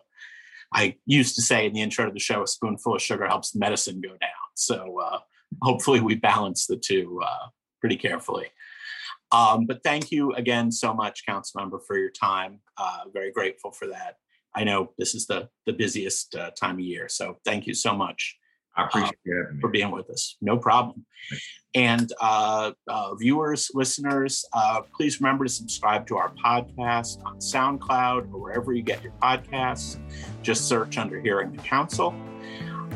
I 0.74 0.96
used 1.06 1.36
to 1.36 1.42
say 1.42 1.66
in 1.66 1.74
the 1.74 1.82
intro 1.82 2.06
to 2.06 2.12
the 2.12 2.20
show, 2.20 2.44
a 2.44 2.48
spoonful 2.48 2.96
of 2.96 3.02
sugar 3.02 3.28
helps 3.28 3.56
medicine 3.56 4.02
go 4.02 4.10
down. 4.10 4.50
So 4.56 5.00
uh, 5.00 5.20
hopefully 5.62 6.00
we 6.00 6.16
balance 6.16 6.68
the 6.68 6.78
two 6.78 7.20
uh, 7.26 7.48
pretty 7.80 7.96
carefully. 7.96 8.48
Um, 9.32 9.66
but 9.66 9.84
thank 9.84 10.12
you 10.12 10.34
again 10.34 10.72
so 10.72 10.94
much, 10.94 11.26
Council 11.26 11.62
Member, 11.62 11.80
for 11.86 11.98
your 11.98 12.12
time. 12.12 12.60
Uh, 12.78 13.02
very 13.14 13.32
grateful 13.32 13.72
for 13.72 13.88
that. 13.88 14.16
I 14.56 14.64
know 14.64 14.94
this 14.98 15.14
is 15.14 15.28
the 15.28 15.50
the 15.68 15.74
busiest 15.74 16.36
uh, 16.36 16.50
time 16.52 16.76
of 16.76 16.82
year, 16.82 17.08
so 17.08 17.38
thank 17.46 17.68
you 17.68 17.76
so 17.76 17.96
much. 17.96 18.38
I 18.76 18.86
appreciate 18.86 19.18
um, 19.28 19.60
for 19.60 19.70
being 19.70 19.92
with 19.92 20.10
us. 20.10 20.38
No 20.42 20.58
problem. 20.58 21.06
And 21.76 22.12
uh, 22.20 22.72
uh, 22.88 23.16
viewers, 23.16 23.70
listeners, 23.74 24.44
uh, 24.54 24.82
please 24.96 25.22
remember 25.22 25.46
to 25.46 25.50
subscribe 25.50 26.08
to 26.08 26.18
our 26.18 26.34
podcast 26.44 27.24
on 27.26 27.38
SoundCloud 27.38 28.34
or 28.34 28.42
wherever 28.42 28.74
you 28.74 28.82
get 28.82 29.04
your 29.04 29.14
podcasts. 29.22 30.00
Just 30.42 30.68
search 30.68 30.98
under 30.98 31.20
Hearing 31.20 31.52
the 31.52 31.62
Council. 31.62 32.16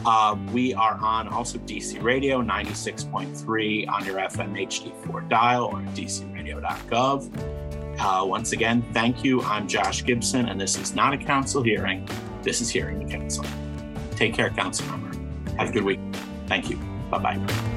Uh, 0.06 0.36
we 0.52 0.74
are 0.74 0.98
on 1.02 1.28
also 1.28 1.60
DC 1.60 2.02
Radio 2.02 2.42
96.3 2.42 3.90
on 3.90 4.06
your 4.06 4.18
FM 4.18 4.54
HD4 4.68 5.30
dial 5.30 5.66
or 5.66 5.80
dcradio.gov. 5.96 8.00
Uh, 8.00 8.26
once 8.26 8.54
again, 8.54 8.84
thank 8.92 9.24
you. 9.24 9.42
I'm 9.44 9.68
Josh 9.68 10.04
Gibson, 10.04 10.48
and 10.48 10.60
this 10.60 10.78
is 10.78 10.96
not 10.96 11.14
a 11.14 11.18
council 11.18 11.62
hearing. 11.62 12.10
This 12.42 12.60
is 12.60 12.70
Hearing 12.70 13.06
the 13.06 13.14
Council. 13.14 13.46
Take 14.16 14.34
care, 14.34 14.50
council 14.50 14.88
member. 14.88 15.03
Have 15.58 15.70
a 15.70 15.72
good 15.72 15.84
week. 15.84 16.00
Thank 16.48 16.70
you. 16.70 16.78
Bye 17.10 17.20
bye. 17.20 17.73